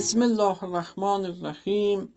بسم 0.00 0.22
الله 0.22 0.64
الرحمن 0.64 1.24
الرحیم. 1.24 2.08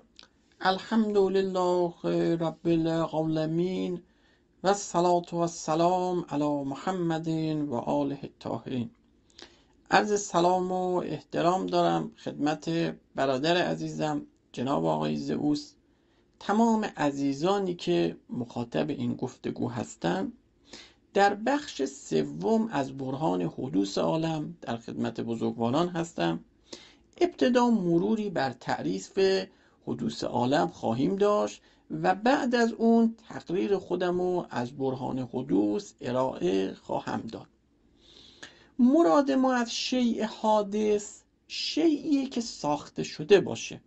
الحمد 0.61 1.17
لله 1.17 1.94
رب 2.35 2.67
العالمین 2.67 4.01
و 4.63 4.67
الصلاة 4.67 5.25
و 5.31 5.35
السلام 5.37 6.25
علی 6.29 6.63
محمد 6.63 7.27
و 7.69 7.75
آله 7.75 8.19
الطاهرین. 8.23 8.89
عرض 9.91 10.22
سلام 10.22 10.72
و 10.72 10.96
احترام 10.96 11.65
دارم 11.65 12.12
خدمت 12.23 12.69
برادر 13.15 13.58
عزیزم 13.58 14.22
جناب 14.51 14.86
آقای 14.86 15.18
زئوس. 15.18 15.73
تمام 16.40 16.86
عزیزانی 16.98 17.76
که 17.76 18.18
مخاطب 18.30 18.90
این 18.90 19.16
گفتگو 19.16 19.70
هستند. 19.70 20.34
در 21.13 21.34
بخش 21.36 21.84
سوم 21.84 22.70
از 22.72 22.98
برهان 22.98 23.41
حدوث 23.41 23.98
عالم 23.98 24.58
در 24.62 24.77
خدمت 24.77 25.22
بزرگواران 25.22 25.88
هستم. 25.90 26.40
ابتدا 27.22 27.70
مروری 27.70 28.30
بر 28.30 28.49
تعریف 28.52 29.20
حدوث 29.88 30.23
عالم 30.23 30.67
خواهیم 30.67 31.16
داشت 31.16 31.62
و 31.91 32.16
بعد 32.16 32.55
از 32.55 32.73
اون 32.73 33.16
تقریر 33.30 33.77
خودم 33.77 34.21
رو 34.21 34.45
از 34.49 34.71
برهان 34.71 35.20
حدوث 35.20 35.94
ارائه 36.02 36.73
خواهم 36.73 37.21
داد. 37.21 37.48
مراد 38.80 39.31
ما 39.31 39.54
از 39.54 39.76
شیء 39.76 40.26
حادث 40.26 41.21
شیعیه 41.48 42.30
که 42.30 42.41
ساخته 42.41 43.04
شده 43.04 43.40
باشه. 43.40 43.82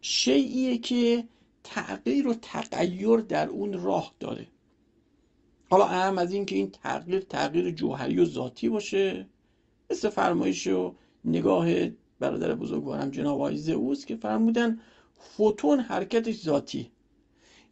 شیعیه 0.00 0.78
که 0.78 1.24
تغییر 1.64 2.28
و 2.28 2.34
تغییر 2.34 3.16
در 3.16 3.48
اون 3.48 3.72
راه 3.72 4.14
داره. 4.20 4.46
حالا 5.70 5.84
اهم 5.84 6.18
از 6.18 6.32
این 6.32 6.46
که 6.46 6.56
این 6.56 6.70
تغییر 6.70 7.20
تغییر 7.20 7.70
جوهری 7.70 8.20
و 8.20 8.24
ذاتی 8.24 8.68
باشه. 8.68 9.26
مثل 9.90 10.08
فرمایش 10.08 10.66
و 10.66 10.94
نگاه 11.24 11.66
برادر 12.20 12.54
بزرگوارم 12.54 13.10
جناب 13.10 13.34
آقای 13.34 13.56
زئوس 13.56 14.04
که 14.04 14.16
فرمودن 14.16 14.80
فوتون 15.20 15.80
حرکتش 15.80 16.36
ذاتی. 16.42 16.90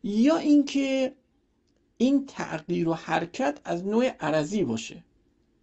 یا 0.05 0.37
اینکه 0.37 1.13
این 1.99 2.27
تغییر 2.27 2.89
و 2.89 2.95
حرکت 2.95 3.59
از 3.65 3.87
نوع 3.87 4.09
عرضی 4.21 4.65
باشه. 4.65 5.03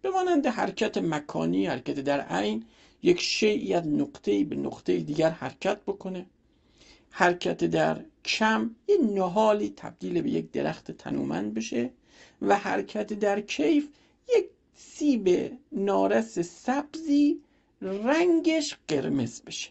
به 0.02 0.10
مانند 0.10 0.46
حرکت 0.46 0.98
مکانی 0.98 1.66
حرکت 1.66 2.00
در 2.00 2.20
عین 2.20 2.64
یک 3.02 3.20
شیعی 3.20 3.74
از 3.74 3.86
نقطه 3.86 4.44
به 4.44 4.56
نقطه 4.56 5.00
دیگر 5.00 5.30
حرکت 5.30 5.80
بکنه. 5.86 6.26
حرکت 7.10 7.64
در 7.64 8.04
کم 8.24 8.70
یه 8.88 8.96
نهالی 8.96 9.72
تبدیل 9.76 10.22
به 10.22 10.30
یک 10.30 10.50
درخت 10.50 10.90
تنومند 10.90 11.54
بشه 11.54 11.90
و 12.42 12.56
حرکت 12.56 13.12
در 13.12 13.40
کیف 13.40 13.88
یک 14.36 14.44
سیب 14.74 15.52
نارس 15.72 16.38
سبزی 16.38 17.40
رنگش 17.84 18.76
قرمز 18.88 19.42
بشه. 19.42 19.70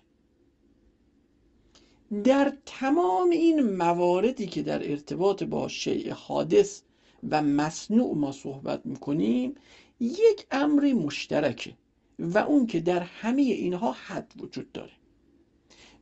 در 2.23 2.53
تمام 2.65 3.29
این 3.29 3.75
مواردی 3.75 4.47
که 4.47 4.63
در 4.63 4.91
ارتباط 4.91 5.43
با 5.43 5.67
شیء 5.67 6.13
حادث 6.13 6.81
و 7.29 7.41
مصنوع 7.41 8.15
ما 8.15 8.31
صحبت 8.31 8.85
می‌کنیم 8.85 9.55
یک 9.99 10.47
امری 10.51 10.93
مشترکه 10.93 11.73
و 12.19 12.37
اون 12.37 12.67
که 12.67 12.79
در 12.79 12.99
همه 12.99 13.41
اینها 13.41 13.91
حد 13.91 14.33
وجود 14.39 14.71
داره. 14.71 14.91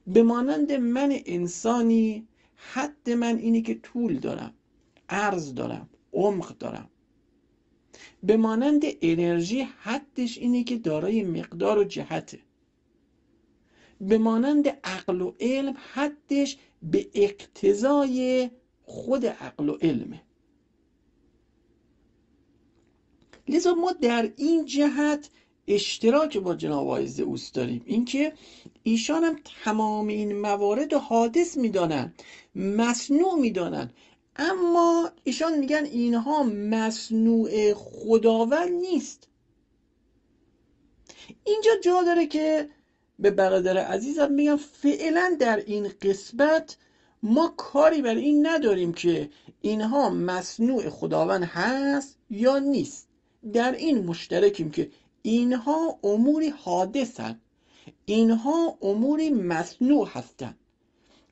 به 0.08 0.24
مانند 0.24 0.72
من 0.72 1.20
انسانی 1.26 2.28
حد 2.56 3.10
من 3.10 3.38
اینه 3.38 3.62
که 3.62 3.76
طول 3.76 4.20
دارم 4.20 4.54
عرض 5.10 5.54
دارم 5.54 5.90
عمق 6.14 6.58
دارم. 6.58 6.90
به 8.24 8.38
مانند 8.38 8.84
انرژی 9.02 9.62
حدش 9.62 10.38
اینه 10.38 10.64
که 10.64 10.78
دارای 10.78 11.24
مقدار 11.24 11.80
و 11.80 11.84
جهته. 11.84 12.40
به 14.02 14.18
مانند 14.18 14.68
عقل 14.68 15.22
و 15.22 15.34
علم 15.40 15.76
حدش 15.94 16.58
به 16.84 17.10
اقتضای 17.14 18.50
خود 18.84 19.26
عقل 19.26 19.70
و 19.70 19.78
علمه. 19.82 20.22
لذا 23.48 23.74
ما 23.74 23.92
در 23.92 24.34
این 24.38 24.66
جهت 24.66 25.30
اشتراک 25.68 26.38
با 26.38 26.56
جناب 26.56 26.88
آقای 26.88 27.08
زئوس 27.08 27.52
داریم. 27.52 27.82
اینکه 27.86 28.34
ایشان 28.84 29.24
هم 29.24 29.36
تمام 29.64 30.08
این 30.08 30.42
موارد 30.42 30.94
حادث 30.94 31.58
می‌دانن 31.58 32.14
مصنوع 32.56 33.40
می‌دانن 33.40 33.92
اما 34.42 35.12
ایشان 35.24 35.60
میگن 35.60 35.86
اینها 35.86 36.44
مصنوع 36.44 37.74
خداوند 37.74 38.72
نیست. 38.72 39.28
اینجا 41.44 41.72
جا 41.84 42.04
داره 42.04 42.28
که 42.28 42.70
به 43.20 43.32
برادر 43.32 43.78
عزیزم 43.78 44.32
میگم 44.32 44.58
فعلا 44.58 45.38
در 45.40 45.58
این 45.58 45.92
قسمت 46.02 46.78
ما 47.24 47.54
کاری 47.58 48.02
بر 48.02 48.16
این 48.16 48.48
نداریم 48.48 48.94
که 48.94 49.30
اینها 49.62 50.10
مصنوع 50.10 50.90
خداوند 50.90 51.44
هست 51.44 52.18
یا 52.30 52.60
نیست. 52.60 53.08
در 53.54 53.72
این 53.72 54.04
مشترکیم 54.04 54.72
که 54.72 54.92
اینها 55.22 56.00
اموری 56.04 56.50
حادثند 56.50 57.42
اینها 58.06 58.78
اموری 58.82 59.30
مصنوع 59.30 60.08
هستند 60.12 60.58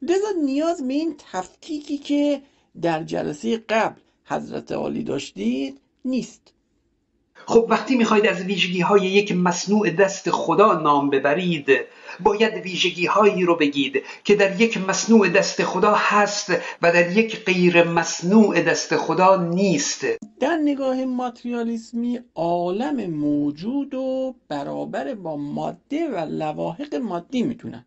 لذا 0.01 0.31
نیاز 0.43 0.87
به 0.87 0.93
این 0.93 1.15
تفکیکی 1.31 1.97
که 1.97 2.41
در 2.81 3.03
جلسه 3.03 3.57
قبل 3.57 4.01
حضرت 4.25 4.71
عالی 4.71 5.03
داشتید؟ 5.03 5.79
نیست. 6.05 6.53
خب 7.45 7.65
وقتی 7.69 7.95
می‌خواید 7.95 8.27
از 8.27 8.41
ویژگی 8.41 8.81
های 8.81 9.01
یک 9.01 9.31
مصنوع 9.31 9.89
دست 9.89 10.31
خدا 10.31 10.73
نام 10.73 11.09
ببرید 11.09 11.67
باید 12.19 12.53
ویژگی 12.53 13.05
هایی 13.05 13.43
رو 13.43 13.55
بگید 13.55 14.03
که 14.23 14.35
در 14.35 14.61
یک 14.61 14.77
مصنوع 14.77 15.29
دست 15.29 15.63
خدا 15.63 15.93
هست 15.95 16.51
و 16.81 16.91
در 16.91 17.17
یک 17.17 17.45
غیر 17.45 17.83
مصنوع 17.83 18.61
دست 18.61 18.97
خدا 18.97 19.35
نیست. 19.35 20.05
در 20.39 20.57
نگاه 20.57 21.05
ماتریالیسمی 21.05 22.19
عالم 22.35 23.09
موجود 23.09 23.93
و 23.93 24.35
برابر 24.47 25.13
با 25.13 25.37
ماده 25.37 26.07
و 26.07 26.17
لواحق 26.17 26.95
مادی 26.95 27.43
می‌تونن. 27.43 27.85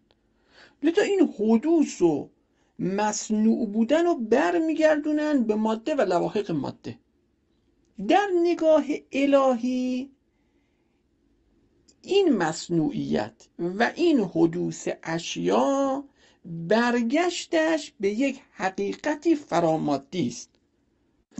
لذا 0.82 1.02
این 1.02 1.34
حدوث 1.38 2.02
و 2.02 2.28
مصنوع 2.82 3.66
بودن 3.66 4.04
رو 4.04 4.14
برمیگردونن 4.14 5.44
به 5.44 5.54
ماده 5.54 5.94
و 5.94 6.00
لواحق 6.00 6.50
ماده. 6.50 6.98
در 8.08 8.28
نگاه 8.42 8.84
الهی 9.12 10.10
این 12.02 12.32
مصنوعیت 12.32 13.48
و 13.58 13.92
این 13.96 14.20
حدوث 14.20 14.88
اشیا 15.02 16.04
برگشتش 16.44 17.92
به 18.00 18.08
یک 18.08 18.40
حقیقتی 18.52 19.34
فرامادی 19.34 20.28
است. 20.28 20.50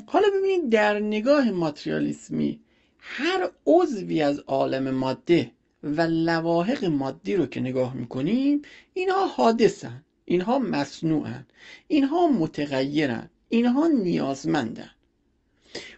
حالا 0.06 0.26
ببینید 0.38 0.70
در 0.70 1.00
نگاه 1.00 1.50
ماتریالیسمی 1.50 2.60
هر 2.98 3.50
عضوی 3.66 4.22
از 4.22 4.38
عالم 4.38 4.91
ماده 4.91 5.50
و 5.82 6.00
لواحق 6.00 6.84
مادی 6.84 7.36
رو 7.36 7.47
که 7.47 7.60
نگاه 7.60 7.94
می‌کنیم 7.94 8.62
اینها 8.94 9.26
حادثن. 9.26 10.04
اینها 10.32 10.59
مصنوعن. 10.59 11.47
اینها 11.88 12.26
متغیرن. 12.26 13.31
اینها 13.48 13.87
نیازمندن. 13.88 14.91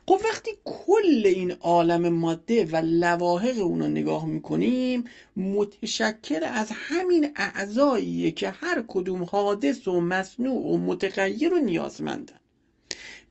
خب 0.06 0.20
وقتی 0.24 0.50
کل 0.64 1.22
این 1.24 1.50
عالم 1.52 2.08
ماده 2.08 2.64
و 2.64 2.76
لواحق 2.76 3.58
اون 3.58 3.80
رو 3.80 3.88
نگاه 3.88 4.26
می‌کنیم 4.26 5.04
متشکل 5.36 6.44
از 6.44 6.68
همین 6.72 7.32
اعضاییه 7.36 8.30
که 8.30 8.50
هر 8.50 8.84
کدوم 8.88 9.22
حادث 9.22 9.88
و 9.88 10.00
مصنوع 10.00 10.72
و 10.72 10.78
متغیر 10.78 11.54
و 11.54 11.58
نیازمندن. 11.58 12.40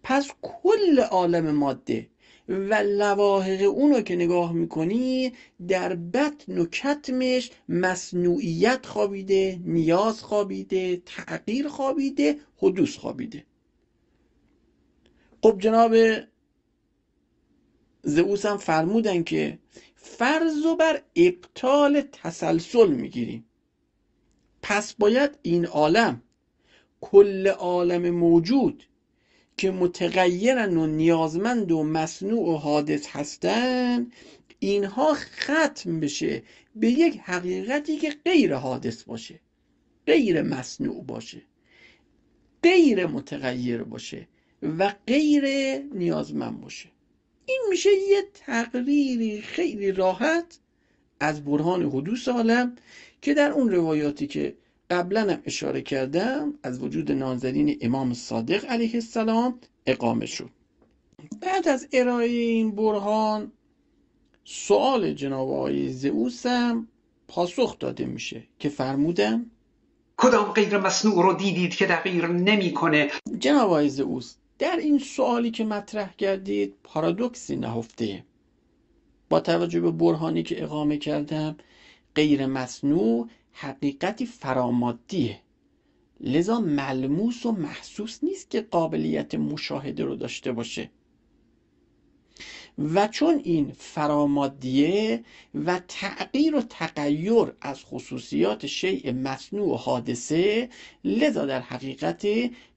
پس 0.03 0.27
کل 0.41 0.99
عالم 0.99 1.51
ماده 1.51 2.07
و 2.47 2.73
لواحق 2.73 3.61
اون 3.61 3.91
رو 3.91 4.01
که 4.01 4.15
نگاه 4.15 4.53
می‌کنی 4.53 5.33
در 5.67 5.93
بطن 5.95 6.57
و 6.57 6.65
کتمش 6.65 7.51
مصنوعیت 7.69 8.85
خوابیده 8.85 9.59
نیاز 9.63 10.23
خوابیده 10.23 11.01
تغییر 11.05 11.67
خوابیده 11.67 12.35
حدوث 12.57 12.97
خوابیده. 12.97 13.45
خب 15.43 15.57
جناب 15.59 15.95
زئوس 18.03 18.45
هم 18.45 18.57
فرمودن 18.57 19.23
که 19.23 19.59
فرض 19.95 20.65
و 20.65 20.75
بر 20.75 21.01
ابطال 21.15 22.01
تسلسل 22.01 22.89
می‌گیریم. 22.93 23.45
پس 24.61 24.93
باید 24.93 25.37
این 25.41 25.65
عالم 25.65 26.21
کل 27.01 27.47
عالم 27.47 28.09
موجود 28.09 28.83
که 29.57 29.71
متغیرن 29.71 30.77
و 30.77 30.87
نیازمند 30.87 31.71
و 31.71 31.83
مصنوع 31.83 32.49
و 32.49 32.57
حادث 32.57 33.07
هستن 33.07 34.07
اینها 34.59 35.13
ختم 35.13 35.99
بشه 35.99 36.43
به 36.75 36.89
یک 36.89 37.19
حقیقتی 37.23 37.97
که 37.97 38.13
غیر 38.25 38.55
حادث 38.55 39.03
باشه 39.03 39.39
غیر 40.07 40.41
مصنوع 40.41 41.03
باشه 41.03 41.41
غیر 42.63 43.05
متغیر 43.05 43.83
باشه 43.83 44.27
و 44.77 44.93
غیر 45.07 45.45
نیازمند 45.93 46.61
باشه. 46.61 46.89
این 47.45 47.61
میشه 47.69 47.89
یه 47.89 48.23
تقریری 48.33 49.41
خیلی 49.41 49.91
راحت 49.91 50.59
از 51.19 51.45
برهان 51.45 51.85
حدوث 51.85 52.27
عالم 52.27 52.75
که 53.21 53.33
در 53.33 53.51
اون 53.51 53.69
روایاتی 53.69 54.27
که 54.27 54.55
قبلا 54.89 55.21
هم 55.21 55.41
اشاره 55.45 55.81
کردم 55.81 56.53
از 56.63 56.83
وجود 56.83 57.11
نازنین 57.11 57.77
امام 57.81 58.13
صادق 58.13 58.65
علیه 58.65 58.95
السلام 58.95 59.59
اقامه 59.85 60.25
شد 60.25 60.49
بعد 61.41 61.67
از 61.67 61.87
ارائه 61.93 62.29
این 62.29 62.75
برهان 62.75 63.51
سوال 64.45 65.13
جناب 65.13 65.49
آقای 65.51 65.93
زئوس 65.93 66.45
هم 66.45 66.87
پاسخ 67.27 67.79
داده 67.79 68.05
میشه 68.05 68.43
که 68.59 68.69
فرمودن 68.69 69.45
کدام 70.17 70.51
غیر 70.51 70.77
مصنوع 70.77 71.23
رو 71.23 71.33
دیدید 71.33 71.75
که 71.75 71.87
تغییر 71.87 72.27
نمی‌کنه؟ 72.27 73.11
جناب 73.39 73.63
آقای 73.63 73.89
زئوس 73.89 74.35
در 74.59 74.77
این 74.77 74.99
سوالی 74.99 75.51
که 75.51 75.63
مطرح 75.65 76.13
کردید 76.17 76.73
پارادوکسی 76.83 77.55
نهفته. 77.55 78.23
با 79.29 79.39
توجه 79.39 79.79
به 79.79 79.91
برهانی 79.91 80.43
که 80.43 80.63
اقامه 80.63 80.97
کردم 80.97 81.55
غیر 82.15 82.45
مصنوع 82.45 83.29
حقیقتی 83.53 84.25
فرامادیه. 84.25 85.39
لذا 86.19 86.59
ملموس 86.59 87.45
و 87.45 87.51
محسوس 87.51 88.23
نیست 88.23 88.49
که 88.49 88.61
قابلیت 88.61 89.35
مشاهده 89.35 90.03
رو 90.03 90.15
داشته 90.15 90.51
باشه. 90.51 90.89
و 92.77 93.07
چون 93.07 93.41
این 93.43 93.71
فرامادیه 93.77 95.23
و 95.55 95.81
تغییر 95.87 96.55
و 96.55 96.61
تغییر 96.61 97.53
از 97.61 97.85
خصوصیات 97.85 98.65
شیء 98.65 99.11
مصنوع 99.11 99.73
و 99.73 99.75
حادثه 99.75 100.69
لذا 101.03 101.45
در 101.45 101.59
حقیقت 101.61 102.27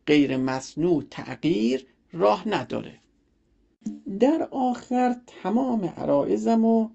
غیر 0.06 0.36
مصنوع 0.36 1.04
تغییر 1.10 1.86
راه 2.12 2.48
نداره. 2.48 2.98
در 4.20 4.48
آخر 4.50 5.16
تمام 5.42 5.84
عرائزم 5.84 6.64
و 6.64 6.88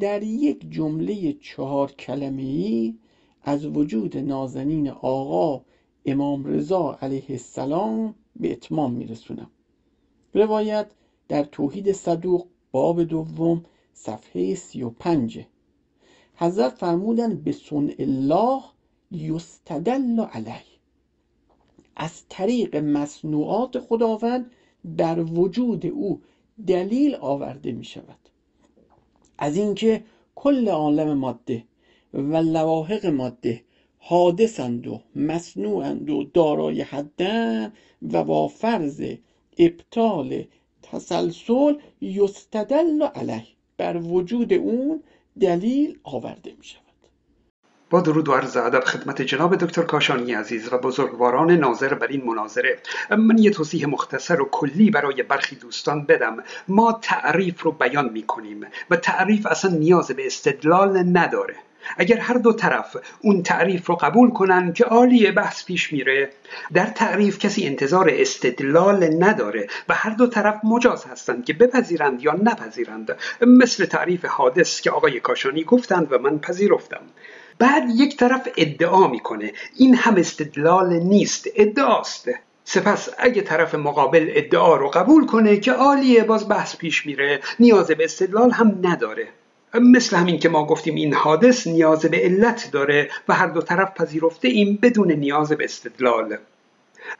در 0.00 0.22
یک 0.22 0.70
جمله 0.70 1.32
چهار 1.32 1.92
کلمه 1.92 2.42
ای 2.42 2.94
از 3.44 3.66
وجود 3.66 4.16
نازنین 4.16 4.88
آقا 4.88 5.64
امام 6.06 6.44
رضا 6.44 6.98
علیه 7.02 7.24
السلام 7.28 8.14
به 8.36 8.52
اتمام 8.52 8.92
میرسونم. 8.92 9.50
روایت 10.34 10.86
در 11.28 11.44
توحید 11.44 11.92
صدوق 11.92 12.46
باب 12.72 13.02
دوم 13.02 13.64
صفحه 13.92 14.54
سی 14.54 14.82
و 14.82 14.90
پنجه 14.90 15.46
حضرت 16.36 16.74
فرمودن 16.74 17.36
به 17.36 17.52
سن 17.52 17.90
الله 17.98 18.62
یستدل 19.10 20.20
علیه. 20.20 20.74
از 21.96 22.22
طریق 22.28 22.76
مصنوعات 22.76 23.78
خداوند 23.78 24.50
بر 24.84 25.18
وجود 25.20 25.86
او 25.86 26.20
دلیل 26.66 27.14
آورده 27.14 27.72
می 27.72 27.84
شود 27.84 28.18
از 29.38 29.56
اینکه 29.56 30.04
کل 30.34 30.68
عالم 30.68 31.18
ماده 31.18 31.64
و 32.14 32.36
لواحق 32.36 33.06
ماده 33.06 33.62
حادثند 33.98 34.86
و 34.86 35.00
مصنوعند 35.16 36.10
و 36.10 36.24
دارای 36.34 36.82
حدن 36.82 37.72
و 38.12 38.24
با 38.24 38.48
فرض 38.48 39.02
ابطال 39.58 40.44
تسلسل 40.82 41.74
یستدل 42.00 43.02
علیه. 43.02 43.46
بر 43.76 43.96
وجود 43.96 44.52
اون 44.52 45.02
دلیل 45.40 45.98
آورده 46.02 46.54
می 46.58 46.64
شود 46.64 46.84
با 47.90 48.00
درود 48.00 48.28
و 48.28 48.32
عرض 48.32 48.56
ادب 48.56 48.80
خدمت 48.80 49.22
جناب 49.22 49.56
دکتر 49.56 49.82
کاشانی 49.82 50.32
عزیز 50.32 50.72
و 50.72 50.78
بزرگواران 50.78 51.50
ناظر 51.50 51.94
بر 51.94 52.06
این 52.06 52.24
مناظره. 52.24 52.78
من 53.10 53.38
یه 53.38 53.50
توضیح 53.50 53.86
مختصر 53.86 54.40
و 54.40 54.48
کلی 54.50 54.90
برای 54.90 55.22
برخی 55.22 55.56
دوستان 55.56 56.04
بدم. 56.04 56.36
ما 56.68 56.98
تعریف 57.02 57.62
رو 57.62 57.72
بیان 57.72 58.08
می 58.12 58.22
کنیم 58.22 58.66
و 58.90 58.96
تعریف 58.96 59.46
اصلا 59.46 59.70
نیاز 59.70 60.10
به 60.10 60.26
استدلال 60.26 60.98
نداره. 61.18 61.54
اگر 61.96 62.18
هر 62.18 62.34
دو 62.34 62.52
طرف 62.52 62.96
اون 63.20 63.42
تعریف 63.42 63.86
رو 63.86 63.96
قبول 63.96 64.30
کنن 64.30 64.72
که 64.72 64.84
عالی 64.84 65.30
بحث 65.30 65.64
پیش 65.64 65.92
میره 65.92 66.30
در 66.72 66.86
تعریف 66.86 67.38
کسی 67.38 67.66
انتظار 67.66 68.10
استدلال 68.12 69.24
نداره 69.24 69.66
و 69.88 69.94
هر 69.94 70.10
دو 70.10 70.26
طرف 70.26 70.60
مجاز 70.64 71.04
هستند 71.04 71.44
که 71.44 71.52
بپذیرند 71.52 72.22
یا 72.22 72.32
نپذیرند. 72.32 73.16
مثل 73.46 73.84
تعریف 73.84 74.24
حادث 74.24 74.80
که 74.80 74.90
آقای 74.90 75.20
کاشانی 75.20 75.64
گفتند 75.64 76.12
و 76.12 76.18
من 76.18 76.38
پذیرفتم. 76.38 77.02
بعد 77.58 77.82
یک 77.96 78.16
طرف 78.16 78.48
ادعا 78.56 79.08
می‌کنه 79.08 79.52
این 79.76 79.94
هم 79.94 80.16
استدلال 80.16 80.92
نیست 80.92 81.48
ادعاست. 81.56 82.28
سپس 82.64 83.08
اگه 83.18 83.42
طرف 83.42 83.74
مقابل 83.74 84.30
ادعا 84.30 84.76
رو 84.76 84.88
قبول 84.88 85.26
کنه 85.26 85.56
که 85.56 85.72
عالیه 85.72 86.24
باز 86.24 86.48
بحث 86.48 86.76
پیش 86.76 87.06
میره 87.06 87.40
نیاز 87.60 87.90
به 87.90 88.04
استدلال 88.04 88.50
هم 88.50 88.78
نداره. 88.82 89.28
مثل 89.80 90.16
همین 90.16 90.38
که 90.38 90.48
ما 90.48 90.66
گفتیم 90.66 90.94
این 90.94 91.14
حادث 91.14 91.66
نیاز 91.66 92.04
به 92.04 92.16
علت 92.16 92.68
داره 92.72 93.10
و 93.28 93.34
هر 93.34 93.46
دو 93.46 93.62
طرف 93.62 93.94
پذیرفته 93.94 94.48
این 94.48 94.78
بدون 94.82 95.12
نیاز 95.12 95.52
به 95.52 95.64
استدلال. 95.64 96.36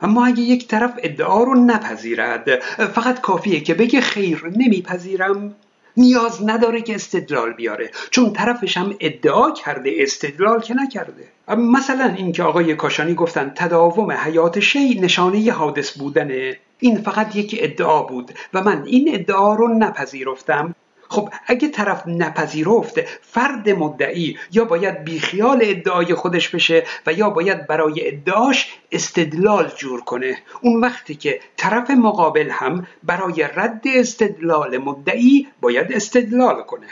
اما 0.01 0.25
اگه 0.25 0.39
یک 0.41 0.67
طرف 0.67 0.93
ادعا 1.03 1.43
رو 1.43 1.55
نپذیرد 1.55 2.59
فقط 2.93 3.21
کافیه 3.21 3.59
که 3.59 3.73
بگه 3.73 4.01
خیر 4.01 4.51
نمیپذیرم. 4.57 5.55
نیاز 5.97 6.49
نداره 6.49 6.81
که 6.81 6.95
استدلال 6.95 7.53
بیاره. 7.53 7.91
چون 8.11 8.33
طرفش 8.33 8.77
هم 8.77 8.95
ادعا 8.99 9.51
کرده 9.51 9.91
استدلال 9.97 10.61
که 10.61 10.73
نکرده. 10.73 11.23
مثلا 11.57 12.13
اینکه 12.17 12.43
آقای 12.43 12.75
کاشانی 12.75 13.13
گفتن 13.13 13.51
تداوم 13.55 14.11
حیات 14.11 14.59
شی 14.59 14.99
نشانه 14.99 15.51
حادث 15.51 15.97
بودنه. 15.97 16.57
این 16.79 16.97
فقط 16.97 17.35
یک 17.35 17.55
ادعا 17.59 18.03
بود 18.03 18.31
و 18.53 18.63
من 18.63 18.83
این 18.85 19.09
ادعا 19.13 19.55
رو 19.55 19.67
نپذیرفتم. 19.67 20.75
خب 21.09 21.29
اگه 21.47 21.67
طرف 21.67 22.07
نپذیرفت 22.07 23.01
فرد 23.21 23.69
مدعی 23.69 24.37
یا 24.51 24.65
باید 24.65 25.03
بیخیال 25.03 25.59
ادعای 25.61 26.13
خودش 26.13 26.49
بشه 26.49 26.83
و 27.05 27.13
یا 27.13 27.29
باید 27.29 27.67
برای 27.67 28.07
ادعاش 28.07 28.73
استدلال 28.91 29.71
جور 29.77 30.01
کنه 30.01 30.37
اون 30.61 30.81
وقتی 30.81 31.15
که 31.15 31.39
طرف 31.57 31.89
مقابل 31.89 32.49
هم 32.51 32.87
برای 33.03 33.47
رد 33.55 33.83
استدلال 33.85 34.77
مدعی 34.77 35.47
باید 35.61 35.93
استدلال 35.93 36.61
کنه. 36.61 36.87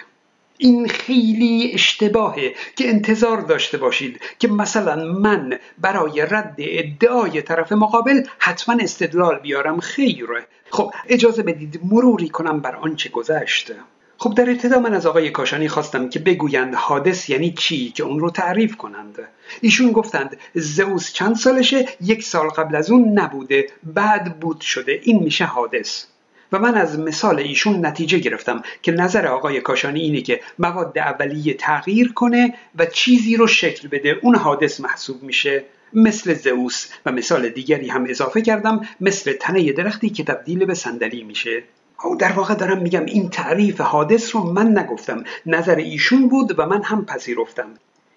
این 0.58 0.88
خیلی 0.88 1.72
اشتباهه 1.74 2.54
که 2.76 2.90
انتظار 2.90 3.42
داشته 3.42 3.78
باشید 3.78 4.22
که 4.40 4.48
مثلا 4.48 4.96
من 4.96 5.60
برای 5.78 6.22
رد 6.22 6.56
ادعای 6.58 7.42
طرف 7.42 7.72
مقابل 7.72 8.24
حتما 8.40 8.78
استدلال 8.80 9.40
بیارم. 9.40 9.80
خیره. 9.80 10.48
خب 10.70 10.94
اجازه 11.08 11.44
بدید 11.44 11.80
مروری 11.84 12.30
کنم 12.30 12.60
بر 12.60 12.76
آنچه 12.76 13.10
گذشته 13.10 13.76
خب 14.24 14.36
در 14.36 14.50
ابتدا 14.50 14.80
من 14.80 14.94
از 14.94 15.06
آقای 15.06 15.30
کاشانی 15.30 15.68
خواستم 15.68 16.10
که 16.10 16.20
بگویند 16.20 16.76
حادث 16.76 17.30
یعنی 17.30 17.52
چی 17.52 17.92
که 17.92 18.04
اون 18.04 18.20
رو 18.20 18.30
تعریف 18.30 18.76
کنند. 18.76 19.20
ایشون 19.62 19.92
گفتند 19.92 20.38
زئوس 20.54 21.14
چند 21.14 21.36
سالشه؟ 21.36 21.86
یک 22.02 22.24
سال 22.24 22.48
قبل 22.48 22.76
از 22.76 22.92
اون 22.92 23.20
نبوده 23.20 23.68
بعد 23.84 24.40
بود 24.40 24.62
شده. 24.62 25.00
این 25.04 25.24
میشه 25.24 25.46
حادث. 25.46 26.06
و 26.52 26.60
من 26.60 26.76
از 26.76 27.00
مثال 27.00 27.40
ایشون 27.40 27.86
نتیجه 27.86 28.18
گرفتم 28.18 28.62
که 28.82 28.92
نظر 28.92 29.28
آقای 29.28 29.62
کاشانی 29.62 30.02
اینه 30.02 30.22
که 30.22 30.42
مواد 30.60 30.98
اولیه 30.98 31.54
تغییر 31.54 32.14
کنه 32.14 32.54
و 32.76 32.86
چیزی 32.86 33.36
رو 33.36 33.48
شکل 33.48 33.88
بده. 33.88 34.20
اون 34.22 34.36
حادث 34.36 34.80
محسوب 34.80 35.24
میشه. 35.24 35.64
مثل 35.94 36.34
زئوس 36.34 36.90
و 37.06 37.12
مثال 37.12 37.50
دیگری 37.50 37.90
هم 37.90 38.06
اضافه 38.10 38.42
کردم 38.42 38.88
مثل 39.02 39.34
تنه 39.34 39.72
درختی 39.72 40.10
که 40.10 40.24
تبدیل 40.24 40.66
به 40.66 40.74
صندلی 40.74 41.24
میشه. 41.24 41.64
او 42.04 42.16
در 42.16 42.32
واقع 42.32 42.56
دارم 42.56 42.82
میگم 42.82 43.06
این 43.06 43.30
تعریف 43.30 43.82
حادث 43.82 44.36
رو 44.36 44.44
من 44.44 44.78
نگفتم 44.78 45.24
نظر 45.46 45.76
ایشون 45.76 46.30
بود 46.30 46.60
و 46.60 46.66
من 46.66 46.84
هم 46.84 47.06
پذیرفتم. 47.06 47.68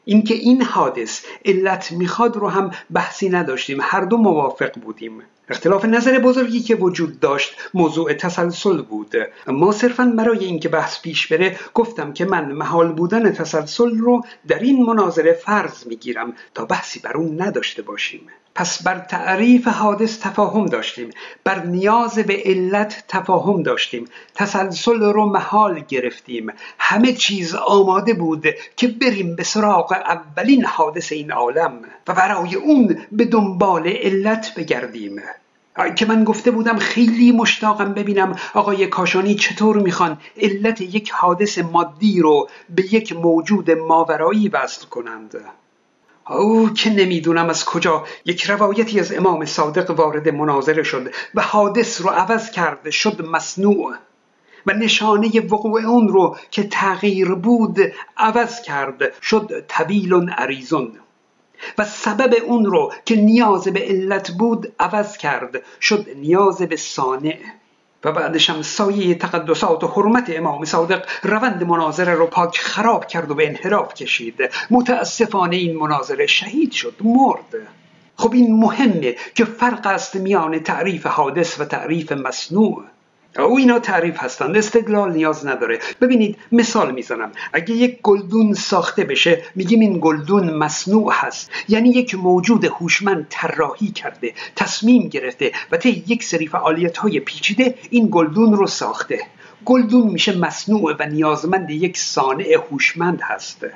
اینکه 0.05 0.35
این 0.35 0.62
حادث 0.62 1.25
علت 1.45 1.93
می‌خواد 1.93 2.37
رو 2.37 2.49
هم 2.49 2.71
بحثی 2.93 3.28
نداشتیم 3.28 3.78
هر 3.83 4.00
دو 4.00 4.16
موافق 4.16 4.81
بودیم. 4.81 5.23
اختلاف 5.49 5.85
نظر 5.85 6.19
بزرگی 6.19 6.61
که 6.61 6.75
وجود 6.75 7.21
داشت 7.21 7.57
موضوع 7.75 8.12
تسلسل 8.12 8.83
بود. 8.83 9.14
ما 9.47 9.73
صرفا 9.73 10.12
برای 10.16 10.45
اینکه 10.45 10.69
بحث 10.69 11.00
پیش 11.02 11.26
بره 11.26 11.57
گفتم 11.75 12.12
که 12.12 12.25
من 12.25 12.52
محال 12.52 12.93
بودن 12.93 13.33
تسلسل 13.33 13.99
رو 13.99 14.25
در 14.49 14.59
این 14.59 14.85
مناظره 14.85 15.33
فرض 15.33 15.87
می‌گیرم 15.87 16.33
تا 16.55 16.64
بحثی 16.64 17.00
بر 17.00 17.16
اون 17.16 17.43
نداشته 17.43 17.83
باشیم. 17.83 18.21
پس 18.57 18.83
بر 18.83 18.99
تعریف 18.99 19.69
حادث 19.69 20.21
تفاهم 20.21 20.67
داشتیم. 20.67 21.11
بر 21.45 21.65
نیاز 21.65 22.19
به 22.19 22.43
علت 22.45 23.05
تفاهم 23.09 23.63
داشتیم. 23.63 24.05
تسلسل 24.35 25.01
رو 25.01 25.27
محال 25.27 25.81
گرفتیم. 25.89 26.53
همه 26.79 27.13
چیز 27.13 27.55
آماده 27.55 28.15
بود 28.15 28.47
که 28.77 28.89
بریم 28.89 29.37
به 29.37 29.43
سراغ 29.43 29.93
اولین 29.93 30.65
حادث 30.65 31.13
این 31.13 31.33
عالم 31.33 31.73
و 32.09 32.15
برای 32.15 32.55
اون 32.55 32.99
به 33.13 33.25
دنبال 33.25 33.89
علت 33.89 34.55
بگردیم. 34.55 35.23
که 35.97 36.07
من 36.07 36.25
گفته 36.25 36.51
بودم 36.51 36.77
خیلی 36.79 37.33
مشتاقم 37.33 37.95
ببینم 37.95 38.37
آقای 38.55 38.87
کاشانی 38.87 39.35
چطور 39.35 39.77
می‌خوان 39.77 40.19
علت 40.37 40.81
یک 40.81 41.11
حادث 41.11 41.59
مادی 41.59 42.21
رو 42.21 42.49
به 42.71 42.95
یک 42.95 43.17
موجود 43.17 43.71
ماورایی 43.71 44.49
وصل 44.49 44.87
کنند. 44.87 45.35
او 46.28 46.73
که 46.73 46.90
نمی‌دونم 46.90 47.49
از 47.49 47.64
کجا 47.64 48.04
یک 48.25 48.45
روایتی 48.45 49.00
از 49.00 49.12
امام 49.12 49.45
صادق 49.45 49.90
وارد 49.90 50.28
مناظره 50.28 50.83
شد 50.83 51.12
و 51.35 51.42
حادث 51.42 52.00
رو 52.00 52.11
عوض 52.11 52.50
کرده 52.50 52.90
شد 52.90 53.26
مصنوع 53.26 53.95
و 54.66 54.73
نشانه 54.73 55.40
وقوع 55.40 55.80
اون 55.80 56.09
رو 56.09 56.37
که 56.50 56.62
تغییر 56.62 57.35
بود 57.35 57.78
عوض 58.16 58.62
کرد 58.62 59.23
شد 59.23 59.66
طویل 59.68 60.30
عریزون 60.30 60.92
و 61.78 61.85
سبب 61.85 62.35
اون 62.45 62.64
رو 62.64 62.92
که 63.04 63.16
نیاز 63.16 63.68
به 63.68 63.80
علت 63.80 64.30
بود 64.30 64.73
عوض 64.78 65.16
کرد 65.16 65.62
شد 65.80 66.06
نیاز 66.16 66.62
به 66.62 66.76
صانع. 66.76 67.38
و 68.05 68.12
بعدش 68.12 68.50
هم 68.50 68.62
سایه 68.62 69.15
تقدسات 69.15 69.85
و 69.85 69.87
حرمت 69.87 70.31
امام 70.31 70.65
صادق 70.65 71.07
روند 71.23 71.65
مناظره 71.65 72.15
رو 72.15 72.26
پاک 72.26 72.59
خراب 72.59 73.07
کرد 73.07 73.31
و 73.31 73.35
به 73.35 73.47
انحراف 73.47 73.95
کشید. 73.95 74.35
متاسفانه 74.71 75.57
این 75.57 75.76
مناظره 75.76 76.26
شهید 76.26 76.73
شد 76.73 76.95
مرد. 77.05 77.69
خب 78.17 78.33
این 78.33 78.61
مهمه 78.61 79.17
که 79.35 79.45
فرق 79.45 79.87
است 79.87 80.17
میان 80.17 80.59
تعریف 80.59 81.07
حادث 81.07 81.61
و 81.61 81.65
تعریف 81.65 82.12
مصنوع. 82.12 82.85
او 83.38 83.59
اینا 83.59 83.78
تعریف 83.78 84.23
هستند 84.23 84.57
استدلال 84.57 85.12
نیاز 85.12 85.47
نداره. 85.47 85.78
ببینید 86.00 86.37
مثال 86.52 86.95
می‌زنم. 86.95 87.33
اگه 87.52 87.75
یک 87.75 87.99
گلدون 88.02 88.55
ساخته 88.55 89.05
بشه 89.05 89.43
میگیم 89.55 89.81
این 89.81 89.99
گلدون 90.00 90.50
مصنوع 90.50 91.12
هست. 91.14 91.50
یعنی 91.69 91.88
یک 91.88 92.14
موجود 92.14 92.64
هوشمند 92.64 93.26
طراحی 93.31 93.88
کرده 93.88 94.33
تصمیم 94.57 95.09
گرفته 95.09 95.52
و 95.73 95.76
طی 95.76 96.05
یک 96.07 96.25
سری 96.25 96.47
فعالیت 96.47 96.97
های 96.97 97.21
پیچیده 97.21 97.75
این 97.90 98.09
گلدون 98.11 98.52
رو 98.52 98.66
ساخته. 98.66 99.21
گلدون 99.64 100.07
میشه 100.07 100.38
مصنوع 100.38 100.97
و 100.99 101.07
نیازمند 101.07 101.71
یک 101.71 101.99
صانع 101.99 102.57
هوشمند 102.71 103.21
هست. 103.23 103.66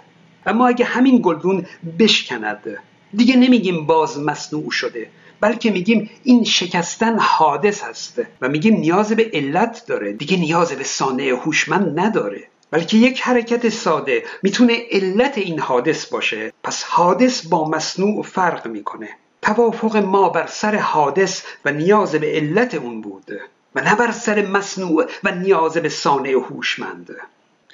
اما 0.46 0.68
اگه 0.68 0.84
همین 0.84 1.20
گلدون 1.22 1.66
بشکند 1.98 2.78
دیگه 3.14 3.36
نمیگیم 3.36 3.86
باز 3.86 4.18
مصنوع 4.18 4.70
شده. 4.70 5.06
بلکه 5.40 5.70
میگیم 5.70 6.10
این 6.24 6.44
شکستن 6.44 7.18
حادث 7.18 7.82
هست 7.82 8.22
و 8.40 8.48
میگیم 8.48 8.76
نیاز 8.76 9.12
به 9.12 9.30
علت 9.32 9.84
داره. 9.86 10.12
دیگه 10.12 10.36
نیاز 10.36 10.72
به 10.72 10.84
صانع 10.84 11.24
هوشمند 11.24 12.00
نداره. 12.00 12.42
بلکه 12.70 12.96
یک 12.96 13.20
حرکت 13.20 13.68
ساده 13.68 14.24
می‌تونه 14.42 14.76
علت 14.90 15.38
این 15.38 15.58
حادث 15.58 16.06
باشه. 16.06 16.52
پس 16.62 16.82
حادث 16.84 17.46
با 17.46 17.68
مصنوع 17.68 18.22
فرق 18.22 18.66
می‌کنه. 18.66 19.08
توافق 19.42 19.96
ما 19.96 20.28
بر 20.28 20.46
سر 20.46 20.76
حادث 20.76 21.42
و 21.64 21.72
نیاز 21.72 22.14
به 22.14 22.26
علت 22.26 22.74
اون 22.74 23.00
بود 23.00 23.32
و 23.74 23.80
نه 23.80 23.94
بر 23.94 24.10
سر 24.10 24.46
مصنوع 24.46 25.06
و 25.24 25.34
نیاز 25.34 25.76
به 25.76 25.88
صانع 25.88 26.30
هوشمند. 26.30 27.16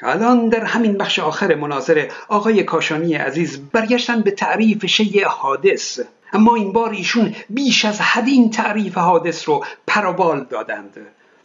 الان 0.02 0.48
در 0.48 0.64
همین 0.64 0.92
بخش 0.92 1.18
آخر 1.18 1.54
مناظره 1.54 2.10
آقای 2.28 2.62
کاشانی 2.62 3.14
عزیز 3.14 3.60
برگشتن 3.72 4.20
به 4.20 4.30
تعریف 4.30 4.86
شیء 4.86 5.28
حادث. 5.28 6.00
اما 6.32 6.54
این 6.54 6.72
بار 6.72 6.90
ایشون 6.90 7.34
بیش 7.50 7.84
از 7.84 8.00
حد 8.00 8.28
این 8.28 8.50
تعریف 8.50 8.98
حادث 8.98 9.48
رو 9.48 9.64
پرابال 9.86 10.44
دادند. 10.44 10.96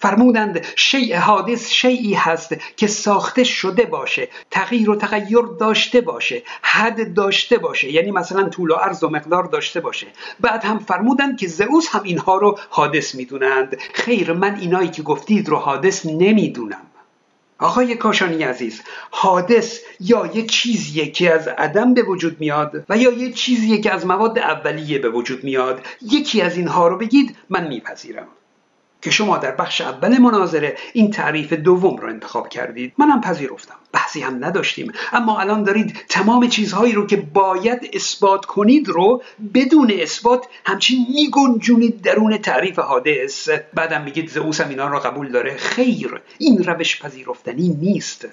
فرمودند 0.02 0.66
شیء 0.76 1.20
حادث 1.20 1.70
شیعی 1.70 2.14
هست 2.14 2.56
که 2.78 2.88
ساخته 2.88 3.44
شده 3.44 3.86
باشه 3.86 4.28
تغییر 4.52 4.90
و 4.90 4.96
تغییر 4.96 5.42
داشته 5.60 6.02
باشه 6.02 6.44
حد 6.62 7.14
داشته 7.14 7.58
باشه 7.58 7.92
یعنی 7.92 8.12
مثلا 8.12 8.50
طول 8.50 8.72
و 8.72 8.76
عرض 8.76 9.04
و 9.04 9.10
مقدار 9.10 9.44
داشته 9.44 9.80
باشه. 9.80 10.08
بعد 10.40 10.64
هم 10.64 10.80
فرمودند 10.80 11.38
که 11.38 11.48
زئوس 11.48 11.88
هم 11.90 12.04
اینها 12.04 12.38
رو 12.38 12.60
حادث 12.70 13.16
می‌دونند. 13.16 13.78
خیر 13.94 14.34
من 14.34 14.56
اینایی 14.56 14.90
که 14.90 15.02
گفتید 15.02 15.50
رو 15.50 15.58
حادث 15.58 16.06
نمی‌دونم. 16.06 16.91
آقای 17.62 17.96
کاشانی 17.96 18.44
عزیز 18.44 18.82
حادث 19.12 19.80
یا 20.00 20.30
یه 20.34 20.46
چیزیه 20.46 21.12
که 21.12 21.34
از 21.34 21.48
عدم 21.48 21.94
به 21.94 22.04
وجود 22.04 22.40
میاد 22.40 22.86
و 22.90 22.98
یا 22.98 23.12
یه 23.12 23.32
چیزیه 23.32 23.82
که 23.82 23.94
از 23.94 24.06
مواد 24.06 24.40
اولیه 24.40 25.00
به 25.00 25.10
وجود 25.10 25.44
میاد؟ 25.44 25.82
یکی 26.02 26.42
از 26.42 26.58
اینها 26.58 26.88
رو 26.88 26.98
بگید 26.98 27.36
من 27.50 27.68
میپذیرم. 27.68 28.28
که 29.02 29.12
شما 29.12 29.38
در 29.38 29.52
بخش 29.52 29.82
اول 29.82 30.18
مناظره 30.18 30.78
این 30.94 31.12
تعریف 31.12 31.54
دوم 31.54 31.98
رو 31.98 32.08
انتخاب 32.08 32.50
کردید. 32.50 32.94
منم 32.98 33.22
پذیرفتم. 33.22 33.76
بحثی 33.94 34.22
هم 34.22 34.46
نداشتیم. 34.46 34.92
اما 35.14 35.40
الان 35.40 35.64
دارید 35.64 35.98
تمام 36.10 36.48
چیزهایی 36.48 36.94
رو 36.94 37.08
که 37.08 37.18
باید 37.18 37.90
اثبات 37.94 38.46
کنید 38.46 38.90
رو 38.90 39.24
بدون 39.54 39.92
اثبات 40.00 40.46
همچین 40.66 41.06
میگنجونید 41.16 42.02
درون 42.02 42.38
تعریف 42.38 42.80
حادث. 42.80 43.50
بعدم 43.74 44.02
میگید 44.02 44.30
زئوس 44.30 44.62
هم 44.62 44.70
اینا 44.70 44.88
رو 44.88 45.00
قبول 45.00 45.32
داره. 45.32 45.58
خیر 45.58 46.22
این 46.38 46.64
روش 46.64 47.02
پذیرفتنی 47.02 47.78
نیست. 47.82 48.28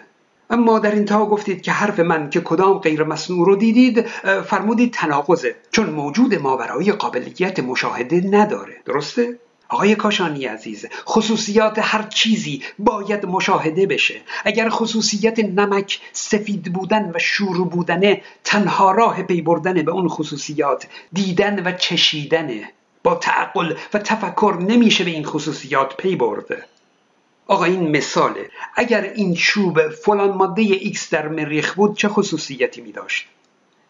اما 0.50 0.78
در 0.78 0.92
انتها 0.92 1.26
گفتید 1.26 1.62
که 1.62 1.72
حرف 1.72 2.00
من 2.00 2.30
که 2.30 2.40
کدام 2.40 2.78
غیر 2.78 3.04
مصنوع 3.04 3.46
رو 3.46 3.56
دیدید 3.56 4.00
فرمودید 4.46 4.92
تناقضه. 4.92 5.56
چون 5.70 5.90
موجود 5.90 6.34
ماورایی 6.34 6.92
قابلیت 6.92 7.60
مشاهده 7.60 8.22
نداره. 8.30 8.76
درسته؟ 8.84 9.38
آقای 9.68 9.94
کاشانی 9.94 10.44
عزیز 10.44 10.86
خصوصیات 11.06 11.78
هر 11.78 12.02
چیزی 12.02 12.62
باید 12.78 13.26
مشاهده 13.26 13.86
بشه. 13.86 14.20
اگر 14.44 14.68
خصوصیت 14.68 15.38
نمک 15.38 16.00
سفید 16.12 16.72
بودن 16.72 17.10
و 17.14 17.18
شور 17.18 17.64
بودنه 17.64 18.22
تنها 18.44 18.92
راه 18.92 19.22
پی 19.22 19.42
بردن 19.42 19.82
به 19.82 19.92
اون 19.92 20.08
خصوصیات 20.08 20.86
دیدن 21.12 21.66
و 21.66 21.72
چشیدنه 21.72 22.72
با 23.02 23.14
تعقل 23.14 23.74
و 23.94 23.98
تفکر 23.98 24.58
نمیشه 24.60 25.04
به 25.04 25.10
این 25.10 25.24
خصوصیات 25.24 25.96
پی 25.96 26.16
برده 26.16 26.64
آقا 27.46 27.64
این 27.64 27.96
مثاله. 27.96 28.50
اگر 28.74 29.02
این 29.02 29.34
چوب 29.34 29.88
فلان 29.88 30.30
ماده 30.30 30.78
X 30.78 30.98
در 31.10 31.28
مریخ 31.28 31.74
بود 31.74 31.96
چه 31.96 32.08
خصوصیتی 32.08 32.80
می 32.80 32.92
داشت 32.92 33.26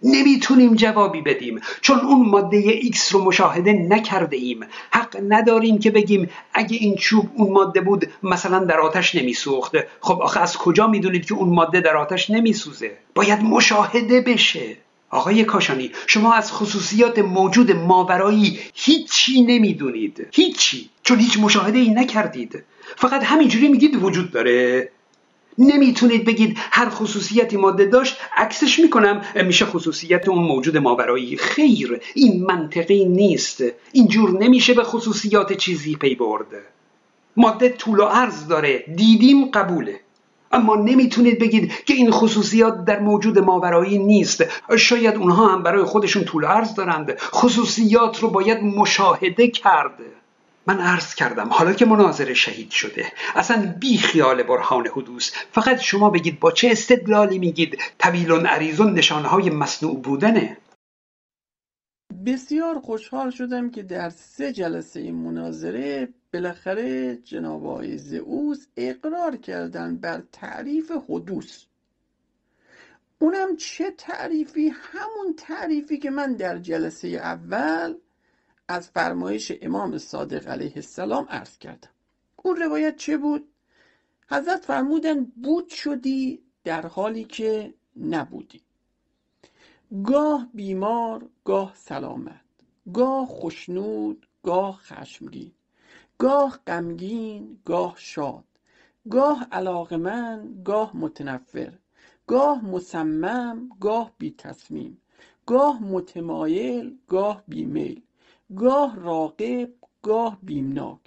نمی‌تونیم 0.02 0.74
جوابی 0.74 1.22
بدیم. 1.22 1.60
چون 1.80 1.98
اون 1.98 2.28
ماده 2.28 2.80
X 2.80 2.98
رو 3.10 3.24
مشاهده 3.24 3.72
نکرده 3.72 4.36
ایم 4.36 4.60
حق 4.90 5.16
نداریم 5.28 5.78
که 5.78 5.90
بگیم 5.90 6.30
اگه 6.52 6.76
این 6.76 6.94
چوب 6.96 7.30
اون 7.36 7.52
ماده 7.52 7.80
بود 7.80 8.08
مثلا 8.22 8.58
در 8.58 8.80
آتش 8.80 9.14
نمیسوخت. 9.14 9.72
خب 10.00 10.22
آخه 10.22 10.40
از 10.40 10.56
کجا 10.56 10.86
می‌دونید 10.86 11.26
که 11.26 11.34
اون 11.34 11.48
ماده 11.48 11.80
در 11.80 11.96
آتش 11.96 12.30
نمیسوزه؟ 12.30 12.96
باید 13.14 13.42
مشاهده 13.42 14.20
بشه. 14.20 14.76
آقای 15.10 15.44
کاشانی 15.44 15.90
شما 16.06 16.34
از 16.34 16.52
خصوصیات 16.52 17.18
موجود 17.18 17.72
ماورایی 17.72 18.58
هیچی 18.74 19.42
نمی‌دونید. 19.42 20.26
هیچی. 20.32 20.90
چون 21.02 21.18
هیچ 21.18 21.38
مشاهده 21.38 21.78
ای 21.78 21.90
نکردید. 21.90 22.64
فقط 22.96 23.22
همینجوری 23.24 23.68
میگید 23.68 24.02
وجود 24.02 24.30
داره. 24.30 24.90
نمی‌تونید 25.58 26.24
بگید 26.24 26.58
هر 26.58 26.88
خصوصیتی 26.88 27.56
ماده 27.56 27.84
داشت 27.84 28.16
عکسش 28.36 28.78
می‌کنم. 28.78 29.22
میشه 29.46 29.64
خصوصیت 29.64 30.28
اون 30.28 30.42
موجود 30.42 30.76
ماورایی. 30.76 31.36
خیر 31.36 32.00
این 32.14 32.44
منطقی 32.44 33.04
نیست. 33.04 33.64
اینجور 33.92 34.30
نمیشه 34.30 34.74
به 34.74 34.84
خصوصیات 34.84 35.52
چیزی 35.52 35.96
پی 35.96 36.14
برد. 36.14 36.46
ماده 37.36 37.68
طول 37.68 38.00
و 38.00 38.04
عرض 38.04 38.46
داره. 38.46 38.84
دیدیم 38.96 39.44
قبوله. 39.44 40.00
اما 40.52 40.76
نمی‌تونید 40.76 41.38
بگید 41.38 41.72
که 41.84 41.94
این 41.94 42.10
خصوصیات 42.10 42.84
در 42.84 43.00
موجود 43.00 43.38
ماورایی 43.38 43.98
نیست. 43.98 44.44
شاید 44.78 45.16
اونها 45.16 45.46
هم 45.46 45.62
برای 45.62 45.84
خودشون 45.84 46.24
طول 46.24 46.44
عرض 46.44 46.74
دارند. 46.74 47.18
خصوصیات 47.20 48.22
رو 48.22 48.30
باید 48.30 48.62
مشاهده 48.62 49.48
کرد. 49.48 49.98
من 50.68 50.80
عرض 50.80 51.14
کردم 51.14 51.48
حالا 51.48 51.72
که 51.72 51.84
مناظره 51.84 52.34
شهید 52.34 52.70
شده 52.70 53.06
اصلا 53.34 53.74
بی 53.80 53.98
خیال 53.98 54.42
برهان 54.42 54.86
حدوث. 54.86 55.32
فقط 55.52 55.80
شما 55.80 56.10
بگید 56.10 56.40
با 56.40 56.52
چه 56.52 56.68
استدلالی 56.70 57.38
میگید 57.38 57.78
طویل 57.98 58.46
عریضون 58.46 58.92
نشانه 58.92 59.28
های 59.28 59.50
مصنوع 59.50 60.00
بودنه؟ 60.00 60.56
بسیار 62.26 62.78
خوشحال 62.78 63.30
شدم 63.30 63.70
که 63.70 63.82
در 63.82 64.10
سه 64.10 64.52
جلسه 64.52 65.00
این 65.00 65.14
مناظره 65.14 66.08
بالاخره 66.32 67.16
جناب 67.16 67.66
آقای 67.66 67.98
زئوس 67.98 68.66
اقرار 68.76 69.36
کردن 69.36 69.96
بر 69.96 70.22
تعریف 70.32 70.92
حدوث. 71.08 71.64
اونم 73.18 73.56
چه 73.56 73.90
تعریفی؟ 73.90 74.68
همون 74.68 75.34
تعریفی 75.36 75.98
که 75.98 76.10
من 76.10 76.34
در 76.34 76.58
جلسه 76.58 77.08
اول 77.08 77.94
از 78.68 78.90
فرمایش 78.90 79.52
امام 79.62 79.98
صادق 79.98 80.48
علیه 80.48 80.72
السلام 80.76 81.26
عرض 81.30 81.58
کردم. 81.58 81.88
اون 82.36 82.56
روایت 82.56 82.96
چه 82.96 83.16
بود؟ 83.16 83.48
حضرت 84.30 84.64
فرمودن 84.64 85.24
بود 85.24 85.68
شدی 85.68 86.42
در 86.64 86.86
حالی 86.86 87.24
که 87.24 87.74
نبودی. 87.96 88.60
گاه 90.04 90.48
بیمار 90.54 91.28
گاه 91.44 91.72
سلامت 91.76 92.40
گاه 92.94 93.26
خشنود 93.26 94.26
گاه 94.42 94.76
خشمگین 94.76 95.52
گاه 96.18 96.58
غمگین 96.66 97.58
گاه 97.64 97.94
شاد 97.98 98.44
گاه 99.10 99.46
علاقمند 99.52 100.62
گاه 100.64 100.96
متنفر 100.96 101.72
گاه 102.26 102.64
مصمم 102.64 103.68
گاه 103.80 104.12
بی 104.18 104.30
تصمیم 104.30 105.02
گاه 105.46 105.82
متمایل 105.82 106.98
گاه 107.08 107.42
بیمیل. 107.48 108.02
گاه 108.56 108.96
راقب 108.96 109.68
گاه 110.02 110.38
بیمناک. 110.42 111.00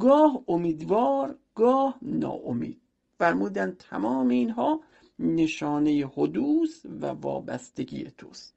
گاه 0.00 0.42
امیدوار 0.48 1.36
گاه 1.54 1.98
ناامید. 2.02 2.80
فرمودن 3.18 3.76
تمام 3.90 4.28
اینها 4.28 4.80
نشانه 5.18 6.10
حدوث 6.16 6.86
و 7.00 7.06
وابستگی 7.06 8.10
توست. 8.18 8.54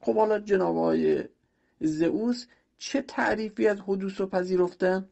خب 0.00 0.14
حالا 0.14 0.38
جناب 0.38 0.76
آقای 0.76 1.24
زئوس 1.80 2.46
چه 2.78 3.02
تعریفی 3.02 3.68
از 3.68 3.80
حدوث 3.80 4.20
رو 4.20 4.26
پذیرفتن 4.26 5.08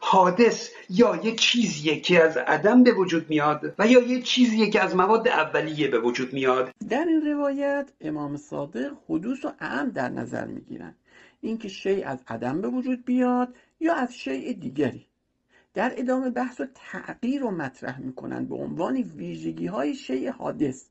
حادث 0.00 0.70
یا 0.90 1.20
یک 1.24 1.40
چیزیه 1.40 2.00
که 2.00 2.24
از 2.24 2.36
عدم 2.36 2.82
به 2.82 2.92
وجود 2.92 3.30
میاد 3.30 3.74
و 3.78 3.86
یا 3.86 4.00
یک 4.00 4.24
چیزیه 4.24 4.70
که 4.70 4.80
از 4.80 4.96
مواد 4.96 5.28
اولیه 5.28 5.88
به 5.88 6.00
وجود 6.00 6.32
میاد؟ 6.32 6.74
در 6.88 7.04
این 7.04 7.26
روایت 7.26 7.92
امام 8.00 8.36
صادق 8.36 8.92
حدوث 9.08 9.44
و 9.44 9.52
اعم 9.60 9.90
در 9.90 10.08
نظر 10.08 10.46
می‌گیرن 10.46 10.94
اینکه 11.44 11.68
شیء 11.68 12.08
از 12.08 12.24
عدم 12.28 12.60
به 12.60 12.68
وجود 12.68 13.04
بیاد 13.04 13.56
یا 13.80 13.94
از 13.94 14.14
شیء 14.14 14.52
دیگری. 14.52 15.06
در 15.74 15.92
ادامه 15.96 16.30
بحث 16.30 16.60
و 16.60 16.66
تغییر 16.74 17.40
رو 17.40 17.50
مطرح 17.50 18.00
می‌کنن 18.00 18.44
به 18.44 18.54
عنوان 18.54 18.96
ویژگی 18.96 19.66
های 19.66 19.94
شیء 19.94 20.30
حادث. 20.30 20.88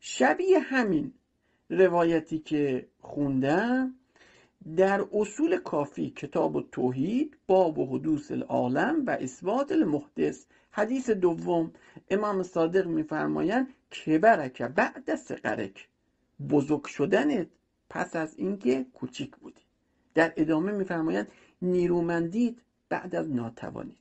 شبیه 0.00 0.58
همین 0.58 1.12
روایتی 1.70 2.38
که 2.38 2.86
خوندم 3.00 3.94
در 4.76 5.06
اصول 5.12 5.58
کافی 5.58 6.10
کتاب 6.10 6.70
توحید 6.70 7.36
باب 7.46 7.78
و 7.78 7.86
حدوث 7.86 8.30
العالم 8.30 9.06
و 9.06 9.10
اثبات 9.10 9.72
المحدث. 9.72 10.44
حدیث 10.70 11.10
دوم 11.10 11.72
امام 12.10 12.42
صادق 12.42 12.86
میفرمایند 12.86 13.74
کبرک 13.90 14.62
بعد 14.62 15.14
سقرک 15.14 15.88
بزرگ 16.50 16.86
شدنت 16.86 17.48
پس 17.90 18.16
از 18.16 18.34
اینکه 18.36 18.86
کوچیک 18.94 19.36
بودی. 19.36 19.61
در 20.14 20.32
ادامه 20.36 20.72
میفرمایند 20.72 21.28
نیرومندید 21.62 22.62
بعد 22.88 23.14
از 23.14 23.30
ناتوانید. 23.30 23.98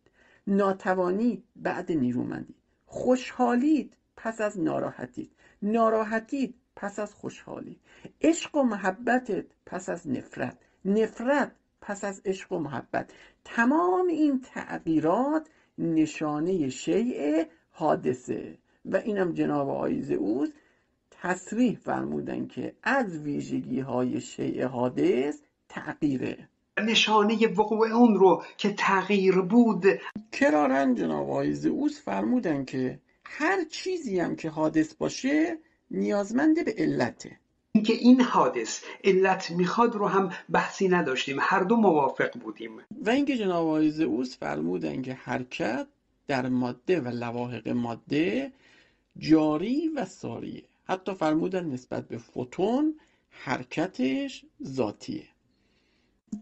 ناتوانی 0.47 1.43
بعد 1.55 1.91
نیرومندی. 1.91 2.55
خوشحالید 2.85 3.93
پس 4.17 4.41
از 4.41 4.59
ناراحتید. 4.59 5.31
ناراحتید 5.61 6.55
پس 6.75 6.99
از 6.99 7.13
خوشحالی. 7.13 7.79
عشق 8.21 8.55
و 8.55 8.63
محبتت 8.63 9.45
پس 9.65 9.89
از 9.89 10.07
نفرت. 10.07 10.57
نفرت 10.85 11.51
پس 11.81 12.03
از 12.03 12.21
عشق 12.25 12.51
و 12.51 12.59
محبت. 12.59 13.11
تمام 13.45 14.07
این 14.07 14.41
تغییرات 14.41 15.47
نشانه 15.77 16.69
شیء 16.69 17.43
حادثه. 17.71 18.57
و 18.85 18.95
اینم 18.97 19.33
جناب 19.33 19.69
آقای 19.69 20.13
اوز 20.13 20.53
تصریح 21.11 21.77
فرمودن 21.77 22.47
که 22.47 22.75
از 22.83 23.17
ویژگی 23.17 23.79
های 23.79 24.21
شیء 24.21 24.67
حادث 24.67 25.41
تغییره. 25.71 26.47
نشانه 26.79 27.47
وقوع 27.47 27.87
اون 27.87 28.15
رو 28.15 28.43
که 28.57 28.73
تغییر 28.73 29.41
بود. 29.41 29.85
کرارن 30.31 30.95
جناب 30.95 31.29
آقای 31.29 31.67
اوز 31.67 31.99
فرمودن 31.99 32.65
که 32.65 32.99
هر 33.23 33.63
چیزی 33.63 34.19
هم 34.19 34.35
که 34.35 34.49
حادث 34.49 34.93
باشه 34.93 35.57
نیازمند 35.91 36.65
به 36.65 36.75
علته. 36.77 37.37
اینکه 37.71 37.93
این 37.93 38.21
حادث 38.21 38.83
علت 39.03 39.51
می‌خواد 39.51 39.95
رو 39.95 40.07
هم 40.07 40.31
بحثی 40.49 40.87
نداشتیم. 40.87 41.37
هر 41.39 41.59
دو 41.59 41.75
موافق 41.75 42.39
بودیم. 42.39 42.71
و 43.05 43.09
اینکه 43.09 43.37
جناب 43.37 43.67
آقای 43.67 43.89
زئوس 43.89 44.37
فرمودن 44.37 45.01
که 45.01 45.13
حرکت 45.13 45.87
در 46.27 46.49
ماده 46.49 46.99
و 46.99 47.07
لواحق 47.07 47.67
ماده 47.67 48.51
جاری 49.17 49.87
و 49.95 50.05
ساریه. 50.05 50.63
حتی 50.83 51.13
فرمودن 51.13 51.65
نسبت 51.65 52.07
به 52.07 52.17
فوتون 52.17 52.99
حرکتش 53.29 54.45
ذاتیه. 54.63 55.30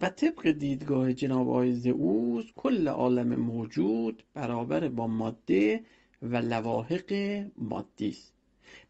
و 0.02 0.10
طبق 0.10 0.52
دیدگاه 0.52 1.14
جناب 1.14 1.50
آقای 1.50 1.74
زئوس 1.74 2.46
کل 2.56 2.88
عالم 2.88 3.36
موجود 3.36 4.24
برابر 4.34 4.88
با 4.88 5.08
ماده 5.08 5.84
و 6.22 6.38
لواحق 6.38 7.14
مادی 7.58 8.10
است. 8.10 8.34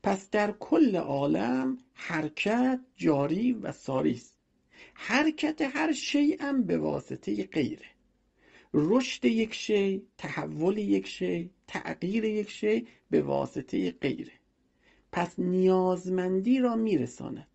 پس 0.03 0.29
در 0.29 0.51
کل 0.51 0.95
عالم 0.95 1.77
حرکت 1.93 2.79
جاری 2.95 3.53
و 3.53 3.71
ساری 3.71 4.11
است. 4.11 4.37
حرکت 4.93 5.61
هر 5.61 5.91
شی 5.91 6.37
هم 6.39 6.63
به 6.63 6.77
واسطه 6.77 7.43
غیره. 7.43 7.85
رشد 8.73 9.25
یک 9.25 9.53
شی 9.53 10.01
تحول 10.17 10.77
یک 10.77 11.07
شی 11.07 11.49
تغییر 11.67 12.23
یک 12.23 12.49
شی 12.49 12.87
به 13.09 13.21
واسطه 13.21 13.91
غیره. 13.91 14.33
پس 15.11 15.39
نیازمندی 15.39 16.59
را 16.59 16.75
میرساند. 16.75 17.47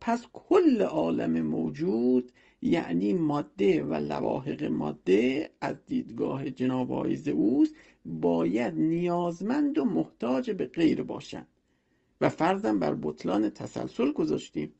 پس 0.00 0.26
کل 0.32 0.82
عالم 0.82 1.40
موجود 1.40 2.32
یعنی 2.66 3.12
ماده 3.12 3.84
و 3.84 3.94
لواحق 3.94 4.64
ماده 4.64 5.50
از 5.60 5.76
دیدگاه 5.86 6.50
جناب 6.50 6.92
آقای 6.92 7.16
زئوس 7.16 7.72
باید 8.04 8.74
نیازمند 8.74 9.78
و 9.78 9.84
محتاج 9.84 10.50
به 10.50 10.66
غیر 10.66 11.02
باشند. 11.02 11.46
و 12.20 12.28
فرضم 12.28 12.78
بر 12.78 12.94
بطلان 13.02 13.50
تسلسل 13.50 14.12
گذاشتیم. 14.12 14.72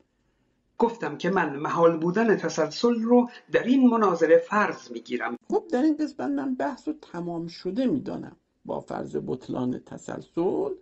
گفتم 0.79 1.17
که 1.17 1.31
من 1.31 1.57
محال 1.57 1.99
بودن 1.99 2.37
تسلسل 2.37 2.95
رو 2.95 3.29
در 3.53 3.63
این 3.63 3.89
مناظره 3.89 4.39
فرض 4.39 4.91
می‌گیرم. 4.91 5.37
خب 5.49 5.65
در 5.73 5.83
این 5.83 5.97
قسمت 5.97 6.31
من 6.31 6.55
بحث 6.55 6.89
رو 6.89 6.95
تمام 7.13 7.47
شده 7.47 7.87
می‌دانم. 7.87 8.37
با 8.65 8.81
فرض 8.81 9.17
بطلان 9.27 9.79
تسلسل 9.79 10.75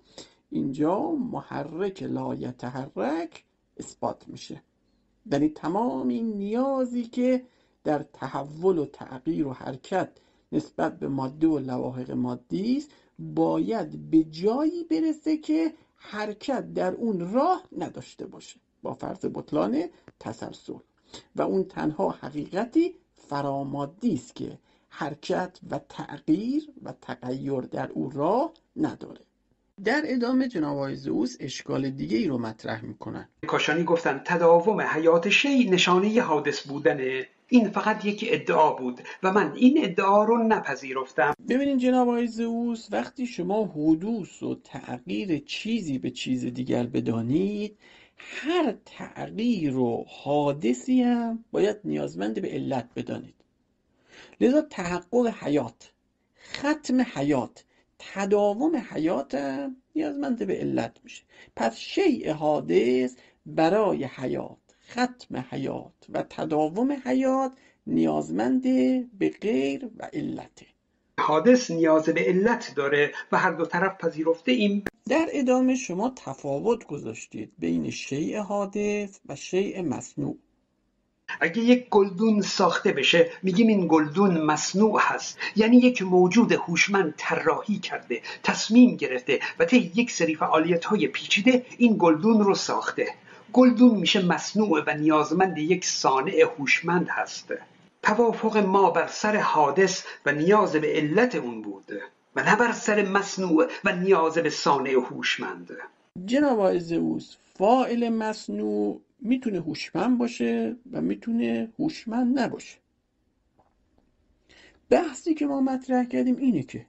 اینجا 0.51 1.11
محرک 1.11 2.03
لا 2.03 2.35
یتحرک 2.35 3.45
اثبات 3.77 4.29
میشه. 4.29 4.63
یعنی 5.33 5.49
تمام 5.49 6.09
این 6.09 6.33
نیازی 6.33 7.05
که 7.05 7.45
در 7.85 8.03
تحول 8.13 8.79
و 8.79 8.87
تغییر 8.87 9.47
و 9.47 9.53
حرکت 9.53 10.11
نسبت 10.53 10.99
به 10.99 11.09
ماده 11.09 11.47
و 11.47 11.59
لواحق 11.59 12.11
مادی 12.11 12.77
است 12.77 12.91
باید 13.19 14.11
به 14.11 14.25
جایی 14.25 14.85
برسه 14.85 15.37
که 15.37 15.75
حرکت 15.97 16.75
در 16.75 16.95
اون 16.95 17.33
راه 17.33 17.63
نداشته 17.79 18.27
باشه. 18.27 18.61
با 18.83 18.95
فرض 18.95 19.27
بطلان 19.35 19.85
تسلسل. 20.21 20.75
و 21.37 21.43
اون 21.43 21.65
تنها 21.65 22.11
حقیقتی 22.11 22.95
فرامادی 23.15 24.15
است 24.15 24.35
که 24.35 24.59
حرکت 24.89 25.59
و 25.71 25.81
تغییر 25.89 26.69
و 26.83 26.93
تغییر 27.01 27.61
در 27.61 27.91
او 27.91 28.11
راه 28.11 28.53
نداره. 28.77 29.21
در 29.85 30.03
ادامه 30.05 30.49
جناب 30.49 30.77
آقای 30.77 30.97
زئوس 30.97 31.37
اشکال 31.41 31.91
دیگه 31.91 32.17
ای 32.17 32.29
رو 32.29 32.39
مطرح 32.39 32.85
می‌کنن. 32.85 33.29
کاشانی 33.47 33.85
گفتن 33.85 34.23
تداوم 34.25 34.81
حیات 34.81 35.29
شی 35.29 35.71
نشانه 35.71 36.21
حادث 36.21 36.67
بودنه 36.67 37.27
این 37.49 37.71
فقط 37.71 38.05
یک 38.05 38.25
ادعا 38.29 38.73
بود 38.73 39.01
و 39.23 39.33
من 39.33 39.53
این 39.53 39.85
ادعا 39.85 40.25
رو 40.25 40.43
نپذیرفتم. 40.43 41.35
ببینید 41.49 41.79
جناب 41.79 42.09
آقای 42.09 42.27
زئوس 42.27 42.89
وقتی 42.93 43.27
شما 43.27 43.65
حدوث 43.65 44.43
و 44.43 44.55
تغییر 44.65 45.39
چیزی 45.39 45.99
به 45.99 46.11
چیز 46.11 46.45
دیگر 46.45 46.87
بدانید 46.87 47.79
هر 48.17 48.75
تغییر 48.85 49.77
و 49.77 50.05
حادثی 50.09 51.03
هم 51.03 51.45
باید 51.53 51.77
نیازمند 51.85 52.43
به 52.43 52.49
علت 52.49 52.89
بدانید. 52.97 53.35
لذا 54.41 54.63
تحقق 54.63 55.27
حیات 55.27 55.93
ختم 56.55 57.01
حیات 57.15 57.65
تداوم 58.13 58.77
حیات 58.77 59.35
هم 59.35 59.77
نیازمند 59.95 60.47
به 60.47 60.55
علت 60.55 60.97
میشه. 61.05 61.23
پس 61.57 61.77
شیء 61.77 62.33
حادث 62.33 63.17
برای 63.47 64.05
حیات 64.05 64.59
ختم 64.91 65.45
حیات 65.51 65.93
و 66.09 66.23
تداوم 66.23 66.93
حیات 67.05 67.53
نیازمند 67.87 68.63
به 69.19 69.29
غیر 69.41 69.91
و 69.99 70.11
علته 70.13 70.67
حادث 71.21 71.71
نیاز 71.71 72.05
به 72.05 72.21
علت 72.21 72.73
داره 72.77 73.13
و 73.33 73.39
هر 73.39 73.53
دو 73.53 73.65
طرف 73.67 73.99
پذیرفته 73.99 74.53
ایم. 74.53 74.85
در 75.09 75.27
ادامه 75.33 75.75
شما 75.75 76.13
تفاوت 76.17 76.87
گذاشتید 76.87 77.53
بین 77.59 77.91
شیء 77.91 78.43
حادث 78.43 79.21
و 79.29 79.37
شیء 79.37 79.83
مصنوع. 79.83 80.37
اگه 81.41 81.59
یک 81.59 81.89
گلدون 81.89 82.43
ساخته 82.43 82.93
بشه 82.93 83.31
میگیم 83.43 83.69
این 83.69 83.87
گلدون 83.89 84.41
مصنوع 84.41 85.01
هست. 85.03 85.39
یعنی 85.57 85.77
یک 85.77 86.03
موجود 86.03 86.53
هوشمند 86.53 87.15
طراحی 87.17 87.79
کرده 87.79 88.23
تصمیم 88.43 88.97
گرفته 88.97 89.41
و 89.59 89.65
طی 89.65 89.93
یک 89.95 90.11
سری 90.11 90.35
فعالیت 90.35 90.85
های 90.85 91.07
پیچیده 91.07 91.67
این 91.79 91.97
گلدون 91.99 92.41
رو 92.41 92.55
ساخته. 92.55 93.09
گلدون 93.53 93.95
میشه 93.95 94.27
مصنوع 94.27 94.85
و 94.87 94.95
نیازمند 94.95 95.59
یک 95.59 95.85
صانع 95.85 96.45
هوشمند 96.59 97.09
هست. 97.11 97.55
توافق 98.03 98.57
ما 98.57 98.91
بر 98.91 99.07
سر 99.07 99.37
حادث 99.37 100.05
و 100.27 100.33
نیاز 100.33 100.73
به 100.73 100.93
علت 100.93 101.35
اون 101.35 101.63
بود 101.63 101.93
و 102.37 102.43
نه 102.43 102.57
بر 102.57 102.73
سر 102.73 103.05
مصنوع 103.05 103.71
و 103.85 103.97
نیاز 103.97 104.35
به 104.35 104.51
صانع 104.51 104.91
هوشمند. 104.91 105.71
جناب 106.25 106.59
آقای 106.59 106.81
زئوس 106.81 107.37
فاعل 107.59 108.09
مصنوع 108.09 109.01
می‌تونه 109.25 109.61
هوشمند 109.61 110.19
باشه 110.19 110.77
و 110.93 111.01
می‌تونه 111.01 111.73
هوشمند 111.79 112.39
نباشه. 112.39 112.79
بحثی 114.91 115.35
که 115.35 115.47
ما 115.47 115.61
مطرح 115.61 116.05
کردیم 116.05 116.37
اینه 116.37 116.63
که 116.63 116.87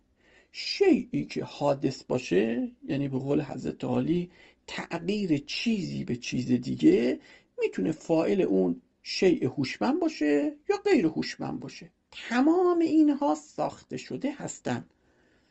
شیعی 0.51 1.25
که 1.25 1.43
حادث 1.43 2.03
باشه 2.03 2.71
یعنی 2.87 3.07
به 3.07 3.19
قول 3.19 3.41
حضرت 3.41 3.83
عالی 3.83 4.31
تغییر 4.67 5.37
چیزی 5.37 6.03
به 6.03 6.15
چیز 6.15 6.47
دیگه 6.47 7.19
می‌تونه 7.61 7.91
فاعل 7.91 8.41
اون 8.41 8.81
شیء 9.03 9.49
هوشمند 9.49 9.99
باشه 9.99 10.55
یا 10.69 10.77
غیر 10.85 11.05
هوشمند 11.05 11.59
باشه. 11.59 11.91
تمام 12.11 12.79
اینها 12.79 13.35
ساخته 13.35 13.97
شده 13.97 14.31
هستند 14.37 14.89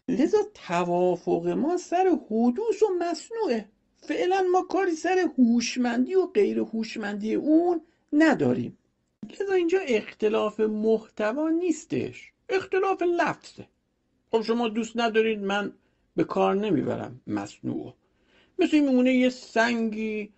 لذا 0.08 0.38
توافق 0.54 1.48
ما 1.48 1.76
سر 1.76 2.18
حدوث 2.30 2.82
و 2.82 2.86
مصنوعه. 3.00 3.68
فعلا 4.08 4.44
ما 4.52 4.62
کاری 4.62 4.90
سر 4.92 5.28
هوشمندی 5.38 6.14
و 6.14 6.26
غیر 6.26 6.58
هوشمندی 6.58 7.34
اون 7.34 7.80
نداریم. 8.12 8.78
لذا 9.40 9.54
اینجا 9.54 9.78
اختلاف 9.78 10.60
محتوا 10.60 11.48
نیستش. 11.48 12.32
اختلاف 12.48 13.02
لفظه. 13.02 13.66
خب 14.30 14.42
شما 14.42 14.68
دوست 14.68 14.96
ندارید 14.96 15.38
من 15.38 15.72
به 16.16 16.24
کار 16.24 16.54
نمی‌برم 16.54 17.20
مصنوع 17.26 17.94
مثل 18.58 18.80
میمونه 18.80 19.12
یه 19.14 19.28
سنگی 19.28 20.32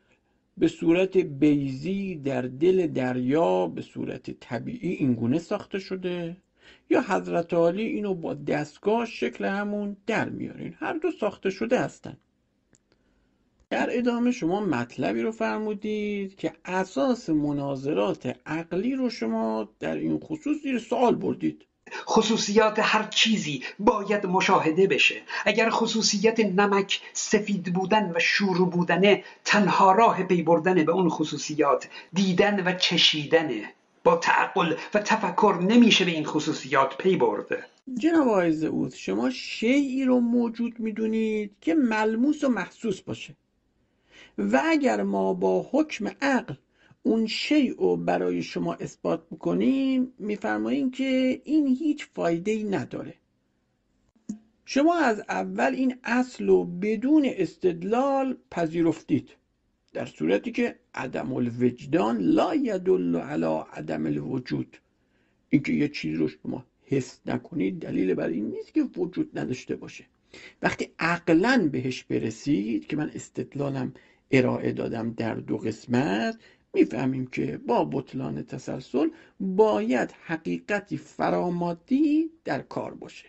به 0.59 0.68
صورت 0.68 1.16
بیزی 1.16 2.14
در 2.14 2.42
دل 2.42 2.87
دریا 2.87 3.66
به 3.66 3.83
صورت 3.83 4.31
طبیعی 4.31 4.92
اینگونه 4.92 5.38
ساخته 5.38 5.79
شده. 5.79 6.37
یا 6.90 7.00
حضرت 7.00 7.55
عالی 7.55 7.83
اینو 7.83 8.14
با 8.14 8.35
دستگاه 8.35 9.07
شکل 9.07 9.44
همون 9.44 9.96
در 10.07 10.29
میارین. 10.29 10.74
هر 10.79 10.92
دو 10.92 11.11
ساخته 11.11 11.50
شده 11.50 11.79
هستن. 11.79 12.16
در 13.70 13.88
ادامه 13.98 14.31
شما 14.31 14.61
مطلبی 14.61 15.22
رو 15.22 15.33
فرمودید 15.33 16.37
که 16.37 16.52
اساس 16.64 17.31
مناظرات 17.31 18.37
عقلی 18.46 18.94
رو 18.94 19.11
شما 19.11 19.68
در 19.81 19.94
این 19.96 20.18
خصوص 20.18 20.62
زیر 20.62 20.79
سوال 20.79 21.14
بردید. 21.14 21.66
خصوصیات 22.07 22.79
هر 22.79 23.02
چیزی 23.02 23.62
باید 23.79 24.26
مشاهده 24.26 24.87
بشه. 24.87 25.14
اگر 25.44 25.70
خصوصیت 25.70 26.40
نمک 26.40 27.00
سفید 27.12 27.72
بودن 27.72 28.12
و 28.14 28.18
شور 28.18 28.64
بودنه 28.64 29.24
تنها 29.44 29.92
راه 29.92 30.22
پی 30.22 30.42
بردن 30.42 30.85
به 30.85 30.92
اون 30.92 31.09
خصوصیات 31.09 31.88
دیدن 32.12 32.68
و 32.68 32.72
چشیدنه 32.72 33.72
با 34.05 34.16
تعقل 34.16 34.74
و 34.94 34.98
تفکر 34.98 35.59
نمیشه 35.62 36.05
به 36.05 36.11
این 36.11 36.24
خصوصیات 36.24 36.96
پی 36.98 37.16
برده 37.16 37.64
جناب 37.98 38.29
آقای 38.29 38.66
اوز 38.66 38.94
شما 38.94 39.31
شیعی 39.31 40.05
رو 40.05 40.20
موجود 40.20 40.81
می‌دونید 40.81 41.50
که 41.61 41.74
ملموس 41.74 42.44
و 42.44 42.48
محسوس 42.48 43.00
باشه. 43.00 43.35
و 44.38 44.62
اگر 44.64 45.03
ما 45.03 45.35
با 45.35 45.68
حکم 45.72 46.09
عقل 46.20 46.55
اون 47.03 47.27
شیء 47.27 47.75
رو 47.79 47.96
برای 47.96 48.42
شما 48.42 48.75
اثبات 48.75 49.27
بکنیم 49.31 50.12
میفرماییم 50.18 50.90
که 50.90 51.40
این 51.44 51.66
هیچ 51.66 52.07
فایده 52.14 52.51
ای 52.51 52.64
نداره. 52.64 53.14
شما 54.64 54.94
از 54.94 55.22
اول 55.29 55.75
این 55.75 55.94
اصل 56.05 56.46
رو 56.46 56.64
بدون 56.64 57.25
استدلال 57.27 58.37
پذیرفتید. 58.51 59.31
در 59.92 60.07
صورتی 60.07 60.53
که 60.53 60.79
عدم 60.94 61.33
الوجدان 61.33 62.18
لا 62.18 62.55
یدل 62.55 63.16
علی 63.16 63.62
عدم 63.72 64.07
الوجود. 64.07 64.77
اینکه 65.49 65.72
یه 65.72 65.88
چیزی 65.88 66.16
رو 66.16 66.29
شما 66.29 66.64
حس 66.83 67.20
نکنید 67.27 67.79
دلیل 67.79 68.14
بر 68.14 68.29
این 68.29 68.46
نیست 68.46 68.75
که 68.75 68.83
وجود 68.83 69.38
نداشته 69.38 69.77
باشه. 69.77 70.05
وقتی 70.62 70.88
عقلا 70.99 71.68
بهش 71.72 72.05
برسید 72.05 72.87
که 72.87 72.96
من 72.96 73.11
استدلالم 73.14 73.92
ارائه 74.30 74.72
دادم 74.72 75.10
در 75.10 75.34
دو 75.34 75.56
قسمت. 75.56 76.38
می‌فهمیم 76.74 77.26
که 77.26 77.60
با 77.66 77.84
بطلان 77.84 78.42
تسلسل 78.42 79.08
باید 79.40 80.14
حقیقتی 80.24 80.96
فرامادی 80.96 82.30
در 82.44 82.62
کار 82.62 82.94
باشه. 82.94 83.26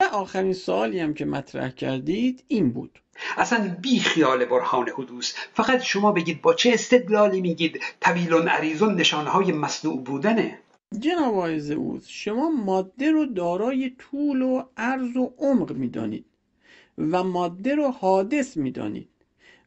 و 0.00 0.04
آخرین 0.12 0.52
سوالی 0.52 1.00
هم 1.00 1.14
که 1.14 1.24
مطرح 1.24 1.70
کردید 1.70 2.44
این 2.48 2.70
بود. 2.70 2.98
اصلا 3.36 3.76
بی 3.82 3.98
خیال 3.98 4.44
برهان 4.44 4.88
حدوث. 4.88 5.34
فقط 5.54 5.82
شما 5.82 6.12
بگید 6.12 6.42
با 6.42 6.54
چه 6.54 6.70
استدلالی 6.72 7.40
میگید 7.40 7.80
طویل 8.00 8.34
عریضون 8.34 8.94
نشانهای 8.94 9.52
مصنوع 9.52 10.04
بودنه. 10.04 10.58
جناب 10.98 11.34
آقای 11.34 11.60
زئوس 11.60 12.06
شما 12.08 12.50
ماده 12.50 13.10
رو 13.10 13.26
دارای 13.26 13.90
طول 13.98 14.42
و 14.42 14.62
عرض 14.76 15.16
و 15.16 15.32
عمق 15.38 15.72
می‌دانید 15.72 16.24
و 16.98 17.24
ماده 17.24 17.74
رو 17.74 17.90
حادث 17.90 18.56
می‌دانید. 18.56 19.08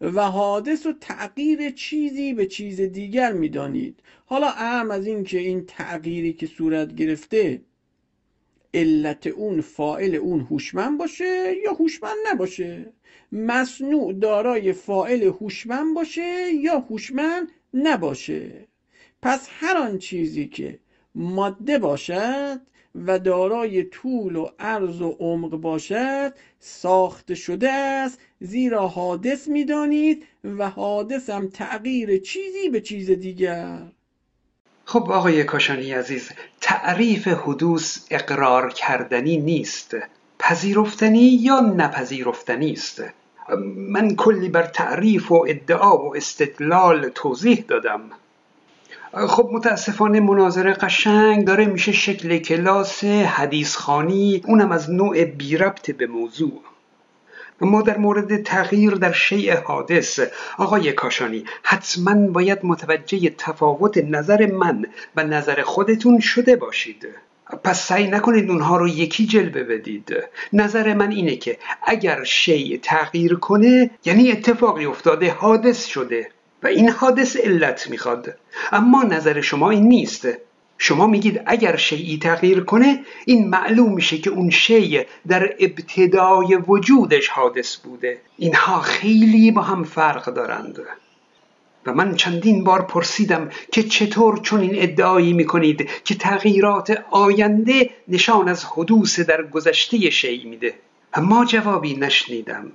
و 0.01 0.21
حادث 0.21 0.85
و 0.85 0.93
تغییر 0.93 1.69
چیزی 1.69 2.33
به 2.33 2.45
چیز 2.45 2.81
دیگر 2.81 3.33
می‌دانید. 3.33 3.99
حالا 4.25 4.47
اهم 4.47 4.91
از 4.91 5.07
این 5.07 5.23
که 5.23 5.37
این 5.37 5.65
تغییری 5.65 6.33
که 6.33 6.47
صورت 6.47 6.95
گرفته 6.95 7.61
علت 8.73 9.27
اون 9.27 9.61
فائل 9.61 10.15
اون 10.15 10.39
هوشمند 10.39 10.97
باشه 10.97 11.55
یا 11.63 11.73
هوشمند 11.73 12.17
نباشه؟ 12.31 12.93
مصنوع 13.31 14.13
دارای 14.13 14.73
فائل 14.73 15.23
هوشمند 15.23 15.95
باشه 15.95 16.53
یا 16.53 16.79
هوشمند 16.79 17.47
نباشه؟ 17.73 18.67
پس 19.21 19.47
هر 19.51 19.77
آن 19.77 19.97
چیزی 19.97 20.47
که 20.47 20.79
ماده 21.15 21.79
باشد 21.79 22.61
و 22.95 23.19
دارای 23.19 23.83
طول 23.83 24.35
و 24.35 24.47
عرض 24.59 25.01
و 25.01 25.15
عمق 25.19 25.49
باشد 25.49 26.33
ساخته 26.59 27.35
شده 27.35 27.71
است 27.71 28.19
زیرا 28.41 28.87
حادث 28.87 29.47
می‌دانید 29.47 30.23
و 30.43 30.69
حادث 30.69 31.29
هم 31.29 31.47
تغییر 31.47 32.17
چیزی 32.17 32.69
به 32.69 32.81
چیز 32.81 33.11
دیگر. 33.11 33.77
خب 34.85 35.11
آقای 35.11 35.43
کاشانی 35.43 35.91
عزیز 35.91 36.29
تعریف 36.61 37.27
حدوث 37.27 37.97
اقرار 38.11 38.73
کردنی 38.73 39.37
نیست. 39.37 39.95
پذیرفتنی 40.39 41.39
یا 41.41 41.59
نپذیرفتنی 41.59 42.71
است؟ 42.71 43.03
من 43.75 44.15
کلی 44.15 44.49
بر 44.49 44.63
تعریف 44.63 45.31
و 45.31 45.45
ادعا 45.47 45.97
و 45.97 46.15
استدلال 46.15 47.09
توضیح 47.09 47.65
دادم. 47.67 48.01
خب 49.13 49.49
متاسفانه 49.53 50.19
مناظره 50.19 50.73
قشنگ 50.73 51.45
داره 51.45 51.65
میشه 51.65 51.91
شکل 51.91 52.37
کلاس 52.37 53.03
حدیث 53.03 53.75
خانی 53.75 54.43
اونم 54.47 54.71
از 54.71 54.91
نوع 54.91 55.25
بی 55.25 55.57
ربط 55.57 55.91
به 55.91 56.07
موضوع. 56.07 56.61
ما 57.65 57.81
در 57.81 57.97
مورد 57.97 58.43
تغییر 58.43 58.91
در 58.91 59.11
شیء 59.11 59.55
حادث. 59.55 60.19
آقای 60.57 60.93
کاشانی 60.93 61.43
حتما 61.63 62.27
باید 62.27 62.59
متوجه 62.63 63.29
تفاوت 63.37 63.97
نظر 63.97 64.45
من 64.45 64.85
و 65.15 65.23
نظر 65.23 65.61
خودتون 65.61 66.19
شده 66.19 66.55
باشید. 66.55 67.07
پس 67.63 67.87
سعی 67.87 68.07
نکنید 68.07 68.49
اونها 68.49 68.77
رو 68.77 68.87
یکی 68.87 69.25
جلوه 69.25 69.63
بدید. 69.63 70.15
نظر 70.53 70.93
من 70.93 71.11
اینه 71.11 71.35
که 71.35 71.57
اگر 71.83 72.23
شیء 72.23 72.77
تغییر 72.81 73.35
کنه 73.35 73.89
یعنی 74.05 74.31
اتفاقی 74.31 74.85
افتاده 74.85 75.31
حادث 75.31 75.85
شده 75.85 76.29
و 76.63 76.67
این 76.67 76.89
حادث 76.89 77.37
علت 77.37 77.89
می‌خواد. 77.89 78.37
اما 78.71 79.03
نظر 79.03 79.41
شما 79.41 79.69
این 79.71 79.87
نیست. 79.87 80.27
شما 80.83 81.07
میگید 81.07 81.41
اگر 81.45 81.75
شیعی 81.75 82.17
تغییر 82.17 82.63
کنه 82.63 82.99
این 83.25 83.49
معلوم 83.49 83.93
میشه 83.93 84.17
که 84.17 84.29
اون 84.29 84.49
شیء 84.49 85.03
در 85.27 85.55
ابتدای 85.59 86.55
وجودش 86.55 87.27
حادث 87.27 87.75
بوده. 87.75 88.21
اینها 88.37 88.79
خیلی 88.79 89.51
با 89.51 89.61
هم 89.61 89.83
فرق 89.83 90.33
دارند. 90.33 90.79
و 91.85 91.93
من 91.93 92.15
چندین 92.15 92.63
بار 92.63 92.81
پرسیدم 92.81 93.49
که 93.71 93.83
چطور 93.83 94.37
چون 94.37 94.59
این 94.59 94.71
ادعایی 94.75 95.33
می‌کنید 95.33 95.89
که 96.03 96.15
تغییرات 96.15 97.03
آینده 97.11 97.89
نشان 98.07 98.47
از 98.47 98.65
حدوث 98.65 99.19
در 99.19 99.43
گذشته 99.43 100.09
شیع 100.09 100.47
میده؟ 100.47 100.73
اما 101.13 101.45
جوابی 101.45 101.95
نشنیدم. 101.95 102.71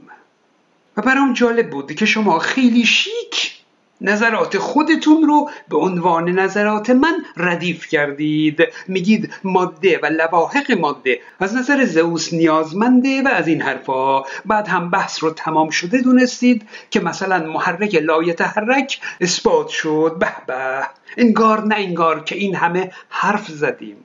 و 0.96 1.02
برام 1.02 1.32
جالب 1.32 1.70
بود 1.70 1.94
که 1.94 2.06
شما 2.06 2.38
خیلی 2.38 2.84
شیک 2.84 3.55
نظرات 4.00 4.58
خودتون 4.58 5.22
رو 5.22 5.50
به 5.68 5.76
عنوان 5.76 6.28
نظرات 6.28 6.90
من 6.90 7.24
ردیف 7.36 7.86
کردید. 7.86 8.62
میگید 8.88 9.34
ماده 9.44 10.00
و 10.02 10.06
لواحق 10.06 10.72
ماده. 10.72 11.20
از 11.40 11.54
نظر 11.54 11.84
زئوس 11.84 12.32
نیازمنده 12.32 13.22
و 13.22 13.28
از 13.28 13.48
این 13.48 13.62
حرفا. 13.62 14.22
بعد 14.22 14.68
هم 14.68 14.90
بحث 14.90 15.22
رو 15.22 15.30
تمام 15.30 15.70
شده 15.70 15.98
دونستید 15.98 16.68
که 16.90 17.00
مثلا 17.00 17.46
محرک 17.52 17.94
لایتحرک 17.94 19.00
اثبات 19.20 19.68
شد. 19.68 20.16
به 20.20 20.28
به. 20.46 20.86
انگار 21.16 21.64
نه 21.64 21.74
انگار 21.74 22.24
که 22.24 22.36
این 22.36 22.54
همه 22.54 22.90
حرف 23.08 23.48
زدیم. 23.48 23.96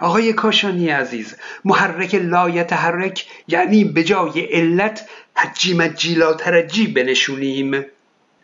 آقای 0.00 0.32
کاشانی 0.32 0.88
عزیز 0.88 1.36
محرک 1.64 2.14
لایتحرک 2.14 3.26
یعنی 3.48 3.84
به 3.84 4.04
جای 4.04 4.40
علت 4.40 5.08
حجی 5.36 5.74
مجی 5.74 6.14
لا 6.14 6.34
ترجی 6.34 6.86
بنشونیم. 6.86 7.84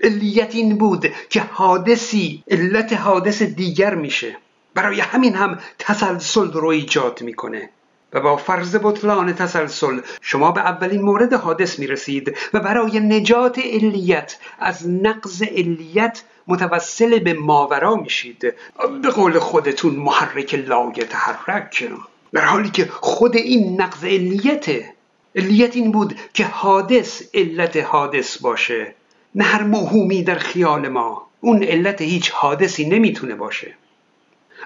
علیت 0.02 0.54
این 0.54 0.78
بود 0.78 1.06
که 1.30 1.40
حادثی 1.40 2.44
علت 2.50 2.92
حادث 2.92 3.42
دیگر 3.42 3.94
میشه. 3.94 4.36
برای 4.74 5.00
همین 5.00 5.34
هم 5.34 5.58
تسلسل 5.78 6.52
رو 6.52 6.68
ایجاد 6.68 7.22
می‌کنه. 7.22 7.70
و 8.12 8.20
با 8.20 8.36
فرض 8.36 8.76
بطلان 8.82 9.32
تسلسل 9.32 10.00
شما 10.20 10.52
به 10.52 10.60
اولین 10.60 11.02
مورد 11.02 11.32
حادث 11.32 11.78
می‌رسید 11.78 12.36
و 12.54 12.60
برای 12.60 13.00
نجات 13.00 13.58
علیت 13.58 14.36
از 14.58 14.88
نقض 14.88 15.42
علیت 15.42 16.22
متوسل 16.48 17.18
به 17.18 17.32
ماورا 17.32 17.94
میشید. 17.94 18.54
به 19.02 19.10
قول 19.10 19.38
خودتون 19.38 19.96
محرک 19.96 20.54
لا 20.54 20.90
تحرک 20.90 21.88
در 22.32 22.44
حالی 22.44 22.70
که 22.70 22.88
خود 23.00 23.36
این 23.36 23.80
نقض 23.80 24.04
علیته 24.04 24.94
علیت 25.36 25.76
این 25.76 25.92
بود 25.92 26.18
که 26.34 26.44
حادث 26.44 27.22
علت 27.34 27.76
حادث 27.76 28.38
باشه. 28.38 28.94
نه 29.34 29.44
هر 29.44 29.62
موهومی 29.62 30.22
در 30.22 30.38
خیال 30.38 30.88
ما. 30.88 31.26
اون 31.40 31.62
علت 31.62 32.02
هیچ 32.02 32.30
حادثی 32.30 32.88
نمی‌تونه 32.88 33.34
باشه. 33.34 33.74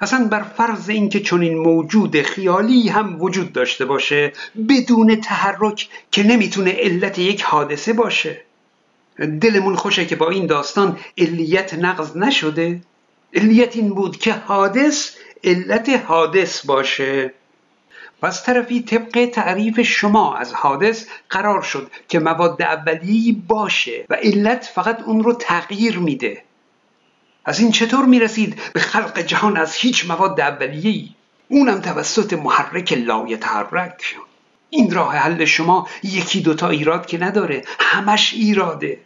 اصلا 0.00 0.28
بر 0.28 0.42
فرض 0.42 0.88
اینکه 0.88 1.20
چنین 1.20 1.58
موجود 1.58 2.22
خیالی 2.22 2.88
هم 2.88 3.22
وجود 3.22 3.52
داشته 3.52 3.84
باشه 3.84 4.32
بدون 4.68 5.16
تحرک 5.16 5.88
که 6.10 6.22
نمی‌تونه 6.22 6.72
علت 6.72 7.18
یک 7.18 7.42
حادثه 7.42 7.92
باشه. 7.92 8.42
دلمون 9.40 9.76
خوشه 9.76 10.06
که 10.06 10.16
با 10.16 10.30
این 10.30 10.46
داستان 10.46 10.98
علیت 11.18 11.74
نقض 11.74 12.16
نشده. 12.16 12.80
علیت 13.34 13.76
این 13.76 13.94
بود 13.94 14.16
که 14.16 14.32
حادث 14.32 15.10
علت 15.44 15.88
حادث 15.88 16.66
باشه. 16.66 17.32
از 18.26 18.42
طرفی 18.42 18.82
طبق 18.82 19.30
تعریف 19.32 19.80
شما 19.80 20.36
از 20.36 20.54
حادث 20.54 21.06
قرار 21.30 21.62
شد 21.62 21.90
که 22.08 22.18
مواد 22.18 22.62
اولیه‌ای 22.62 23.32
باشه 23.48 24.04
و 24.10 24.14
علت 24.14 24.70
فقط 24.74 25.02
اون 25.02 25.24
رو 25.24 25.32
تغییر 25.32 25.98
میده. 25.98 26.42
از 27.44 27.60
این 27.60 27.72
چطور 27.72 28.04
می‌رسید 28.04 28.60
به 28.74 28.80
خلق 28.80 29.18
جهان 29.18 29.56
از 29.56 29.74
هیچ 29.74 30.06
مواد 30.06 30.40
اولیه‌ای؟ 30.40 31.08
اونم 31.48 31.80
توسط 31.80 32.32
محرک 32.32 32.92
لایتحرک. 32.92 34.16
این 34.70 34.90
راه 34.90 35.16
حل 35.16 35.44
شما 35.44 35.88
یکی 36.02 36.40
دوتا 36.40 36.68
ایراد 36.68 37.06
که 37.06 37.18
نداره 37.18 37.64
همش 37.80 38.34
ایراده. 38.34 39.00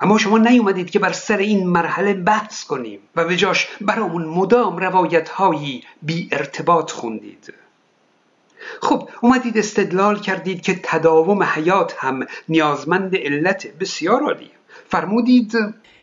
اما 0.00 0.18
شما 0.18 0.38
نیومدید 0.38 0.90
که 0.90 0.98
بر 0.98 1.12
سر 1.12 1.36
این 1.36 1.66
مرحله 1.66 2.14
بحث 2.14 2.64
کنیم 2.64 3.00
و 3.16 3.24
به 3.24 3.36
جاش 3.36 3.68
برامون 3.80 4.24
مدام 4.24 4.76
روایت 4.76 5.28
هایی 5.28 5.84
بی 6.02 6.28
ارتباط 6.32 6.90
خوندید. 6.90 7.54
خب 8.82 9.08
اومدید 9.22 9.58
استدلال 9.58 10.20
کردید 10.20 10.60
که 10.60 10.80
تداوم 10.82 11.42
حیات 11.42 11.94
هم 11.98 12.26
نیازمند 12.48 13.16
علت 13.16 13.66
بسیار 13.66 14.22
عالی 14.22 14.50
فرمودید 14.88 15.52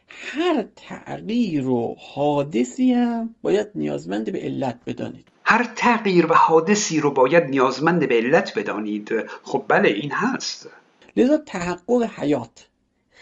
هر 0.07 0.65
تغییر 0.75 1.67
و 1.67 1.95
حادثی 1.99 2.93
هم 2.93 3.35
باید 3.41 3.67
نیازمند 3.75 4.31
به 4.31 4.39
علت 4.39 4.79
بدانید. 4.85 5.27
هر 5.43 5.63
تغییر 5.75 6.25
و 6.25 6.33
حادثی 6.33 6.99
رو 6.99 7.11
باید 7.11 7.43
نیازمند 7.43 8.07
به 8.07 8.15
علت 8.15 8.59
بدانید. 8.59 9.11
خب 9.43 9.65
بله 9.67 9.89
این 9.89 10.11
هست. 10.11 10.69
لذا 11.17 11.37
تحقق 11.37 12.09
حیات 12.19 12.67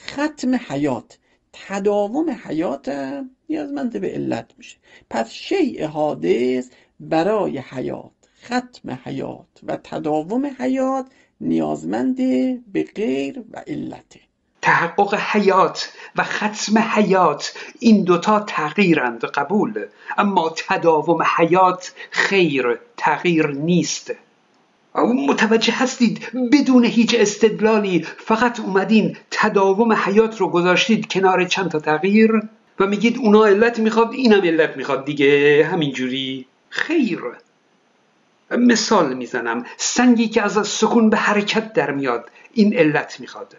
ختم 0.08 0.56
حیات 0.68 1.18
تداوم 1.54 2.30
حیات 2.44 2.90
هم 2.90 3.30
نیازمند 3.50 4.02
به 4.02 4.08
علت 4.08 4.54
میشه. 4.58 4.78
پس 5.10 5.32
شیء 5.32 5.88
حادث 5.88 6.70
برای 7.00 7.58
حیات. 7.58 8.12
ختم 8.46 9.00
حیات 9.06 9.48
و 9.68 9.78
تداوم 9.84 10.56
حیات 10.60 11.06
نیازمند 11.42 12.18
به 12.74 12.84
غیر 12.96 13.44
و 13.52 13.64
علته 13.68 14.20
تحقق 14.62 15.14
حیات 15.14 15.94
و 16.16 16.24
ختم 16.24 16.78
حیات 16.78 17.54
این 17.80 18.04
دوتا 18.04 18.40
تغییرند 18.40 19.26
قبول. 19.26 19.86
اما 20.18 20.54
تداوم 20.68 21.24
حیات 21.38 21.94
خیر 22.12 22.80
تغییر 22.98 23.48
نیست. 23.48 24.12
متوجه 25.28 25.74
هستید؟ 25.74 26.28
بدون 26.52 26.86
هیچ 26.86 27.16
استدلالی 27.20 28.06
فقط 28.18 28.60
اومدین 28.60 29.18
تداوم 29.32 29.94
حیات 29.94 30.42
رو 30.42 30.50
گذاشتید 30.50 31.08
کنار 31.08 31.46
چند 31.46 31.72
تا 31.72 31.80
تغییر 31.80 32.32
و 32.80 32.88
میگید 32.88 33.18
اونا 33.18 33.46
علت 33.46 33.80
می‌خواد 33.80 34.14
اینم 34.14 34.42
علت 34.42 34.78
می‌خواد 34.78 35.06
دیگه 35.06 35.66
همینجوری. 35.72 36.46
خیر. 36.70 37.20
مثال 38.58 39.14
می‌زنم. 39.14 39.66
سنگی 39.78 40.28
که 40.28 40.42
از 40.42 40.68
سکون 40.68 41.10
به 41.10 41.18
حرکت 41.18 41.74
در 41.74 41.92
میاد 41.92 42.30
این 42.54 42.78
علت 42.78 43.20
می‌خواد. 43.20 43.56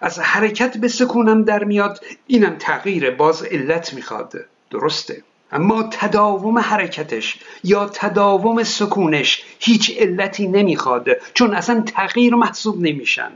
از 0.00 0.18
حرکت 0.18 0.76
به 0.76 0.88
سکونم 0.88 1.44
در 1.44 1.64
میاد 1.64 2.04
اینم 2.26 2.56
تغییر 2.58 3.10
باز 3.10 3.42
علت 3.42 3.94
می‌خواد. 3.94 4.34
درسته. 4.70 5.22
اما 5.52 5.82
تداوم 5.82 6.58
حرکتش 6.58 7.38
یا 7.64 7.88
تداوم 7.88 8.62
سکونش 8.62 9.44
هیچ 9.58 9.96
علتی 9.98 10.48
نمی‌خواد 10.48 11.08
چون 11.34 11.54
اصلا 11.54 11.80
تغییر 11.80 12.34
محسوب 12.34 12.80
نمیشن. 12.80 13.32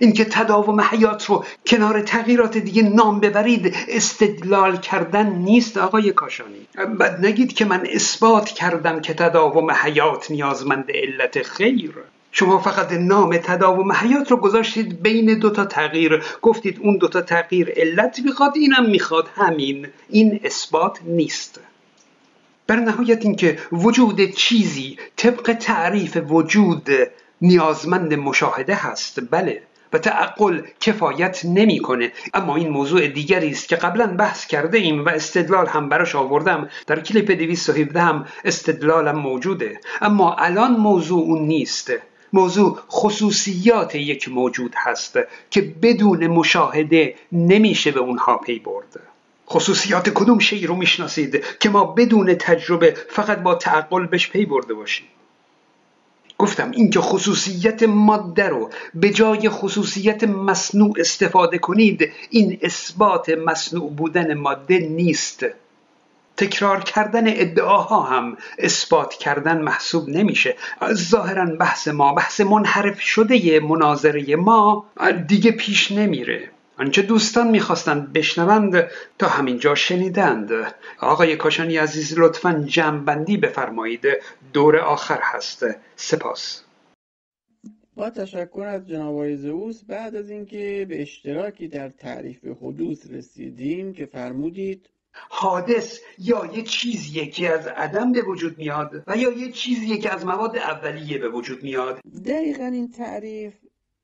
اینکه 0.00 0.24
تداوم 0.24 0.80
حیات 0.80 1.24
رو 1.24 1.44
کنار 1.66 2.00
تغییرات 2.00 2.58
دیگه 2.58 2.82
نام 2.82 3.20
ببرید 3.20 3.76
استدلال 3.88 4.76
کردن 4.76 5.26
نیست 5.32 5.76
آقای 5.76 6.12
کاشانی. 6.12 6.66
بعد 6.98 7.26
نگید 7.26 7.52
که 7.52 7.64
من 7.64 7.86
اثبات 7.90 8.48
کردم 8.48 9.00
که 9.00 9.14
تداوم 9.14 9.70
حیات 9.70 10.30
نیازمند 10.30 10.84
علت 10.94 11.42
خیر. 11.42 11.92
شما 12.32 12.58
فقط 12.58 12.92
نام 12.92 13.36
تداوم 13.36 13.92
حیات 13.92 14.30
رو 14.30 14.36
گذاشتید 14.36 15.02
بین 15.02 15.38
دوتا 15.38 15.64
تغییر. 15.64 16.22
گفتید 16.42 16.78
اون 16.82 16.96
دوتا 16.96 17.20
تغییر 17.20 17.72
علت 17.76 18.20
می‌خواد 18.24 18.52
اینم 18.56 18.90
می‌خواد 18.90 19.28
همین. 19.34 19.88
این 20.08 20.40
اثبات 20.44 20.98
نیست. 21.04 21.60
بر 22.66 22.76
نهایت 22.76 23.24
اینکه 23.24 23.58
وجود 23.72 24.20
چیزی 24.30 24.98
طبق 25.16 25.52
تعریف 25.60 26.18
وجود 26.28 26.88
نیازمند 27.42 28.14
مشاهده 28.14 28.74
هست 28.74 29.18
بله. 29.30 29.62
و 29.92 29.98
تعقل 29.98 30.60
کفایت 30.80 31.40
نمی‌کنه. 31.44 32.12
اما 32.34 32.56
این 32.56 32.68
موضوع 32.68 33.06
دیگری 33.06 33.50
است 33.50 33.68
که 33.68 33.76
قبلا 33.76 34.06
بحث 34.06 34.46
کرده 34.46 34.78
ایم 34.78 35.04
و 35.04 35.08
استدلال 35.08 35.66
هم 35.66 35.88
براش 35.88 36.14
آوردم. 36.14 36.68
در 36.86 37.00
کلیپ 37.00 37.30
217 37.30 38.00
هم 38.00 38.26
استدلالم 38.44 39.18
موجوده. 39.18 39.80
اما 40.00 40.34
الان 40.34 40.72
موضوع 40.72 41.22
اون 41.22 41.42
نیست. 41.42 41.92
موضوع 42.32 42.78
خصوصیات 42.90 43.94
یک 43.94 44.28
موجود 44.28 44.74
هست 44.76 45.18
که 45.50 45.60
بدون 45.82 46.26
مشاهده 46.26 47.14
نمیشه 47.32 47.90
به 47.90 48.00
اونها 48.00 48.36
پی 48.36 48.58
برد. 48.58 49.00
خصوصیات 49.48 50.10
کدوم 50.10 50.38
شی 50.38 50.66
رو 50.66 50.76
می‌شناسید 50.76 51.44
که 51.60 51.70
ما 51.70 51.84
بدون 51.84 52.34
تجربه 52.34 52.96
فقط 53.08 53.38
با 53.38 53.54
تعقل 53.54 54.06
بهش 54.06 54.30
پی 54.30 54.46
برده 54.46 54.74
باشیم؟ 54.74 55.06
گفتم 56.42 56.70
اینکه 56.70 57.00
خصوصیت 57.00 57.82
ماده 57.82 58.48
رو 58.48 58.70
به 58.94 59.10
جای 59.10 59.48
خصوصیت 59.48 60.24
مصنوع 60.24 60.94
استفاده 60.98 61.58
کنید 61.58 62.12
این 62.30 62.58
اثبات 62.62 63.28
مصنوع 63.28 63.90
بودن 63.90 64.34
ماده 64.34 64.78
نیست. 64.78 65.46
تکرار 66.36 66.80
کردن 66.80 67.24
ادعاها 67.26 68.00
هم 68.02 68.36
اثبات 68.58 69.14
کردن 69.14 69.60
محسوب 69.60 70.08
نمیشه. 70.08 70.56
ظاهرا 70.92 71.44
بحث 71.44 71.88
ما 71.88 72.14
بحث 72.14 72.40
منحرف 72.40 73.00
شده 73.00 73.60
مناظره 73.60 74.36
ما 74.36 74.84
دیگه 75.26 75.50
پیش 75.50 75.92
نمیره. 75.92 76.50
آنچه 76.78 77.02
دوستان 77.02 77.50
می‌خواستند 77.50 78.12
بشنوند 78.12 78.90
تا 79.18 79.28
همینجا 79.28 79.74
شنیدند. 79.74 80.50
آقای 81.00 81.36
کاشانی 81.36 81.76
عزیز 81.76 82.18
لطفا 82.18 82.64
جمعبندی 82.66 83.36
بفرمایید. 83.36 84.04
دور 84.52 84.76
آخر 84.76 85.20
هست. 85.22 85.66
سپاس. 85.96 86.64
با 87.94 88.10
تشکر 88.10 88.62
از 88.62 88.88
جناب 88.88 89.34
زئوس 89.34 89.84
بعد 89.84 90.16
از 90.16 90.30
اینکه 90.30 90.86
به 90.88 91.02
اشتراکی 91.02 91.68
در 91.68 91.88
تعریف 91.88 92.44
حدوث 92.44 93.10
رسیدیم 93.10 93.92
که 93.92 94.06
فرمودید. 94.06 94.88
حادث 95.14 96.00
یا 96.18 96.50
یه 96.54 96.62
چیزیه 96.62 97.26
که 97.26 97.50
از 97.50 97.66
عدم 97.66 98.12
به 98.12 98.22
وجود 98.22 98.58
میاد 98.58 99.04
و 99.06 99.16
یا 99.16 99.32
یه 99.32 99.52
چیزیه 99.52 99.98
که 99.98 100.14
از 100.14 100.26
مواد 100.26 100.56
اولیه 100.56 101.18
به 101.18 101.28
وجود 101.28 101.62
میاد؟ 101.62 102.00
دقیقا 102.26 102.64
این 102.64 102.90
تعریف 102.90 103.54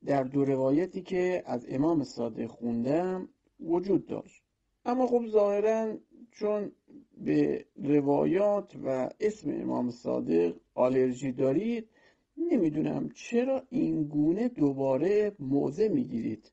در 0.07 0.23
دو 0.23 0.45
روایتی 0.45 1.03
که 1.03 1.43
از 1.47 1.67
امام 1.69 2.05
صادق 2.05 2.47
خوندم 2.47 3.29
وجود 3.61 4.07
داشت. 4.07 4.43
اما 4.85 5.07
خب 5.07 5.27
ظاهرا 5.27 5.97
چون 6.31 6.73
به 7.17 7.65
روایات 7.85 8.73
و 8.85 9.11
اسم 9.21 9.51
امام 9.51 9.91
صادق 9.91 10.55
آلرژی 10.75 11.33
دارید 11.33 11.89
نمی‌دونم 12.37 13.09
چرا 13.09 13.63
این 13.71 14.05
گونه 14.05 14.49
دوباره 14.49 15.33
موضع 15.39 15.89
می‌گیرید. 15.89 16.53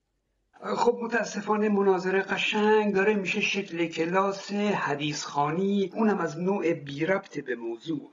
خب 0.61 0.99
متاسفانه 1.01 1.69
مناظره 1.69 2.21
قشنگ 2.21 2.93
داره 2.93 3.13
میشه 3.13 3.41
شکل 3.41 3.85
کلاس 3.85 4.51
حدیث 4.51 5.23
خانی 5.23 5.91
اونم 5.95 6.17
از 6.17 6.39
نوع 6.39 6.73
بی 6.73 7.05
ربط 7.05 7.39
به 7.39 7.55
موضوع. 7.55 8.09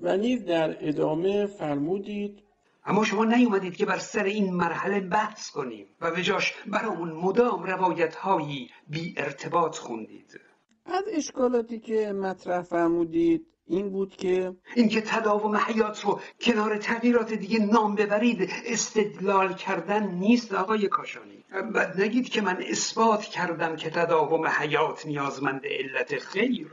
و 0.00 0.16
نیز 0.16 0.44
در 0.44 0.88
ادامه 0.88 1.46
فرمودید 1.46 2.42
اما 2.86 3.04
شما 3.04 3.24
نیومدید 3.24 3.76
که 3.76 3.86
بر 3.86 3.98
سر 3.98 4.24
این 4.24 4.54
مرحله 4.54 5.00
بحث 5.00 5.50
کنیم 5.50 5.86
و 6.00 6.10
به 6.10 6.22
جاش 6.22 6.54
برامون 6.66 7.12
مدام 7.12 7.62
روایت 7.62 8.14
هایی 8.14 8.70
بی 8.88 9.14
ارتباط 9.16 9.76
خوندید. 9.76 10.40
از 10.84 11.04
اشکالاتی 11.12 11.78
که 11.78 12.12
مطرح 12.12 12.62
فرمودید 12.62 13.46
این 13.68 13.90
بود 13.90 14.16
که 14.16 14.56
اینکه 14.74 15.00
تداوم 15.00 15.56
حیات 15.56 16.04
رو 16.04 16.20
کنار 16.40 16.76
تغییرات 16.76 17.32
دیگه 17.32 17.58
نام 17.58 17.94
ببرید 17.94 18.50
استدلال 18.66 19.54
کردن 19.54 20.10
نیست 20.10 20.54
آقای 20.54 20.88
کاشانی. 20.88 21.44
بعد 21.74 22.00
نگید 22.00 22.28
که 22.28 22.40
من 22.40 22.62
اثبات 22.68 23.22
کردم 23.22 23.76
که 23.76 23.90
تداوم 23.90 24.46
حیات 24.46 25.06
نیازمند 25.06 25.62
علت 25.64 26.18
خیر. 26.18 26.68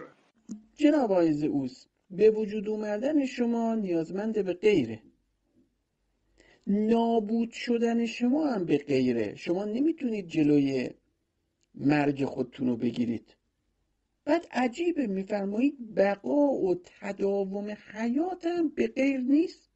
جناب 0.75 1.11
آقای 1.11 1.47
اوس 1.47 1.85
به 2.11 2.29
وجود 2.31 2.69
اومدن 2.69 3.25
شما 3.25 3.75
نیازمند 3.75 4.45
به 4.45 4.53
غیره. 4.53 4.99
نابود 6.67 7.51
شدن 7.51 8.05
شما 8.05 8.47
هم 8.47 8.65
به 8.65 8.77
غیره. 8.77 9.35
شما 9.35 9.65
نمی‌تونید 9.65 10.27
جلوی 10.27 10.89
مرگ 11.75 12.25
خودتون 12.25 12.67
رو 12.67 12.77
بگیرید. 12.77 13.35
بعد 14.25 14.47
عجیبه 14.51 15.07
میفرمایید 15.07 15.95
بقا 15.95 16.51
و 16.51 16.75
تداوم 16.83 17.77
حیات 17.93 18.45
هم 18.45 18.69
به 18.69 18.87
غیر 18.87 19.19
نیست. 19.19 19.69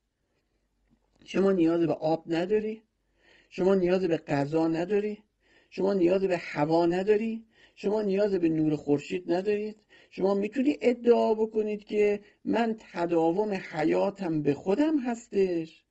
شما 1.26 1.52
نیاز 1.52 1.82
به 1.88 1.94
آب 1.94 2.24
نداری. 2.28 2.82
شما 3.50 3.76
نیاز 3.76 4.04
به 4.04 4.18
غذا 4.18 4.68
نداری. 4.68 5.24
شما 5.70 5.94
نیاز 5.94 6.24
به 6.24 6.38
هوا 6.38 6.86
نداری. 6.86 7.46
شما 7.76 8.02
نیاز 8.02 8.34
به 8.34 8.50
نور 8.50 8.76
خورشید 8.76 9.32
ندارید. 9.32 9.76
شما 10.10 10.34
می‌تونی 10.34 10.78
ادعا 10.82 11.34
بکنید 11.34 11.84
که 11.84 12.20
من 12.46 12.76
تداوم 12.94 13.54
حیاتم 13.54 14.42
به 14.42 14.54
خودم 14.54 15.00
هستش. 15.00 15.87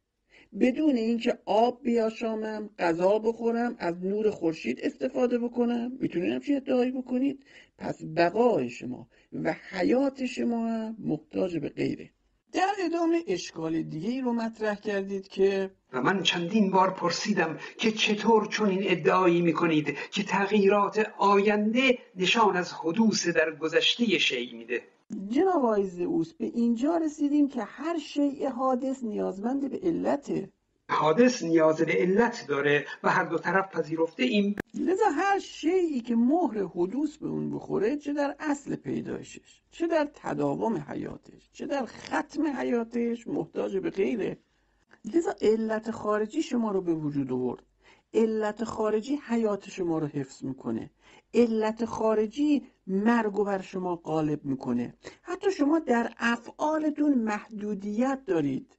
بدون 0.60 0.96
اینکه 0.96 1.38
آب 1.44 1.82
بیاشامم 1.82 2.70
غذا 2.78 3.18
بخورم 3.18 3.76
از 3.78 4.04
نور 4.04 4.30
خورشید 4.30 4.80
استفاده 4.82 5.38
بکنم. 5.38 5.92
می‌تونید 6.00 6.32
همچین 6.32 6.56
ادعایی 6.56 6.90
بکنید؟ 6.90 7.44
پس 7.78 7.98
بقای 8.16 8.70
شما 8.70 9.08
و 9.32 9.54
حیات 9.70 10.26
شما 10.26 10.66
هم 10.68 10.96
محتاج 10.98 11.56
به 11.56 11.68
غیره. 11.68 12.10
در 12.52 12.72
ادامه 12.84 13.22
اشکال 13.26 13.82
دیگه 13.82 14.10
ای 14.10 14.20
رو 14.20 14.32
مطرح 14.32 14.74
کردید 14.74 15.28
که 15.28 15.70
و 15.92 16.02
من 16.02 16.22
چندین 16.22 16.70
بار 16.70 16.90
پرسیدم 16.90 17.58
که 17.78 17.90
چطور 17.90 18.46
چون 18.46 18.68
این 18.68 18.82
ادعایی 18.82 19.42
می‌کنید 19.42 19.96
که 20.10 20.22
تغییرات 20.22 21.12
آینده 21.18 21.98
نشان 22.16 22.56
از 22.56 22.72
حدوث 22.72 23.28
در 23.28 23.50
گذشته 23.54 24.18
شیع 24.18 24.54
میده. 24.54 24.82
جناب 25.28 25.64
آقای 25.64 25.86
زئوس 25.86 26.32
به 26.32 26.46
اینجا 26.46 26.96
رسیدیم 26.96 27.48
که 27.48 27.62
هر 27.62 27.98
شیء 27.98 28.48
حادث 28.48 29.04
نیازمند 29.04 29.70
به 29.70 29.80
علته. 29.82 30.50
حادث 30.90 31.42
نیاز 31.42 31.76
به 31.76 31.92
علت 31.92 32.44
داره 32.48 32.86
و 33.02 33.10
هر 33.10 33.24
دو 33.24 33.38
طرف 33.38 33.76
پذیرفته 33.76 34.22
این 34.22 34.56
لذا 34.74 35.04
هر 35.16 35.38
شیعی 35.38 36.00
که 36.00 36.16
مهر 36.16 36.64
حدوث 36.64 37.16
به 37.16 37.28
اون 37.28 37.50
بخوره 37.50 37.96
چه 37.96 38.12
در 38.12 38.36
اصل 38.40 38.76
پیدایشش 38.76 39.60
چه 39.70 39.86
در 39.86 40.08
تداوم 40.14 40.84
حیاتش 40.88 41.50
چه 41.52 41.66
در 41.66 41.84
ختم 41.86 42.46
حیاتش 42.46 43.26
محتاج 43.26 43.76
به 43.76 43.90
غیره. 43.90 44.38
لذا 45.14 45.34
علت 45.40 45.90
خارجی 45.90 46.42
شما 46.42 46.70
رو 46.70 46.80
به 46.80 46.94
وجود 46.94 47.32
آورد. 47.32 47.62
علت 48.14 48.64
خارجی 48.64 49.18
حیات 49.28 49.68
شما 49.68 49.98
رو 49.98 50.06
حفظ 50.06 50.44
می‌کنه. 50.44 50.90
علت 51.34 51.84
خارجی 51.84 52.66
مرگ 52.86 53.38
و 53.38 53.44
بر 53.44 53.60
شما 53.60 53.96
غالب 53.96 54.44
می‌کنه. 54.44 54.94
حتی 55.22 55.50
شما 55.50 55.78
در 55.78 56.12
افعالتون 56.18 57.14
محدودیت 57.14 58.20
دارید. 58.26 58.76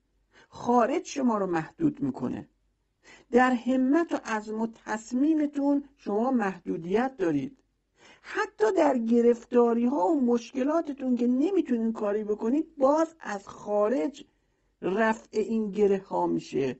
خارج 0.50 1.06
شما 1.06 1.38
رو 1.38 1.48
محدود 1.48 2.02
می‌کنه. 2.02 2.50
در 3.32 3.52
همت 3.52 4.14
و 4.14 4.18
عزم 4.26 4.62
و 4.62 4.68
تصمیمتون 4.86 5.84
شما 5.98 6.32
محدودیت 6.32 7.18
دارید. 7.18 7.64
حتی 8.22 8.72
در 8.78 8.98
گرفتاری 8.98 9.86
ها 9.86 10.08
و 10.08 10.22
مشکلاتتون 10.22 11.16
که 11.16 11.28
نمی‌تونین 11.28 11.94
کاری 11.94 12.24
بکنید 12.24 12.78
باز 12.78 13.16
از 13.20 13.48
خارج 13.48 14.26
رفع 14.82 15.40
این 15.40 15.72
گره 15.72 15.98
ها 15.98 16.28
میشه. 16.28 16.80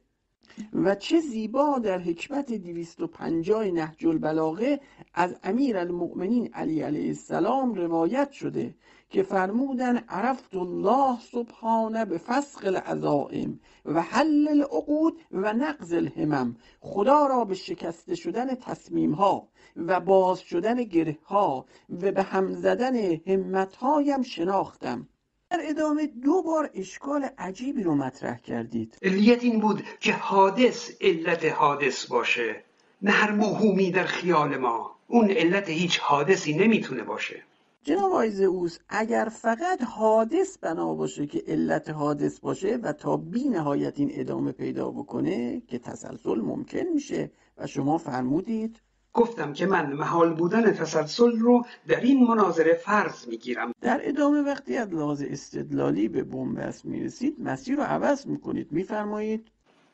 و 0.74 0.96
چه 0.96 1.20
زیبا 1.20 1.80
در 1.80 2.00
حکمت 2.00 2.54
250 2.54 3.66
نهج 3.66 4.06
البلاغه 4.06 4.80
از 5.14 5.36
امیر 5.44 5.78
المؤمنین 5.78 6.54
علی 6.54 6.82
علیه 6.82 7.08
السلام 7.08 7.74
روایت 7.74 8.32
شده 8.32 8.76
که 9.10 9.24
فرمودن 9.24 9.98
عرفت 9.98 10.56
الله 10.56 11.20
سبحانه 11.20 12.06
به 12.06 12.18
فسق 12.18 12.66
العزائم 12.66 13.60
و 13.86 14.02
حل 14.02 14.48
العقود 14.48 15.22
و 15.32 15.54
نقض 15.54 15.94
الهمم. 15.94 16.56
خدا 16.80 17.28
را 17.28 17.46
به 17.46 17.56
شکسته 17.56 18.16
شدن 18.16 18.56
تصمیم 18.56 19.12
ها 19.12 19.48
و 19.76 20.00
باز 20.00 20.40
شدن 20.40 20.84
گره 20.84 21.18
ها 21.26 21.66
و 21.90 22.12
به 22.12 22.24
هم 22.24 22.52
زدن 22.52 22.96
همت 23.28 23.76
هایم 23.76 24.22
شناختم. 24.22 25.08
در 25.50 25.60
ادامه 25.64 26.08
دو 26.08 26.42
بار 26.42 26.70
اشکال 26.74 27.30
عجیبی 27.38 27.84
رو 27.84 27.96
مطرح 27.96 28.38
کردید. 28.38 28.98
علیت 29.02 29.44
این 29.44 29.60
بود 29.60 29.84
که 30.00 30.14
حادث 30.14 30.92
علت 31.02 31.46
حادث 31.46 32.06
باشه 32.06 32.64
نه 33.02 33.12
هر 33.12 33.32
موهومی 33.32 33.92
در 33.92 34.04
خیال 34.04 34.58
ما. 34.58 34.96
اون 35.08 35.32
علت 35.32 35.70
هیچ 35.70 36.00
حادثی 36.00 36.54
نمی‌تونه 36.54 37.04
باشه. 37.04 37.44
جناب 37.84 38.12
آقای 38.12 38.30
زئوس 38.30 38.78
اگر 38.90 39.32
فقط 39.42 39.84
حادث 39.84 40.58
بنا 40.58 40.94
باشه 40.94 41.28
که 41.28 41.44
علت 41.48 41.90
حادث 41.90 42.40
باشه 42.40 42.76
و 42.84 42.94
تا 42.94 43.18
بی 43.18 43.50
نهایت 43.50 44.00
این 44.00 44.12
ادامه 44.14 44.52
پیدا 44.52 44.92
بکنه 44.92 45.62
که 45.68 45.80
تسلسل 45.80 46.42
ممکن 46.42 46.84
میشه 46.94 47.32
و 47.58 47.68
شما 47.68 47.98
فرمودید 47.98 48.82
گفتم 49.14 49.54
که 49.54 49.66
من 49.66 49.94
محال 49.94 50.34
بودن 50.34 50.72
تسلسل 50.72 51.40
رو 51.40 51.66
در 51.88 52.00
این 52.00 52.28
مناظره 52.28 52.74
فرض 52.74 53.28
می‌گیرم. 53.28 53.72
در 53.82 54.00
ادامه 54.04 54.42
وقتی 54.42 54.78
از 54.78 54.94
لحاظ 54.94 55.24
استدلالی 55.28 56.08
به 56.08 56.24
بنبست 56.24 56.86
می‌رسید 56.86 57.36
مسیر 57.40 57.76
رو 57.76 57.84
عوض 57.84 58.28
می‌کنید 58.28 58.72
میفرمایید. 58.72 59.48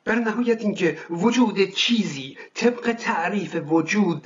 در 0.05 0.15
نهایت 0.15 0.61
اینکه 0.61 0.97
وجود 1.09 1.59
چیزی 1.59 2.37
طبق 2.53 2.93
تعریف 2.93 3.55
وجود 3.67 4.25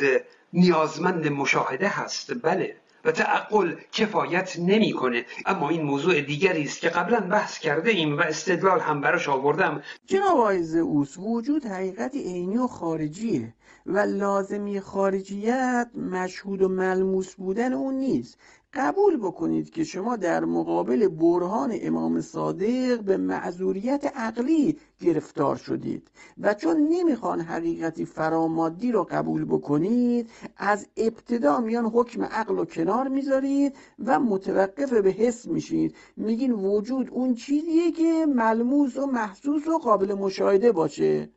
نیازمند 0.54 1.28
مشاهده 1.28 1.88
هست. 1.88 2.34
بله. 2.42 2.76
و 3.08 3.12
تعقل 3.12 3.76
کفایت 3.92 4.60
نمی‌کنه. 4.60 5.26
اما 5.46 5.70
این 5.70 5.82
موضوع 5.82 6.22
دیگری 6.22 6.64
است 6.64 6.80
که 6.80 6.90
قبلا 6.90 7.20
بحث 7.20 7.60
کرده 7.60 7.90
ایم 7.90 8.18
و 8.18 8.22
استدلال 8.22 8.80
هم 8.80 9.02
براش 9.02 9.30
آوردم. 9.30 9.82
جناب 10.06 10.40
آقای 10.40 10.64
زئوس 10.64 11.18
وجود 11.18 11.66
حقیقتی 11.66 12.24
عینی 12.24 12.58
و 12.58 12.68
خارجیه 12.68 13.54
و 13.86 13.98
لازمی 14.00 14.80
خارجیت 14.80 15.90
مشهود 15.96 16.62
و 16.62 16.70
ملموس 16.70 17.36
بودن 17.36 17.74
اون 17.74 17.94
نیست. 17.94 18.38
قبول 18.74 19.18
بکنید 19.18 19.70
که 19.70 19.84
شما 19.84 20.16
در 20.16 20.46
مقابل 20.46 21.08
برهان 21.08 21.72
امام 21.82 22.22
صادق 22.22 23.02
به 23.02 23.18
معذوریت 23.18 24.12
عقلی 24.16 24.78
گرفتار 25.02 25.56
شدید 25.56 26.12
و 26.38 26.54
چون 26.54 26.88
نمی‌خوان 26.90 27.42
حقیقتی 27.42 28.06
فرامادی 28.06 28.92
رو 28.92 29.04
قبول 29.04 29.46
بکنید 29.46 30.30
از 30.58 30.88
ابتدا 30.98 31.60
میان 31.60 31.86
حکم 31.86 32.24
عقل 32.24 32.60
و 32.60 32.66
کنار 32.66 33.08
می‌ذارید 33.08 33.76
و 34.06 34.20
متوقف 34.20 34.94
به 34.94 35.10
حس 35.10 35.48
میشید. 35.48 35.96
میگین 36.18 36.52
وجود 36.52 37.10
اون 37.12 37.36
چیزیه 37.36 37.92
که 37.92 38.26
ملموس 38.36 38.98
و 38.98 39.06
محسوس 39.06 39.68
و 39.68 39.78
قابل 39.78 40.14
مشاهده 40.14 40.72
باشه. 40.72 41.30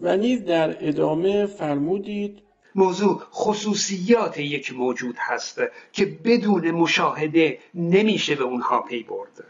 و 0.00 0.16
نیز 0.16 0.44
در 0.44 0.88
ادامه 0.88 1.46
فرمودید 1.46 2.42
موضوع 2.74 3.22
خصوصیات 3.32 4.38
یک 4.38 4.74
موجود 4.74 5.14
هست 5.18 5.60
که 5.92 6.06
بدون 6.06 6.70
مشاهده 6.70 7.58
نمیشه 7.74 8.34
به 8.34 8.44
اونها 8.44 8.82
پی 8.82 9.02
برد. 9.02 9.44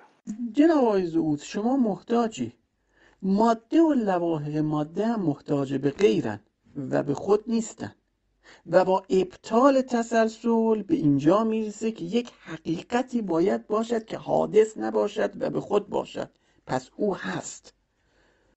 جناب 0.53 0.85
آقای 0.85 1.07
زعود 1.07 1.41
شما 1.41 1.77
محتاجی. 1.77 2.53
ماده 3.23 3.83
و 3.83 3.93
لواحق 3.93 4.57
ماده 4.57 5.07
هم 5.07 5.21
محتاج 5.21 5.75
به 5.75 5.91
غیرن 5.91 6.41
و 6.91 7.03
به 7.03 7.15
خود 7.15 7.45
نیستن. 7.47 7.95
و 8.67 8.85
با 8.85 9.03
ابطال 9.11 9.83
تسلسل 9.83 10.83
به 10.83 10.95
اینجا 10.95 11.45
می‌رسه 11.45 11.93
که 11.93 12.05
یک 12.05 12.31
حقیقتی 12.41 13.23
باید 13.23 13.67
باشد 13.67 14.05
که 14.05 14.17
حادث 14.17 14.77
نباشد 14.79 15.43
و 15.43 15.51
به 15.51 15.61
خود 15.61 15.89
باشد. 15.89 16.31
پس 16.67 16.91
او 16.97 17.17
هست. 17.17 17.75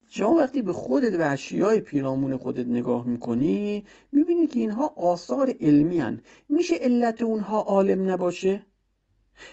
شما 0.10 0.36
وقتی 0.36 0.62
به 0.62 0.74
خودت 0.74 1.20
و 1.20 1.32
اشیای 1.32 1.80
پیرامون 1.80 2.38
خودت 2.38 2.68
نگاه 2.68 3.08
می‌کنی 3.08 3.86
می‌بینی 4.12 4.48
که 4.48 4.60
اینها 4.60 4.94
آثار 4.98 5.54
علمی 5.62 6.00
هن. 6.00 6.22
میشه 6.50 6.76
علت 6.76 7.22
اونها 7.22 7.62
عالم 7.62 8.10
نباشه؟ 8.12 8.66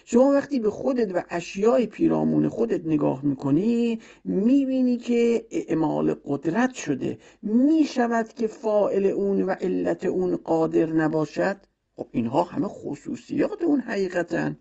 شما 0.04 0.32
وقتی 0.32 0.60
به 0.60 0.70
خودت 0.70 1.14
و 1.14 1.22
اشیای 1.30 1.86
پیرامون 1.86 2.48
خودت 2.48 2.86
نگاه 2.86 3.24
می‌کنی 3.24 4.00
می‌بینی 4.24 4.96
که 4.96 5.46
اعمال 5.50 6.14
قدرت 6.24 6.74
شده 6.74 7.18
می‌شود 7.42 8.28
که 8.28 8.46
فائل 8.46 9.06
اون 9.06 9.42
و 9.42 9.50
علت 9.50 10.04
اون 10.04 10.36
قادر 10.36 10.86
نباشد 10.86 11.56
خب 11.96 12.06
اینها 12.12 12.42
همه 12.42 12.68
خصوصیات 12.68 13.62
اون 13.62 13.80
حقیقتن 13.80 14.58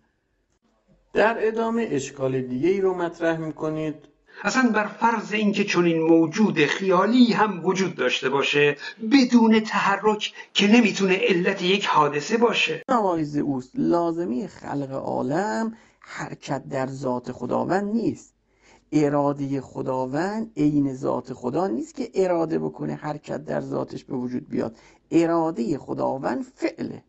در 1.14 1.48
ادامه 1.48 1.88
اشکال 1.92 2.42
دیگه 2.42 2.70
ای 2.70 2.82
رو 2.82 2.94
مطرح 2.94 3.38
می‌کنید 3.38 4.13
اصلا 4.42 4.70
بر 4.70 4.88
فرض 4.88 5.34
اینکه 5.34 5.64
چنین 5.64 6.02
موجود 6.02 6.66
خیالی 6.66 7.34
هم 7.34 7.66
وجود 7.66 7.96
داشته 7.96 8.30
باشه 8.30 8.78
بدون 9.12 9.60
تحرک 9.60 10.34
که 10.54 10.68
نمی‌تونه 10.68 11.16
علت 11.16 11.62
یک 11.62 11.86
حادثه 11.86 12.38
باشه. 12.38 12.84
آقای 12.90 13.24
زئوس 13.24 13.72
لازمی 13.76 14.48
خلق 14.48 14.92
عالم 14.92 15.78
حرکت 16.00 16.68
در 16.68 16.88
ذات 16.88 17.32
خداوند 17.32 17.94
نیست. 17.94 18.34
اراده 18.92 19.62
خداوند 19.62 20.52
عین 20.58 20.94
ذات 20.94 21.34
خدا 21.34 21.68
نیست 21.68 21.96
که 21.96 22.12
اراده 22.14 22.60
بکنه 22.60 22.96
حرکت 22.96 23.46
در 23.46 23.62
ذاتش 23.62 24.04
به 24.04 24.16
وجود 24.16 24.50
بیاد. 24.50 24.78
اراده 25.12 25.78
خداوند 25.78 26.44
فعله. 26.44 27.04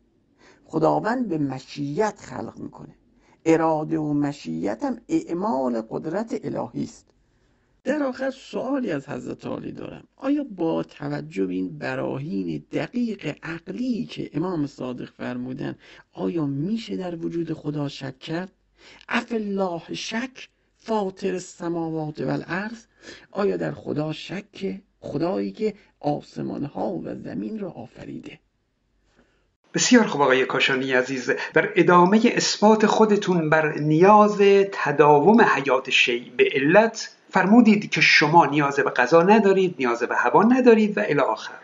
خداوند 0.64 1.28
به 1.28 1.38
مشیت 1.38 2.20
خلق 2.20 2.58
می‌کنه. 2.58 2.94
اراده 3.46 3.98
و 3.98 4.12
مشیت 4.12 4.84
هم 4.84 5.00
اعمال 5.08 5.82
قدرت 5.90 6.40
الهی 6.44 6.84
است. 6.84 7.13
در 7.84 8.02
آخر 8.02 8.30
سوالی 8.30 8.90
از 8.90 9.08
حضرت 9.08 9.46
عالی 9.46 9.72
دارم. 9.72 10.04
آیا 10.16 10.44
با 10.44 10.82
توجه 10.82 11.46
به 11.46 11.54
این 11.54 11.78
براهین 11.78 12.64
دقیق 12.72 13.36
عقلی 13.42 14.04
که 14.06 14.30
امام 14.32 14.66
صادق 14.66 15.10
فرمودن 15.16 15.74
آیا 16.12 16.46
میشه 16.46 16.96
در 16.96 17.16
وجود 17.16 17.52
خدا 17.52 17.88
شک 17.88 18.18
کرد؟ 18.18 18.52
اف 19.08 19.32
الله 19.32 19.82
شک 19.94 20.48
فاطر 20.76 21.32
السماوات 21.32 22.20
و 22.20 22.28
الارض 22.28 22.84
آیا 23.30 23.56
در 23.56 23.72
خدا 23.72 24.12
شک 24.12 24.80
خدایی 25.00 25.52
که 25.52 25.74
آسمان 26.00 26.64
ها 26.64 26.90
و 26.90 27.14
زمین 27.14 27.58
را 27.58 27.70
آفریده؟ 27.70 28.38
بسیار 29.74 30.06
خوب 30.06 30.22
آقای 30.22 30.46
کاشانی 30.46 30.92
عزیز. 30.92 31.30
در 31.54 31.72
ادامه 31.76 32.20
اثبات 32.24 32.86
خودتون 32.86 33.50
بر 33.50 33.78
نیاز 33.78 34.38
تداوم 34.72 35.40
حیات 35.40 35.90
شیع 35.90 36.30
به 36.36 36.48
علت 36.52 37.10
فرمودید 37.34 37.90
که 37.90 38.00
شما 38.00 38.46
نیاز 38.46 38.76
به 38.76 38.90
غذا 38.90 39.22
ندارید 39.22 39.74
نیاز 39.78 40.02
به 40.02 40.16
هوا 40.16 40.42
ندارید 40.42 40.98
و 40.98 41.00
الی 41.00 41.20
آخر. 41.20 41.54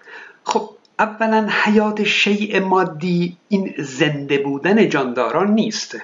خب 0.45 0.71
اولا 0.99 1.49
حیات 1.65 2.05
شیء 2.05 2.61
مادی 2.61 3.37
این 3.49 3.75
زنده 3.79 4.39
بودن 4.39 4.89
جانداران 4.89 5.51
نیست. 5.55 5.97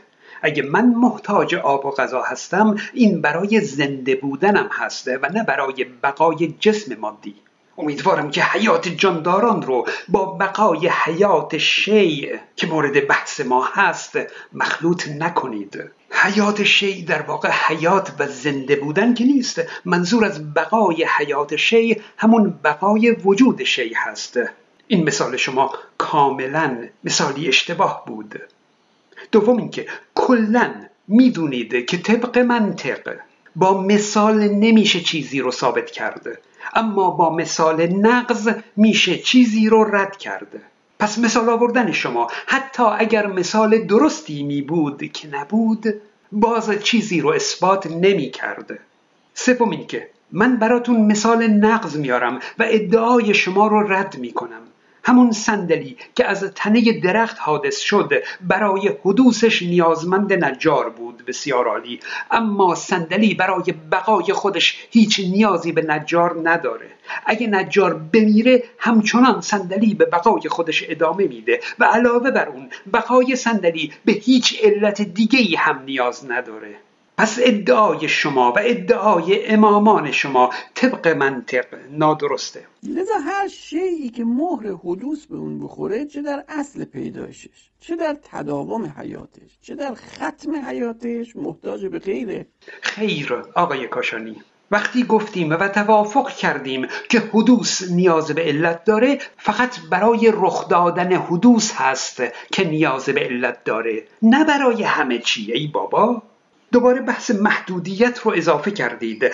اگه 0.42 0.62
من 0.62 0.86
محتاج 0.86 1.54
آب 1.54 1.86
و 1.86 1.90
غذا 1.90 2.22
هستم 2.22 2.76
این 2.94 3.20
برای 3.20 3.60
زنده 3.60 4.14
بودنم 4.14 4.68
هسته 4.72 5.18
و 5.22 5.26
نه 5.34 5.44
برای 5.44 5.86
بقای 6.02 6.54
جسم 6.60 6.94
مادی. 6.94 7.34
امیدوارم 7.78 8.30
که 8.30 8.42
حیات 8.42 8.88
جانداران 8.88 9.62
رو 9.62 9.86
با 10.08 10.24
بقای 10.24 10.88
حیات 11.04 11.58
شیع 11.58 12.38
که 12.56 12.66
مورد 12.66 13.06
بحث 13.06 13.40
ما 13.40 13.64
هست 13.64 14.18
مخلوط 14.52 15.08
نکنید. 15.08 15.90
حیات 16.10 16.64
شیع 16.64 17.04
در 17.04 17.22
واقع 17.22 17.50
حیات 17.50 18.12
و 18.18 18.26
زنده 18.26 18.76
بودن 18.76 19.14
که 19.14 19.24
نیست. 19.24 19.62
منظور 19.84 20.24
از 20.24 20.54
بقای 20.54 21.06
حیات 21.18 21.56
شیع 21.56 22.00
همون 22.18 22.60
بقای 22.64 23.10
وجود 23.10 23.64
شیع 23.64 23.92
هست. 23.96 24.38
این 24.86 25.04
مثال 25.04 25.36
شما 25.36 25.72
کاملا 25.98 26.88
مثالی 27.04 27.48
اشتباه 27.48 28.04
بود. 28.06 28.40
دوم 29.32 29.56
اینکه 29.56 29.86
کلا 30.14 30.74
می‌دونید 31.08 31.86
که 31.86 31.96
طبق 31.96 32.38
منطق 32.38 33.16
با 33.56 33.82
مثال 33.82 34.48
نمیشه 34.48 35.00
چیزی 35.00 35.40
رو 35.40 35.50
ثابت 35.50 35.90
کرده. 35.90 36.38
اما 36.74 37.10
با 37.10 37.34
مثال 37.34 37.86
نقض 37.86 38.50
میشه 38.76 39.18
چیزی 39.18 39.68
رو 39.68 39.84
رد 39.96 40.16
کرده. 40.16 40.60
پس 40.98 41.18
مثال 41.18 41.48
آوردن 41.48 41.92
شما. 41.92 42.26
حتی 42.46 42.82
اگر 42.82 43.26
مثال 43.26 43.78
درستی 43.78 44.42
می 44.42 44.62
بود 44.62 45.12
که 45.12 45.28
نبود 45.28 45.94
باز 46.32 46.82
چیزی 46.82 47.20
رو 47.20 47.30
اثبات 47.30 47.86
نمی 47.86 48.30
کرده 48.30 48.78
سوم 49.34 49.70
اینکه 49.70 50.10
من 50.32 50.56
براتون 50.56 51.06
مثال 51.06 51.46
نقض 51.46 51.96
میارم 51.96 52.40
و 52.58 52.66
ادعای 52.68 53.34
شما 53.34 53.66
رو 53.66 53.92
رد 53.92 54.18
می 54.18 54.32
کنم 54.32 54.62
همون 55.06 55.32
صندلی 55.32 55.96
که 56.14 56.24
از 56.24 56.44
تنه 56.54 57.00
درخت 57.00 57.36
حادث 57.40 57.80
شد 57.80 58.12
برای 58.40 58.96
حدوثش 59.04 59.62
نیازمند 59.62 60.44
نجار 60.44 60.90
بود 60.90 61.22
بسیار 61.26 61.68
عالی. 61.68 62.00
اما 62.30 62.74
صندلی 62.74 63.34
برای 63.34 63.74
بقای 63.92 64.32
خودش 64.32 64.86
هیچ 64.90 65.20
نیازی 65.20 65.72
به 65.72 65.82
نجار 65.82 66.40
نداره. 66.50 66.90
اگه 67.26 67.46
نجار 67.46 67.94
بمیره 67.94 68.62
همچنان 68.78 69.40
صندلی 69.40 69.94
به 69.94 70.04
بقای 70.04 70.48
خودش 70.48 70.84
ادامه 70.88 71.26
میده 71.26 71.60
و 71.78 71.84
علاوه 71.84 72.30
بر 72.30 72.48
اون 72.48 72.70
بقای 72.92 73.36
صندلی 73.36 73.92
به 74.04 74.12
هیچ 74.12 74.60
علت 74.62 75.02
دیگه 75.02 75.38
ای 75.38 75.54
هم 75.54 75.82
نیاز 75.84 76.30
نداره. 76.30 76.85
پس 77.18 77.38
ادعای 77.42 78.08
شما 78.08 78.52
و 78.52 78.58
ادعای 78.62 79.46
امامان 79.46 80.12
شما 80.12 80.50
طبق 80.74 81.08
منطق 81.08 81.64
نادرسته. 81.90 82.66
لذا 82.82 83.18
هر 83.24 83.48
شیعی 83.48 84.08
که 84.08 84.24
مهر 84.24 84.76
حدوث 84.84 85.26
به 85.26 85.36
اون 85.36 85.60
بخوره 85.60 86.04
چه 86.04 86.22
در 86.22 86.44
اصل 86.48 86.84
پیدایشش 86.84 87.70
چه 87.80 87.96
در 87.96 88.16
تداوم 88.22 88.94
حیاتش 88.98 89.58
چه 89.62 89.74
در 89.74 89.94
ختم 89.94 90.66
حیاتش 90.66 91.36
محتاج 91.36 91.86
به 91.86 91.98
غیره 91.98 92.46
خیر 92.82 93.42
آقای 93.54 93.88
کاشانی. 93.88 94.36
وقتی 94.70 95.04
گفتیم 95.04 95.50
و 95.50 95.68
توافق 95.68 96.28
کردیم 96.28 96.86
که 97.08 97.18
حدوث 97.18 97.90
نیاز 97.90 98.30
به 98.30 98.42
علت 98.42 98.84
داره 98.84 99.18
فقط 99.36 99.80
برای 99.90 100.32
رخ 100.34 100.68
دادن 100.68 101.12
حدوث 101.12 101.72
هست 101.74 102.22
که 102.52 102.64
نیاز 102.64 103.04
به 103.04 103.20
علت 103.20 103.64
داره 103.64 104.04
نه 104.22 104.44
برای 104.44 104.82
همه 104.82 105.18
چی 105.18 105.52
ای 105.52 105.66
بابا. 105.66 106.22
دوباره 106.76 107.00
بحث 107.00 107.30
محدودیت 107.30 108.18
رو 108.18 108.32
اضافه 108.36 108.70
کردید. 108.70 109.24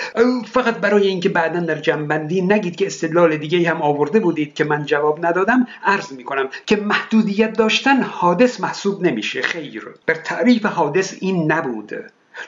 فقط 0.52 0.76
برای 0.76 1.06
اینکه 1.06 1.28
بعدا 1.28 1.60
در 1.60 1.74
جنبندی 1.74 2.42
نگید 2.42 2.76
که 2.76 2.86
استدلال 2.86 3.36
دیگه 3.36 3.70
هم 3.70 3.82
آورده 3.82 4.20
بودید 4.20 4.54
که 4.54 4.64
من 4.64 4.84
جواب 4.84 5.26
ندادم 5.26 5.66
عرض 5.84 6.12
می 6.12 6.24
کنم 6.24 6.48
که 6.66 6.76
محدودیت 6.76 7.52
داشتن 7.52 8.02
حادث 8.02 8.60
محسوب 8.60 9.02
نمیشه. 9.02 9.42
خیر 9.42 9.94
در 10.06 10.14
تعریف 10.14 10.66
حادث 10.66 11.14
این 11.20 11.52
نبود. 11.52 11.92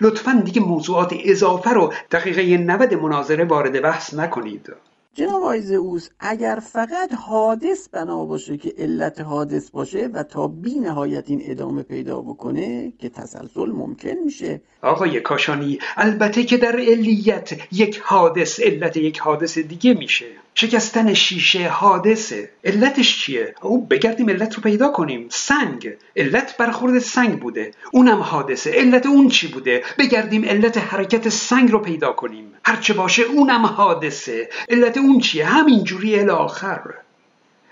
لطفا 0.01 0.43
دیگه 0.45 0.61
موضوعات 0.61 1.15
اضافه 1.25 1.71
رو 1.71 1.93
دقیقه 2.11 2.57
90 2.57 2.95
مناظره 2.95 3.45
وارد 3.45 3.83
بحث 3.83 4.15
نکنید. 4.15 4.73
جناب 5.15 5.43
اوس 5.73 6.09
اگر 6.21 6.59
فقط 6.73 7.13
حادث 7.13 7.89
بنا 7.89 8.25
باشه 8.25 8.57
که 8.57 8.75
علت 8.79 9.21
حادث 9.21 9.71
باشه 9.71 10.11
و 10.13 10.23
تا 10.23 10.49
بی 10.49 10.75
نهایت 10.75 11.25
این 11.31 11.43
ادامه 11.45 11.83
پیدا 11.83 12.21
بکنه 12.21 12.93
که 12.99 13.09
تسلسل 13.09 13.73
ممکن 13.73 14.15
میشه. 14.25 14.61
آقای 14.83 15.21
کاشانی 15.21 15.79
البته 15.97 16.45
که 16.45 16.57
در 16.57 16.77
علیت 16.77 17.51
یک 17.73 17.99
حادث 18.05 18.61
علت 18.61 18.97
یک 18.97 19.19
حادث 19.19 19.59
دیگه 19.59 19.95
میشه. 19.95 20.27
شکستن 20.55 21.15
شیشه 21.15 21.69
حادثه 21.69 22.51
علتش 22.65 23.19
چیه؟ 23.23 23.55
او 23.63 23.87
بگردیم 23.87 24.31
علت 24.31 24.55
رو 24.55 24.63
پیدا 24.63 24.89
کنیم. 24.89 25.27
سنگ 25.31 25.91
علت 26.17 26.57
برخورد 26.57 26.99
سنگ 26.99 27.41
بوده. 27.41 27.71
اونم 27.93 28.19
حادثه 28.19 28.71
علت 28.71 29.07
اون 29.07 29.29
چی 29.29 29.49
بوده؟ 29.49 29.83
بگردیم 29.99 30.45
علت 30.45 30.79
حرکت 30.79 31.29
سنگ 31.29 31.71
رو 31.71 31.79
پیدا 31.79 32.13
کنیم. 32.13 32.53
هرچه 32.65 32.95
باشه 32.95 33.23
اونم 33.23 33.67
حادثه 33.67 34.49
علت 34.69 34.97
اون 35.05 35.21
چیه؟ 35.21 35.47
همینجوری 35.47 36.21
الاخر 36.21 36.81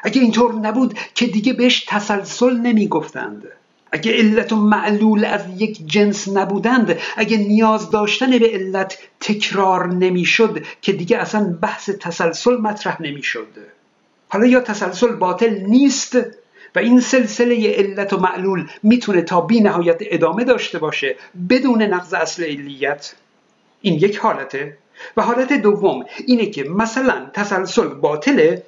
اگه 0.04 0.20
اینطور 0.20 0.54
نبود 0.54 0.98
که 1.14 1.26
دیگه 1.26 1.52
بهش 1.52 1.84
تسلسل 1.88 2.56
نمی‌گفتند. 2.56 3.42
اگه 3.92 4.12
علت 4.12 4.52
و 4.52 4.56
معلول 4.56 5.24
از 5.24 5.40
یک 5.56 5.86
جنس 5.86 6.28
نبودند 6.28 6.98
اگه 7.16 7.36
نیاز 7.36 7.90
داشتن 7.90 8.38
به 8.38 8.48
علت 8.48 8.98
تکرار 9.20 9.92
نمی‌شد 9.92 10.64
که 10.82 10.92
دیگه 10.92 11.18
اصلا 11.18 11.58
بحث 11.62 11.90
تسلسل 11.90 12.56
مطرح 12.56 13.02
نمی‌شد. 13.02 13.48
حالا 14.28 14.46
یا 14.46 14.60
تسلسل 14.60 15.12
باطل 15.12 15.60
نیست 15.60 16.16
و 16.74 16.78
این 16.78 17.00
سلسله 17.00 17.72
علت 17.72 18.12
و 18.12 18.16
معلول 18.16 18.68
می‌تونه 18.82 19.22
تا 19.22 19.40
بی 19.40 19.60
نهایت 19.60 19.98
ادامه 20.00 20.44
داشته 20.44 20.78
باشه 20.78 21.16
بدون 21.50 21.82
نقض 21.82 22.14
اصل 22.14 22.44
علیت. 22.44 23.14
این 23.80 23.94
یک 23.94 24.16
حالته. 24.16 24.78
و 25.16 25.22
حالت 25.22 25.52
دوم 25.52 26.04
اینه 26.26 26.46
که 26.46 26.64
مثلا 26.64 27.26
تسلسل 27.34 27.88
باطله 27.88 28.62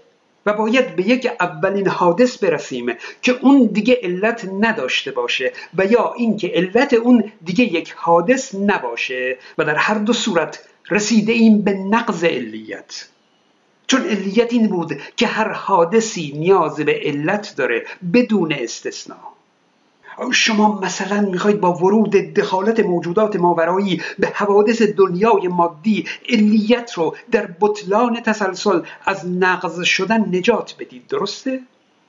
و 0.47 0.53
باید 0.53 0.97
به 0.97 1.09
یک 1.09 1.31
اولین 1.41 1.89
حادث 1.89 2.39
برسیم 2.39 2.95
که 3.22 3.39
اون 3.43 3.66
دیگه 3.66 3.99
علت 4.03 4.49
نداشته 4.61 5.11
باشه 5.11 5.53
و 5.75 5.85
یا 5.85 6.14
اینکه 6.16 6.49
علت 6.49 6.95
اون 6.95 7.33
دیگه 7.45 7.64
یک 7.64 7.95
حادث 7.97 8.55
نباشه 8.55 9.39
و 9.59 9.64
در 9.64 9.77
هر 9.77 9.95
دو 9.95 10.12
صورت 10.12 10.64
رسیده 10.91 11.33
این 11.33 11.62
به 11.62 11.72
نقض 11.72 12.25
علیت. 12.25 13.09
چون 13.87 14.03
علیت 14.03 14.53
این 14.53 14.68
بود 14.68 15.01
که 15.16 15.27
هر 15.27 15.49
حادثی 15.49 16.33
نیاز 16.37 16.77
به 16.77 17.01
علت 17.05 17.55
داره 17.57 17.87
بدون 18.12 18.53
استثناء. 18.53 19.34
شما 20.33 20.81
مثلا 20.81 21.21
می‌خواید 21.21 21.61
با 21.61 21.75
ورود 21.75 22.11
دخالت 22.11 22.81
موجودات 22.81 23.37
ماورایی 23.37 24.03
به 24.19 24.27
حوادث 24.35 24.83
دنیای 24.83 25.49
مادی 25.49 26.07
علیت 26.29 26.93
رو 26.93 27.17
در 27.31 27.49
بطلان 27.61 28.21
تسلسل 28.21 28.81
از 29.05 29.29
نقض 29.29 29.83
شدن 29.83 30.37
نجات 30.37 30.75
بدید 30.79 31.07
درسته؟ 31.07 31.61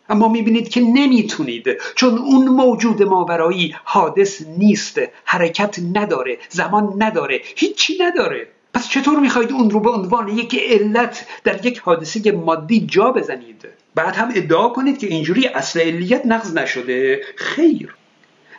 اما 0.10 0.28
می‌بینید 0.28 0.70
که 0.70 0.82
نمی‌تونید 0.82 1.66
چون 1.96 2.18
اون 2.18 2.48
موجود 2.48 3.04
ماورایی 3.04 3.76
حادث 3.84 4.42
نیست 4.58 5.00
حرکت 5.26 5.80
نداره 5.94 6.38
زمان 6.50 7.04
نداره 7.04 7.42
هیچی 7.56 7.98
نداره 8.02 8.48
پس 8.76 8.90
چطور 8.90 9.20
می‌خواید 9.20 9.52
اون 9.52 9.70
رو 9.70 9.80
به 9.80 9.90
عنوان 9.90 10.28
یک 10.28 10.56
علت 10.70 11.26
در 11.44 11.66
یک 11.66 11.80
حادثه 11.80 12.32
مادی 12.32 12.86
جا 12.86 13.12
بزنید؟ 13.12 13.66
بعد 13.96 14.16
هم 14.16 14.32
ادعا 14.36 14.70
کنید 14.70 14.98
که 14.98 15.08
اینجوری 15.08 15.48
اصل 15.48 15.80
علیت 15.80 16.26
نقض 16.26 16.58
نشده. 16.58 17.22
خیر. 17.36 17.96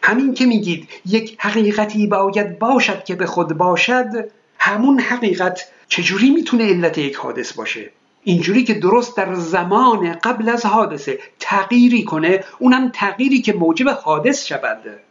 همین 0.03 0.35
که 0.35 0.47
میگید 0.47 0.89
یک 1.07 1.37
حقیقتی 1.39 2.07
باید 2.07 2.59
باشد 2.59 3.05
که 3.05 3.15
به 3.15 3.27
خود 3.27 3.49
باشد 3.49 4.31
همون 4.59 5.01
حقیقت 5.01 5.69
چجوری 5.89 6.31
می‌تونه 6.31 6.65
علت 6.65 6.99
یک 6.99 7.17
حادث 7.17 7.53
باشه؟ 7.53 7.91
اینجوری 8.25 8.65
که 8.65 8.75
درست 8.75 9.17
در 9.17 9.35
زمان 9.35 10.13
قبل 10.13 10.49
از 10.49 10.67
حادثه 10.67 11.19
تغییری 11.41 12.05
کنه 12.05 12.45
اونم 12.59 12.91
تغییری 12.95 13.41
که 13.41 13.53
موجب 13.53 13.89
حادث 13.89 14.47
شود. 14.47 15.06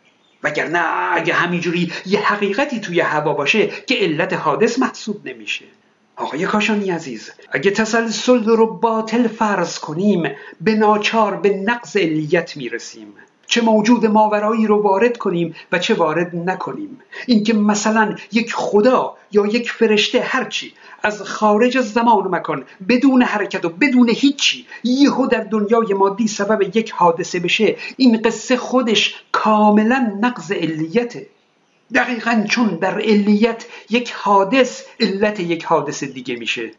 وگرنه 0.46 0.80
اگه 1.14 1.34
همینجوری 1.34 1.92
یه 2.06 2.20
حقیقتی 2.20 2.80
توی 2.80 3.00
هوا 3.00 3.34
باشه 3.34 3.68
که 3.68 3.96
علت 3.96 4.34
حادث 4.34 4.80
محسوب 4.80 5.28
نمیشه. 5.28 5.66
آقای 6.16 6.46
کاشانی 6.46 6.92
عزیز 6.92 7.32
اگه 7.52 7.72
تسلسل 7.72 8.44
رو 8.44 8.78
باطل 8.78 9.28
فرض 9.28 9.80
کنیم 9.80 10.32
به 10.62 10.76
ناچار 10.76 11.36
به 11.36 11.50
نقض 11.50 11.98
علیت 11.98 12.58
می‌رسیم. 12.58 13.14
چه 13.56 13.62
موجود 13.62 14.06
ماورایی 14.06 14.68
رو 14.68 14.82
وارد 14.82 15.18
کنیم 15.18 15.56
و 15.72 15.80
چه 15.80 15.94
وارد 15.94 16.36
نکنیم. 16.36 17.00
اینکه 17.28 17.54
مثلا 17.54 18.16
یک 18.32 18.54
خدا 18.54 19.18
یا 19.32 19.46
یک 19.46 19.72
فرشته 19.72 20.20
هرچی 20.22 20.74
از 21.04 21.22
خارج 21.22 21.78
از 21.78 21.94
زمان 21.94 22.26
و 22.26 22.30
مکان 22.30 22.64
بدون 22.90 23.22
حرکت 23.22 23.66
و 23.66 23.70
بدون 23.70 24.10
هیچی 24.10 24.66
یهو 24.84 25.28
در 25.28 25.44
دنیای 25.44 25.94
مادی 25.94 26.28
سبب 26.28 26.78
یک 26.78 26.92
حادثه 26.92 27.40
بشه 27.40 27.76
این 27.98 28.22
قصه 28.22 28.58
خودش 28.58 29.16
کاملا 29.32 30.18
نقض 30.22 30.52
علیته 30.52 31.28
دقیقا 31.94 32.46
چون 32.50 32.68
در 32.68 33.02
علیت 33.02 33.66
یک 33.90 34.12
حادث 34.12 34.84
علت 35.00 35.40
یک 35.40 35.66
حادث 35.66 36.04
دیگه 36.04 36.36
میشه. 36.36 36.72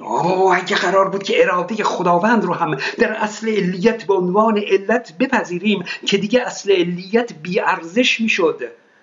اوه 0.00 0.56
اگه 0.56 0.76
قرار 0.76 1.08
بود 1.08 1.22
که 1.22 1.42
اراده 1.42 1.84
خداوند 1.84 2.44
رو 2.44 2.54
هم 2.54 2.78
در 2.98 3.12
اصل 3.12 3.48
علیت 3.48 4.04
به 4.04 4.14
عنوان 4.14 4.58
علت 4.58 5.12
بپذیریم 5.18 5.84
که 6.06 6.18
دیگه 6.18 6.40
اصل 6.40 6.72
علیت 6.72 7.32
بیارزش 7.42 8.20
می‌شد 8.20 8.62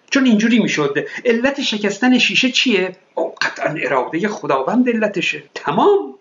چون 0.09 0.25
اینجوری 0.25 0.59
می‌شد 0.59 1.07
علت 1.25 1.61
شکستن 1.61 2.17
شیشه 2.17 2.51
چیه؟ 2.51 2.95
قطعا 3.41 3.75
اراده 3.81 4.27
خداوند 4.27 4.89
علتشه 4.89 5.43
تمام 5.55 6.15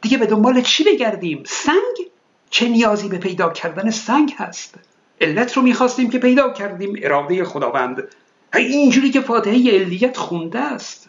دیگه 0.00 0.18
به 0.18 0.26
دنبال 0.26 0.60
چی 0.60 0.84
بگردیم؟ 0.84 1.42
سنگ؟ 1.46 2.10
چه 2.50 2.68
نیازی 2.68 3.08
به 3.08 3.18
پیدا 3.18 3.50
کردن 3.50 3.90
سنگ 3.90 4.34
هست؟ 4.38 4.74
علت 5.20 5.56
رو 5.56 5.62
می‌خواستیم 5.62 6.10
که 6.10 6.18
پیدا 6.18 6.50
کردیم 6.50 6.98
اراده 7.02 7.44
خداوند 7.44 8.02
اینجوری 8.54 9.10
که 9.10 9.20
فاتحه 9.20 9.80
علیت 9.80 10.16
خونده 10.16 10.58
است 10.58 11.08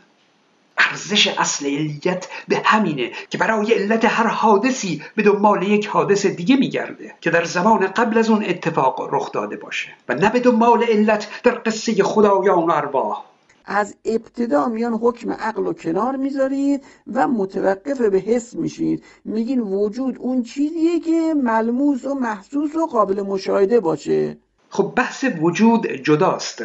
ارزش 0.94 1.28
اصل 1.28 1.66
علیت 1.66 2.28
به 2.48 2.62
همینه 2.66 3.12
که 3.30 3.38
برای 3.38 3.74
علت 3.74 4.06
هر 4.06 4.28
حادثی 4.28 5.02
به 5.16 5.24
دنبال 5.24 5.64
یک 5.64 5.88
حادث 5.88 6.26
دیگه 6.26 6.56
میگرده 6.56 7.16
که 7.22 7.30
در 7.30 7.44
زمان 7.44 7.88
قبل 7.88 8.18
از 8.18 8.30
اون 8.30 8.44
اتفاق 8.46 9.10
رخ 9.12 9.32
داده 9.32 9.58
باشه 9.58 9.90
و 10.10 10.16
نه 10.16 10.30
به 10.30 10.40
دنبال 10.40 10.84
علت 10.84 11.28
در 11.44 11.62
قصه 11.66 12.04
خدایان 12.04 12.64
و 12.64 12.72
ارواح. 12.72 13.24
از 13.66 13.96
ابتدا 14.06 14.68
میان 14.68 14.94
حکم 14.94 15.32
عقل 15.32 15.68
و 15.68 15.74
کنار 15.74 16.16
می‌ذارید 16.16 16.84
و 17.14 17.28
متوقف 17.28 18.02
به 18.02 18.20
حس 18.20 18.56
میشید. 18.56 19.04
میگین 19.26 19.60
وجود 19.60 20.18
اون 20.20 20.44
چیزیه 20.44 21.00
که 21.00 21.34
ملموس 21.44 22.06
و 22.06 22.14
محسوس 22.14 22.76
و 22.76 22.86
قابل 22.86 23.22
مشاهده 23.22 23.80
باشه. 23.80 24.38
خب 24.70 24.94
بحث 24.96 25.26
وجود 25.42 25.88
جداست. 25.88 26.64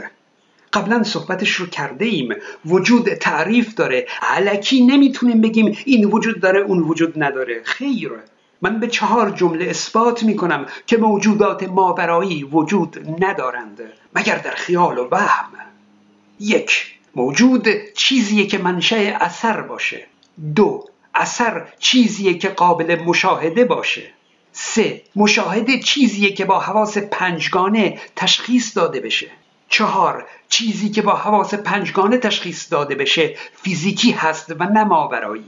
قبلا 0.78 1.02
صحبتش 1.02 1.50
رو 1.50 1.66
کرده 1.66 2.04
ایم 2.04 2.34
وجود 2.66 3.14
تعریف 3.14 3.74
داره. 3.74 4.06
علکی 4.22 4.86
نمی‌تونیم 4.86 5.40
بگیم 5.40 5.78
این 5.84 6.04
وجود 6.04 6.40
داره 6.40 6.60
اون 6.60 6.78
وجود 6.78 7.22
نداره. 7.22 7.60
خیر. 7.64 8.10
من 8.62 8.80
به 8.80 8.86
چهار 8.86 9.30
جمله 9.30 9.64
اثبات 9.64 10.22
می‌کنم 10.22 10.66
که 10.86 10.96
موجودات 10.96 11.62
ماورایی 11.62 12.44
وجود 12.44 13.24
ندارند 13.24 13.80
مگر 14.14 14.36
در 14.36 14.54
خیال 14.54 14.98
و 14.98 15.08
وهم. 15.10 15.50
یک 16.40 16.94
موجود 17.16 17.68
چیزیه 17.94 18.46
که 18.46 18.58
منشأ 18.58 19.16
اثر 19.20 19.60
باشه. 19.60 20.06
دو 20.54 20.84
اثر 21.14 21.68
چیزیه 21.78 22.38
که 22.38 22.48
قابل 22.48 23.02
مشاهده 23.02 23.64
باشه. 23.64 24.02
سه 24.52 25.02
مشاهده 25.16 25.78
چیزیه 25.78 26.32
که 26.32 26.44
با 26.44 26.60
حواس 26.60 26.98
پنجگانه 26.98 27.98
تشخیص 28.16 28.76
داده 28.76 29.00
بشه. 29.00 29.26
چهار 29.68 30.26
چیزی 30.48 30.90
که 30.90 31.02
با 31.02 31.16
حواس 31.16 31.54
پنجگانه 31.54 32.18
تشخیص 32.18 32.72
داده 32.72 32.94
بشه 32.94 33.36
فیزیکی 33.62 34.10
هست 34.10 34.52
و 34.58 34.64
نه 34.64 34.84
ماورایی. 34.84 35.44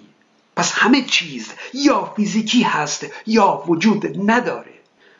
پس 0.57 0.73
همه 0.73 1.03
چیز 1.03 1.53
یا 1.75 2.13
فیزیکی 2.17 2.63
هست 2.63 3.07
یا 3.27 3.63
وجود 3.67 4.31
نداره. 4.31 4.73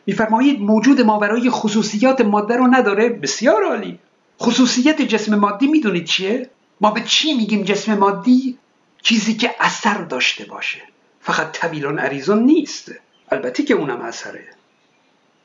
میفرمایید 0.05 0.61
موجود 0.61 1.01
ماورایی 1.01 1.49
خصوصیات 1.49 2.21
ماده 2.21 2.55
رو 2.55 2.67
نداره؟ 2.67 3.09
بسیار 3.09 3.63
عالی. 3.63 3.99
خصوصیت 4.41 5.01
جسم 5.01 5.35
مادی 5.35 5.67
می‌دونید 5.67 6.05
چیه؟ 6.05 6.49
ما 6.81 6.91
به 6.91 7.01
چی 7.01 7.33
میگیم 7.33 7.63
جسم 7.63 7.97
مادی؟ 7.97 8.57
چیزی 9.01 9.33
که 9.33 9.55
اثر 9.59 9.97
داشته 9.97 10.45
باشه. 10.45 10.81
فقط 11.21 11.51
طویلان 11.51 11.99
عریضون 11.99 12.43
نیست. 12.43 12.91
البته 13.31 13.63
که 13.63 13.73
اونم 13.73 14.01
اثره. 14.01 14.47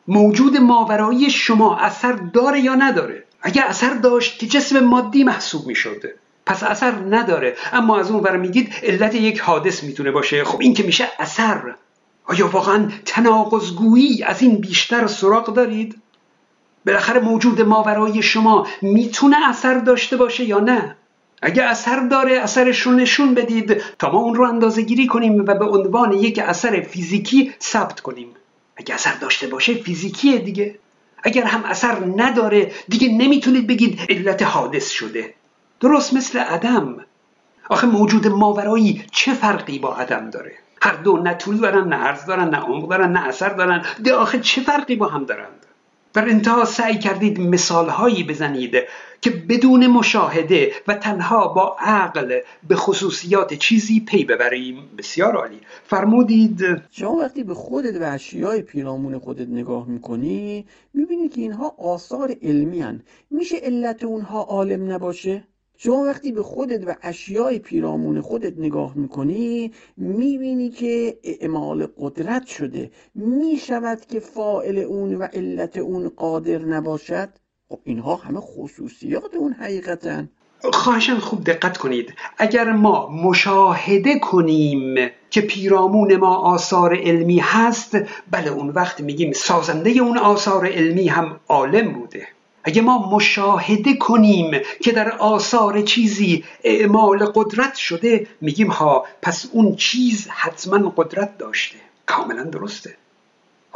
موجود 0.08 0.56
ماورایی 0.56 1.30
شما 1.30 1.76
اثر 1.76 2.12
داره 2.12 2.60
یا 2.60 2.74
نداره؟ 2.74 3.24
اگر 3.46 3.64
اثر 3.64 3.94
داشت 3.94 4.38
که 4.38 4.46
جسم 4.46 4.80
مادی 4.80 5.24
محسوب 5.24 5.66
می 5.66 5.74
شده 5.74 6.14
پس 6.46 6.62
اثر 6.62 6.92
نداره. 6.92 7.56
اما 7.72 7.98
از 7.98 8.10
اون 8.10 8.22
ور 8.22 8.36
میگید 8.36 8.72
علت 8.82 9.14
یک 9.14 9.40
حادث 9.40 9.84
می‌تونه 9.84 10.10
باشه. 10.10 10.44
خب 10.44 10.60
این 10.60 10.74
که 10.74 10.82
میشه 10.82 11.08
اثر. 11.18 11.74
آیا 12.24 12.48
واقعا 12.48 12.88
تناقضگویی 13.04 14.22
از 14.22 14.42
این 14.42 14.56
بیشتر 14.56 15.06
سراغ 15.06 15.54
دارید؟ 15.54 15.96
بالاخره 16.86 17.20
موجود 17.20 17.62
ماورای 17.62 18.22
شما 18.22 18.66
می‌تونه 18.82 19.48
اثر 19.48 19.78
داشته 19.78 20.16
باشه 20.16 20.44
یا 20.44 20.58
نه؟ 20.58 20.96
اگه 21.42 21.62
اثر 21.62 22.08
داره 22.08 22.32
اثرش 22.32 22.80
رو 22.80 22.92
نشون 22.92 23.34
بدید 23.34 23.82
تا 23.98 24.12
ما 24.12 24.18
اون 24.18 24.34
رو 24.34 24.48
اندازه 24.48 24.82
گیری 24.82 25.06
کنیم 25.06 25.40
و 25.40 25.54
به 25.54 25.64
عنوان 25.64 26.12
یک 26.12 26.38
اثر 26.38 26.80
فیزیکی 26.80 27.54
ثبت 27.60 28.00
کنیم. 28.00 28.28
اگه 28.76 28.94
اثر 28.94 29.14
داشته 29.14 29.46
باشه 29.46 29.74
فیزیکیه 29.74 30.38
دیگه. 30.38 30.78
اگر 31.22 31.44
هم 31.44 31.64
اثر 31.64 31.96
نداره 32.16 32.72
دیگه 32.88 33.08
نمی‌تونید 33.08 33.66
بگید 33.66 34.00
علت 34.08 34.42
حادث 34.42 34.90
شده. 34.90 35.34
درست 35.80 36.14
مثل 36.14 36.38
عدم 36.38 36.96
آخه 37.68 37.86
موجود 37.86 38.26
ماورایی 38.26 39.04
چه 39.12 39.34
فرقی 39.34 39.78
با 39.78 39.96
عدم 39.96 40.30
داره؟ 40.30 40.52
هر 40.82 40.94
دو 40.94 41.16
نه 41.16 41.34
طول 41.34 41.56
دارن 41.56 41.88
نه 41.88 41.96
عرض 41.96 42.24
دارن 42.26 42.48
نه 42.48 42.56
عمق 42.56 42.88
دارن 42.88 43.12
نه 43.12 43.26
اثر 43.26 43.48
دارن. 43.48 43.84
ده 44.04 44.14
آخه 44.14 44.40
چه 44.40 44.60
فرقی 44.60 44.96
با 44.96 45.08
هم 45.08 45.24
دارند؟ 45.24 45.66
در 46.12 46.28
انتها 46.28 46.64
سعی 46.64 46.98
کردید 46.98 47.40
مثال 47.40 47.88
هایی 47.88 48.24
بزنید. 48.24 48.76
که 49.26 49.32
بدون 49.48 49.86
مشاهده 49.86 50.72
و 50.88 50.94
تنها 50.94 51.48
با 51.48 51.76
عقل 51.80 52.40
به 52.68 52.76
خصوصیات 52.76 53.54
چیزی 53.54 54.00
پی 54.00 54.24
ببریم 54.24 54.90
بسیار 54.98 55.36
عالی 55.36 55.60
فرمودید 55.84 56.60
شما 56.90 57.12
وقتی 57.12 57.44
به 57.44 57.54
خودت 57.54 58.00
و 58.00 58.04
اشیای 58.14 58.62
پیرامون 58.62 59.18
خودت 59.18 59.48
نگاه 59.48 59.88
می‌کنی 59.88 60.66
می‌بینی 60.94 61.28
که 61.28 61.40
اینها 61.40 61.74
آثار 61.78 62.34
علمی 62.42 62.80
هن. 62.80 63.02
میشه 63.30 63.56
علت 63.56 64.04
اونها 64.04 64.42
عالم 64.42 64.92
نباشه؟ 64.92 65.44
شما 65.76 66.04
وقتی 66.04 66.32
به 66.32 66.42
خودت 66.42 66.88
و 66.88 66.94
اشیای 67.02 67.58
پیرامون 67.58 68.20
خودت 68.20 68.58
نگاه 68.58 68.96
می‌کنی 68.96 69.72
می‌بینی 69.96 70.70
که 70.70 71.18
اعمال 71.24 71.86
قدرت 71.98 72.46
شده 72.46 72.90
می‌شود 73.14 74.00
که 74.00 74.20
فائل 74.20 74.78
اون 74.78 75.14
و 75.14 75.22
علت 75.22 75.76
اون 75.76 76.08
قادر 76.08 76.58
نباشد 76.58 77.28
خب 77.68 77.78
اینها 77.84 78.16
همه 78.16 78.40
خصوصیات 78.40 79.34
اون 79.34 79.52
حقیقتن. 79.52 80.28
خواهشن 80.72 81.18
خوب 81.18 81.44
دقت 81.44 81.76
کنید. 81.76 82.14
اگر 82.38 82.72
ما 82.72 83.08
مشاهده 83.08 84.18
کنیم 84.18 85.10
که 85.30 85.40
پیرامون 85.40 86.16
ما 86.16 86.36
آثار 86.36 86.96
علمی 86.96 87.38
هست 87.38 87.98
بله 88.30 88.50
اون 88.50 88.68
وقت 88.68 89.00
میگیم 89.00 89.32
سازنده 89.32 89.90
اون 89.90 90.18
آثار 90.18 90.66
علمی 90.66 91.08
هم 91.08 91.40
عالم 91.48 91.92
بوده. 91.92 92.28
اگه 92.64 92.82
ما 92.82 93.10
مشاهده 93.16 93.94
کنیم 93.94 94.60
که 94.80 94.92
در 94.92 95.10
آثار 95.10 95.82
چیزی 95.82 96.44
اعمال 96.64 97.26
قدرت 97.34 97.74
شده 97.74 98.26
میگیم 98.40 98.70
ها 98.70 99.04
پس 99.22 99.48
اون 99.52 99.76
چیز 99.76 100.28
حتما 100.28 100.92
قدرت 100.96 101.38
داشته. 101.38 101.76
کاملا 102.06 102.42
درسته. 102.42 102.96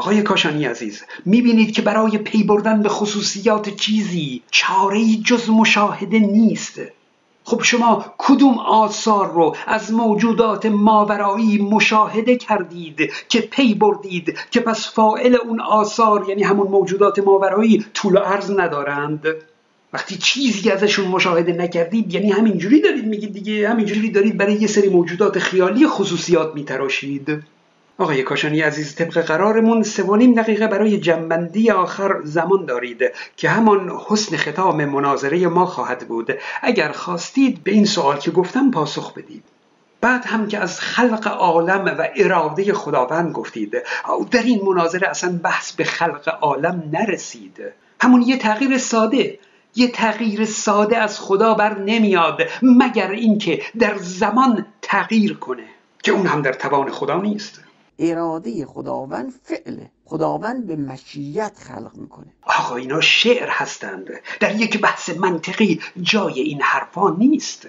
آقای 0.01 0.23
کاشانی 0.23 0.65
عزیز 0.65 1.03
می‌بینید 1.25 1.73
که 1.73 1.83
برای 1.83 2.19
پی 2.19 2.43
بردن 2.43 2.83
به 2.83 2.89
خصوصیات 2.89 3.69
چیزی 3.69 4.43
چاره 4.51 5.05
جز 5.25 5.51
مشاهده 5.51 6.19
نیست. 6.19 6.81
خب 7.45 7.63
شما 7.63 8.05
کدوم 8.19 8.59
آثار 8.59 9.33
رو 9.33 9.57
از 9.67 9.93
موجودات 9.93 10.67
ماورایی 10.67 11.59
مشاهده 11.59 12.37
کردید 12.37 13.13
که 13.29 13.41
پی 13.41 13.75
بردید 13.75 14.39
که 14.51 14.61
پس 14.61 14.89
فائل 14.95 15.37
اون 15.45 15.61
آثار 15.61 16.29
یعنی 16.29 16.43
همون 16.43 16.67
موجودات 16.67 17.19
ماورایی 17.19 17.85
طول 17.95 18.17
و 18.17 18.19
عرض 18.19 18.51
ندارند؟ 18.51 19.27
وقتی 19.93 20.17
چیزی 20.17 20.71
ازشون 20.71 21.09
مشاهده 21.09 21.53
نکردید 21.53 22.15
یعنی 22.15 22.31
همینجوری 22.31 22.81
دارید 22.81 23.07
میگید 23.07 23.33
دیگه 23.33 23.69
همینجوری 23.69 24.11
دارید 24.11 24.37
برای 24.37 24.55
یه 24.55 24.67
سری 24.67 24.89
موجودات 24.89 25.39
خیالی 25.39 25.87
خصوصیات 25.87 26.55
میتراشید. 26.55 27.43
آقای 28.01 28.23
کاشانی 28.23 28.61
عزیز 28.61 28.95
طبق 28.95 29.21
قرارمون 29.21 29.83
سه 29.83 30.03
دقیقه 30.37 30.67
برای 30.67 30.99
جنبندی 30.99 31.71
آخر 31.71 32.21
زمان 32.25 32.65
دارید 32.67 33.03
که 33.37 33.49
همان 33.49 33.93
حسن 34.09 34.37
ختام 34.37 34.85
مناظره 34.85 35.49
ما 35.49 35.67
خواهد 35.67 36.09
بود. 36.09 36.31
اگر 36.63 36.93
خواستید 36.93 37.65
به 37.65 37.71
این 37.71 37.85
سوال 37.85 38.19
که 38.19 38.31
گفتم 38.31 38.71
پاسخ 38.71 39.15
بدید. 39.15 39.45
بعد 40.01 40.25
هم 40.25 40.49
که 40.49 40.59
از 40.59 40.81
خلق 40.81 41.27
عالم 41.27 41.85
و 41.99 42.09
اراده 42.17 42.73
خداوند 42.73 43.33
گفتید 43.33 43.73
در 44.31 44.43
این 44.43 44.61
مناظره 44.65 45.09
اصلا 45.09 45.41
بحث 45.45 45.73
به 45.73 45.85
خلق 45.85 46.39
عالم 46.41 46.83
نرسید. 46.93 47.61
همون 48.01 48.23
یه 48.23 48.39
تغییر 48.39 48.79
ساده 48.79 49.39
یه 49.75 49.89
تغییر 49.89 50.45
ساده 50.45 50.99
از 50.99 51.21
خدا 51.21 51.55
بر 51.55 51.79
نمیاد 51.79 52.43
مگر 52.63 53.11
اینکه 53.11 53.63
در 53.79 53.97
زمان 53.99 54.67
تغییر 54.83 55.35
کنه 55.35 55.65
که 56.03 56.13
اون 56.13 56.27
هم 56.27 56.43
در 56.43 56.53
توان 56.53 56.91
خدا 56.91 57.21
نیست. 57.21 57.70
اراده 58.01 58.67
خداوند 58.67 59.33
فعله. 59.43 59.91
خداوند 60.05 60.67
به 60.67 60.77
مشیت 60.77 61.59
خلق 61.59 61.97
می‌کنه. 61.97 62.33
آقا 62.43 62.77
اینا 62.77 63.01
شعر 63.01 63.49
هستند. 63.51 64.09
در 64.41 64.61
یک 64.61 64.81
بحث 64.81 65.11
منطقی 65.11 65.81
جای 66.03 66.41
این 66.41 66.63
حرفا 66.63 67.11
نیست. 67.11 67.67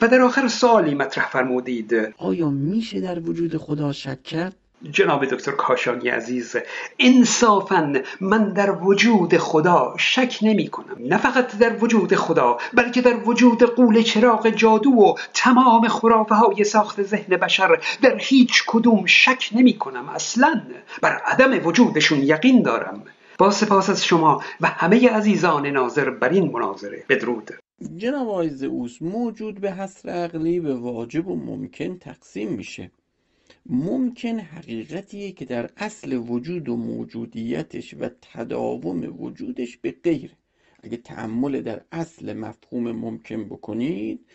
و 0.00 0.08
در 0.08 0.20
آخر 0.20 0.48
سوالی 0.48 0.94
مطرح 0.94 1.28
فرمودید. 1.28 1.94
آیا 2.18 2.50
میشه 2.50 3.00
در 3.00 3.20
وجود 3.20 3.56
خدا 3.56 3.92
شک 3.92 4.22
کرد؟ 4.22 4.56
جناب 4.90 5.24
دکتر 5.24 5.52
کاشانی 5.52 6.08
عزیز 6.08 6.56
انصافا 6.98 7.92
من 8.20 8.52
در 8.52 8.70
وجود 8.70 9.36
خدا 9.36 9.94
شک 9.98 10.38
نمی 10.42 10.68
کنم. 10.68 10.96
نه 11.00 11.16
فقط 11.16 11.58
در 11.58 11.76
وجود 11.80 12.14
خدا 12.14 12.58
بلکه 12.74 13.02
در 13.02 13.16
وجود 13.16 13.62
قول 13.62 14.02
چراغ 14.02 14.48
جادو 14.48 14.90
و 14.90 15.14
تمام 15.34 15.88
خرافه 15.88 16.34
های 16.34 16.64
ساخت 16.64 17.02
ذهن 17.02 17.36
بشر 17.36 17.80
در 18.02 18.16
هیچ 18.18 18.64
کدوم 18.66 19.06
شک 19.06 19.48
نمی 19.52 19.78
کنم. 19.78 20.08
اصلا 20.08 20.62
بر 21.02 21.12
عدم 21.26 21.66
وجودشون 21.66 22.22
یقین 22.22 22.62
دارم. 22.62 23.04
با 23.38 23.50
سپاس 23.50 23.90
از 23.90 24.04
شما 24.04 24.42
و 24.60 24.66
همه 24.66 25.08
عزیزان 25.08 25.66
ناظر 25.66 26.10
بر 26.10 26.28
این 26.28 26.52
مناظره. 26.52 27.04
بدرود. 27.08 27.50
جناب 27.96 28.28
آقای 28.28 28.48
زئوس 28.48 29.02
موجود 29.02 29.60
به 29.60 29.72
حصر 29.72 30.08
عقلی 30.08 30.60
به 30.60 30.74
واجب 30.74 31.28
و 31.28 31.36
ممکن 31.36 31.98
تقسیم 31.98 32.52
میشه. 32.52 32.90
ممکن 33.66 34.38
حقیقتیه 34.38 35.32
که 35.32 35.44
در 35.44 35.70
اصل 35.76 36.12
وجود 36.12 36.68
و 36.68 36.76
موجودیتش 36.76 37.94
و 37.94 38.08
تداوم 38.22 39.22
وجودش 39.22 39.76
به 39.76 39.94
غیر. 40.04 40.30
اگه 40.82 40.96
تعمل 40.96 41.60
در 41.60 41.84
اصل 41.92 42.32
مفهوم 42.32 42.92
ممکن 42.92 43.44
بکنید 43.44 44.26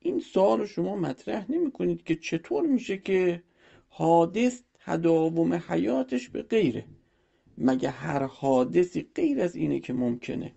این 0.00 0.20
سوال 0.20 0.66
شما 0.66 0.96
مطرح 0.96 1.52
نمی 1.52 1.72
کنید 1.72 2.02
که 2.02 2.16
چطور 2.16 2.66
میشه 2.66 2.98
که 2.98 3.42
حادث 3.88 4.62
تداوم 4.84 5.54
حیاتش 5.54 6.28
به 6.28 6.42
غیره. 6.42 6.84
مگه 7.58 7.90
هر 7.90 8.22
حادثی 8.22 9.06
غیر 9.14 9.40
از 9.40 9.56
اینه 9.56 9.80
که 9.80 9.92
ممکنه؟ 9.92 10.52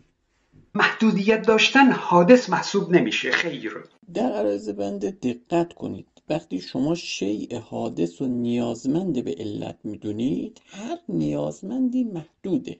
محدودیت 0.76 1.41
داشتن 1.47 1.91
حادث 1.91 2.49
محسوب 2.49 2.95
نمیشه. 2.95 3.32
خیر. 3.32 3.74
در 4.14 4.32
عرض 4.32 4.70
بنده 4.70 5.12
دقت 5.12 5.74
کنید. 5.74 6.11
وقتی 6.32 6.60
شما 6.60 6.96
شیء 6.96 7.60
حادث 7.60 8.22
و 8.22 8.28
نیازمند 8.28 9.24
به 9.24 9.36
علت 9.38 9.78
می‌دونید 9.84 10.62
هر 10.66 10.98
نیازمندی 11.10 12.04
محدوده. 12.04 12.80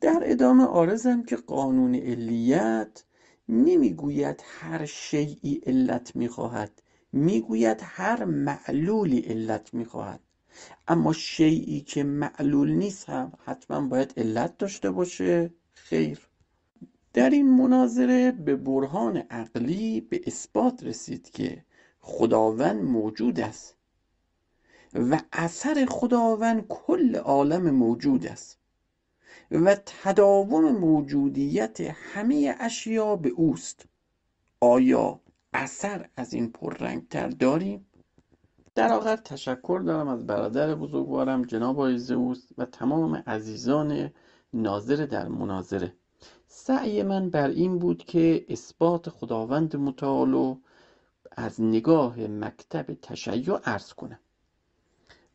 در 0.00 0.20
ادامه 0.22 0.64
آرزم 0.64 1.22
که 1.22 1.36
قانون 1.36 1.94
علیت 1.94 3.04
نمی‌گوید 3.48 4.42
هر 4.44 4.86
شیعی 4.86 5.60
علت 5.66 6.16
می‌خواهد 6.16 6.82
می‌گوید 7.12 7.78
هر 7.82 8.24
معلولی 8.24 9.18
علت 9.20 9.74
می‌خواهد. 9.74 10.20
اما 10.88 11.12
شیعی 11.12 11.80
که 11.80 12.02
معلول 12.04 12.70
نیست 12.70 13.08
هم 13.08 13.32
حتما 13.44 13.88
باید 13.88 14.14
علت 14.16 14.58
داشته 14.58 14.90
باشه. 14.90 15.50
خیر. 15.74 16.18
در 17.12 17.30
این 17.30 17.50
مناظره 17.56 18.32
به 18.32 18.56
برهان 18.56 19.16
عقلی 19.16 20.00
به 20.00 20.20
اثبات 20.26 20.84
رسید 20.84 21.30
که 21.30 21.64
خداوند 22.02 22.82
موجود 22.82 23.40
است. 23.40 23.76
و 24.94 25.20
اثر 25.32 25.86
خداوند 25.90 26.66
کل 26.68 27.16
عالم 27.16 27.70
موجود 27.70 28.26
است. 28.26 28.58
و 29.50 29.76
تداوم 29.86 30.72
موجودیت 30.72 31.80
همه 31.80 32.56
اشیا 32.60 33.16
به 33.16 33.28
اوست. 33.28 33.86
آیا 34.60 35.20
اثر 35.52 36.08
از 36.16 36.32
این 36.34 36.52
پررنگتر 36.52 37.28
داریم؟ 37.28 37.86
در 38.74 38.92
آخر 38.92 39.16
تشکر 39.16 39.82
دارم 39.86 40.08
از 40.08 40.26
برادر 40.26 40.74
بزرگوارم 40.74 41.44
جناب 41.44 41.76
آقای 41.76 41.98
زئوس 41.98 42.48
و 42.58 42.64
تمام 42.64 43.22
عزیزان 43.26 44.10
ناظر 44.52 44.96
در 44.96 45.28
مناظره. 45.28 45.94
سعی 46.46 47.02
من 47.02 47.30
بر 47.30 47.48
این 47.48 47.78
بود 47.78 48.04
که 48.04 48.46
اثبات 48.48 49.08
خداوند 49.08 49.76
متعال 49.76 50.34
از 51.36 51.60
نگاه 51.60 52.20
مکتب 52.20 52.94
تشیع 52.94 53.56
عرض 53.64 53.92
کنم. 53.92 54.18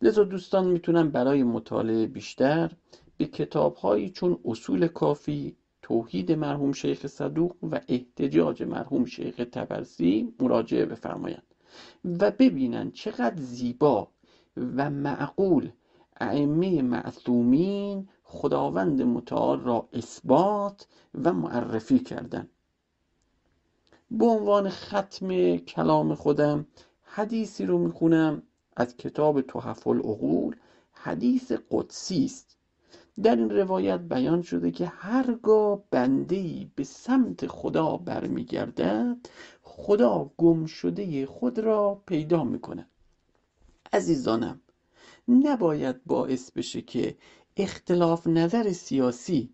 لذا 0.01 0.23
دوستان 0.23 0.67
می‌تونن 0.67 1.09
برای 1.09 1.43
مطالعه 1.43 2.07
بیشتر 2.07 2.71
به 3.17 3.25
کتابهایی 3.25 4.09
چون 4.09 4.39
اصول 4.45 4.87
کافی 4.87 5.55
توحید 5.81 6.31
مرحوم 6.31 6.71
شیخ 6.71 7.07
صدوق 7.07 7.55
و 7.63 7.79
احتجاج 7.87 8.63
مرحوم 8.63 9.05
شیخ 9.05 9.35
تبرسی 9.35 10.33
مراجعه 10.39 10.85
بفرمایند 10.85 11.43
و 12.05 12.31
ببینن 12.31 12.91
چقدر 12.91 13.41
زیبا 13.41 14.07
و 14.57 14.89
معقول 14.89 15.71
ائمه 16.21 16.81
معصومین 16.81 18.09
خداوند 18.23 19.01
متعال 19.01 19.59
را 19.59 19.89
اثبات 19.93 20.87
و 21.23 21.33
معرفی 21.33 21.99
کردند. 21.99 22.49
به 24.11 24.25
عنوان 24.25 24.69
ختم 24.69 25.57
کلام 25.57 26.15
خودم 26.15 26.65
حدیثی 27.03 27.65
رو 27.65 27.77
می‌خونم 27.77 28.41
از 28.77 28.97
کتاب 28.97 29.41
تحف 29.41 29.87
العقول 29.87 30.55
حدیث 30.91 31.51
قدسی 31.71 32.25
است. 32.25 32.57
در 33.23 33.35
این 33.35 33.49
روایت 33.49 33.99
بیان 33.99 34.41
شده 34.41 34.71
که 34.71 34.85
هرگاه 34.85 35.83
بنده 35.91 36.67
به 36.75 36.83
سمت 36.83 37.47
خدا 37.47 37.97
برمیگردد 37.97 39.17
خدا 39.61 40.31
گم 40.37 40.65
شده 40.65 41.25
خود 41.25 41.59
را 41.59 42.01
پیدا 42.05 42.43
می‌کنه 42.43 42.87
عزیزانم 43.93 44.61
نباید 45.27 46.03
باعث 46.05 46.51
بشه 46.51 46.81
که 46.81 47.17
اختلاف 47.57 48.27
نظر 48.27 48.71
سیاسی 48.71 49.53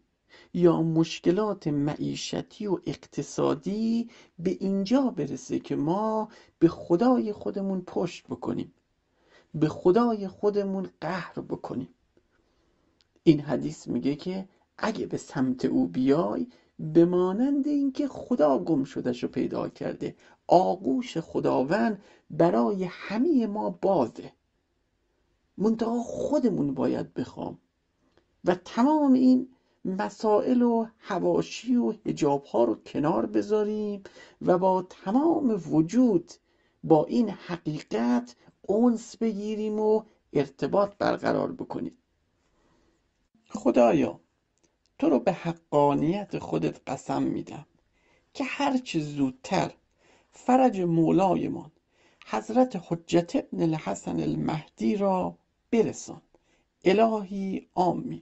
یا 0.53 0.81
مشکلات 0.81 1.67
معیشتی 1.67 2.67
و 2.67 2.79
اقتصادی 2.85 4.09
به 4.39 4.57
اینجا 4.59 5.01
برسه 5.01 5.59
که 5.59 5.75
ما 5.75 6.29
به 6.59 6.67
خدای 6.67 7.33
خودمون 7.33 7.81
پشت 7.81 8.27
بکنیم 8.27 8.73
به 9.55 9.67
خدای 9.69 10.27
خودمون 10.27 10.89
قهر 11.01 11.33
بکنیم. 11.39 11.89
این 13.23 13.39
حدیث 13.39 13.87
میگه 13.87 14.15
که 14.15 14.47
اگه 14.77 15.05
به 15.05 15.17
سمت 15.17 15.65
او 15.65 15.87
بیای 15.87 16.47
به 16.79 17.05
مانند 17.05 17.67
اینکه 17.67 18.07
خدا 18.07 18.59
گم 18.59 18.83
شدهش 18.83 19.23
رو 19.23 19.29
پیدا 19.29 19.69
کرده. 19.69 20.15
آغوش 20.47 21.17
خداوند 21.17 22.01
برای 22.29 22.83
همه 22.83 23.47
ما 23.47 23.69
بازه. 23.69 24.31
منتها 25.57 26.03
خودمون 26.03 26.73
باید 26.73 27.13
بخوام. 27.13 27.59
و 28.45 28.55
تمام 28.55 29.13
این 29.13 29.52
مسائل 29.85 30.61
و 30.61 30.85
هواشی 30.99 31.75
و 31.75 31.93
هجاب 32.05 32.45
ها 32.45 32.63
رو 32.63 32.75
کنار 32.75 33.25
بذاریم 33.25 34.03
و 34.41 34.57
با 34.57 34.81
تمام 34.81 35.61
وجود 35.69 36.31
با 36.83 37.05
این 37.05 37.29
حقیقت 37.29 38.35
اونس 38.61 39.17
بگیریم 39.17 39.79
و 39.79 40.03
ارتباط 40.33 40.97
برقرار 40.97 41.51
بکنیم. 41.51 41.97
خدایا 43.49 44.19
تو 44.99 45.09
رو 45.09 45.19
به 45.19 45.31
حقانیت 45.31 46.39
خودت 46.39 46.81
قسم 46.87 47.23
میدم 47.23 47.65
که 48.33 48.43
هرچه 48.43 48.99
زودتر 48.99 49.71
فرج 50.31 50.81
مولایمان 50.81 51.71
حضرت 52.25 52.81
حجت 52.87 53.35
ابن 53.35 53.61
الحسن 53.61 54.19
المهدی 54.19 54.97
را 54.97 55.37
برسان. 55.71 56.21
الهی 56.85 57.67
آمین. 57.75 58.21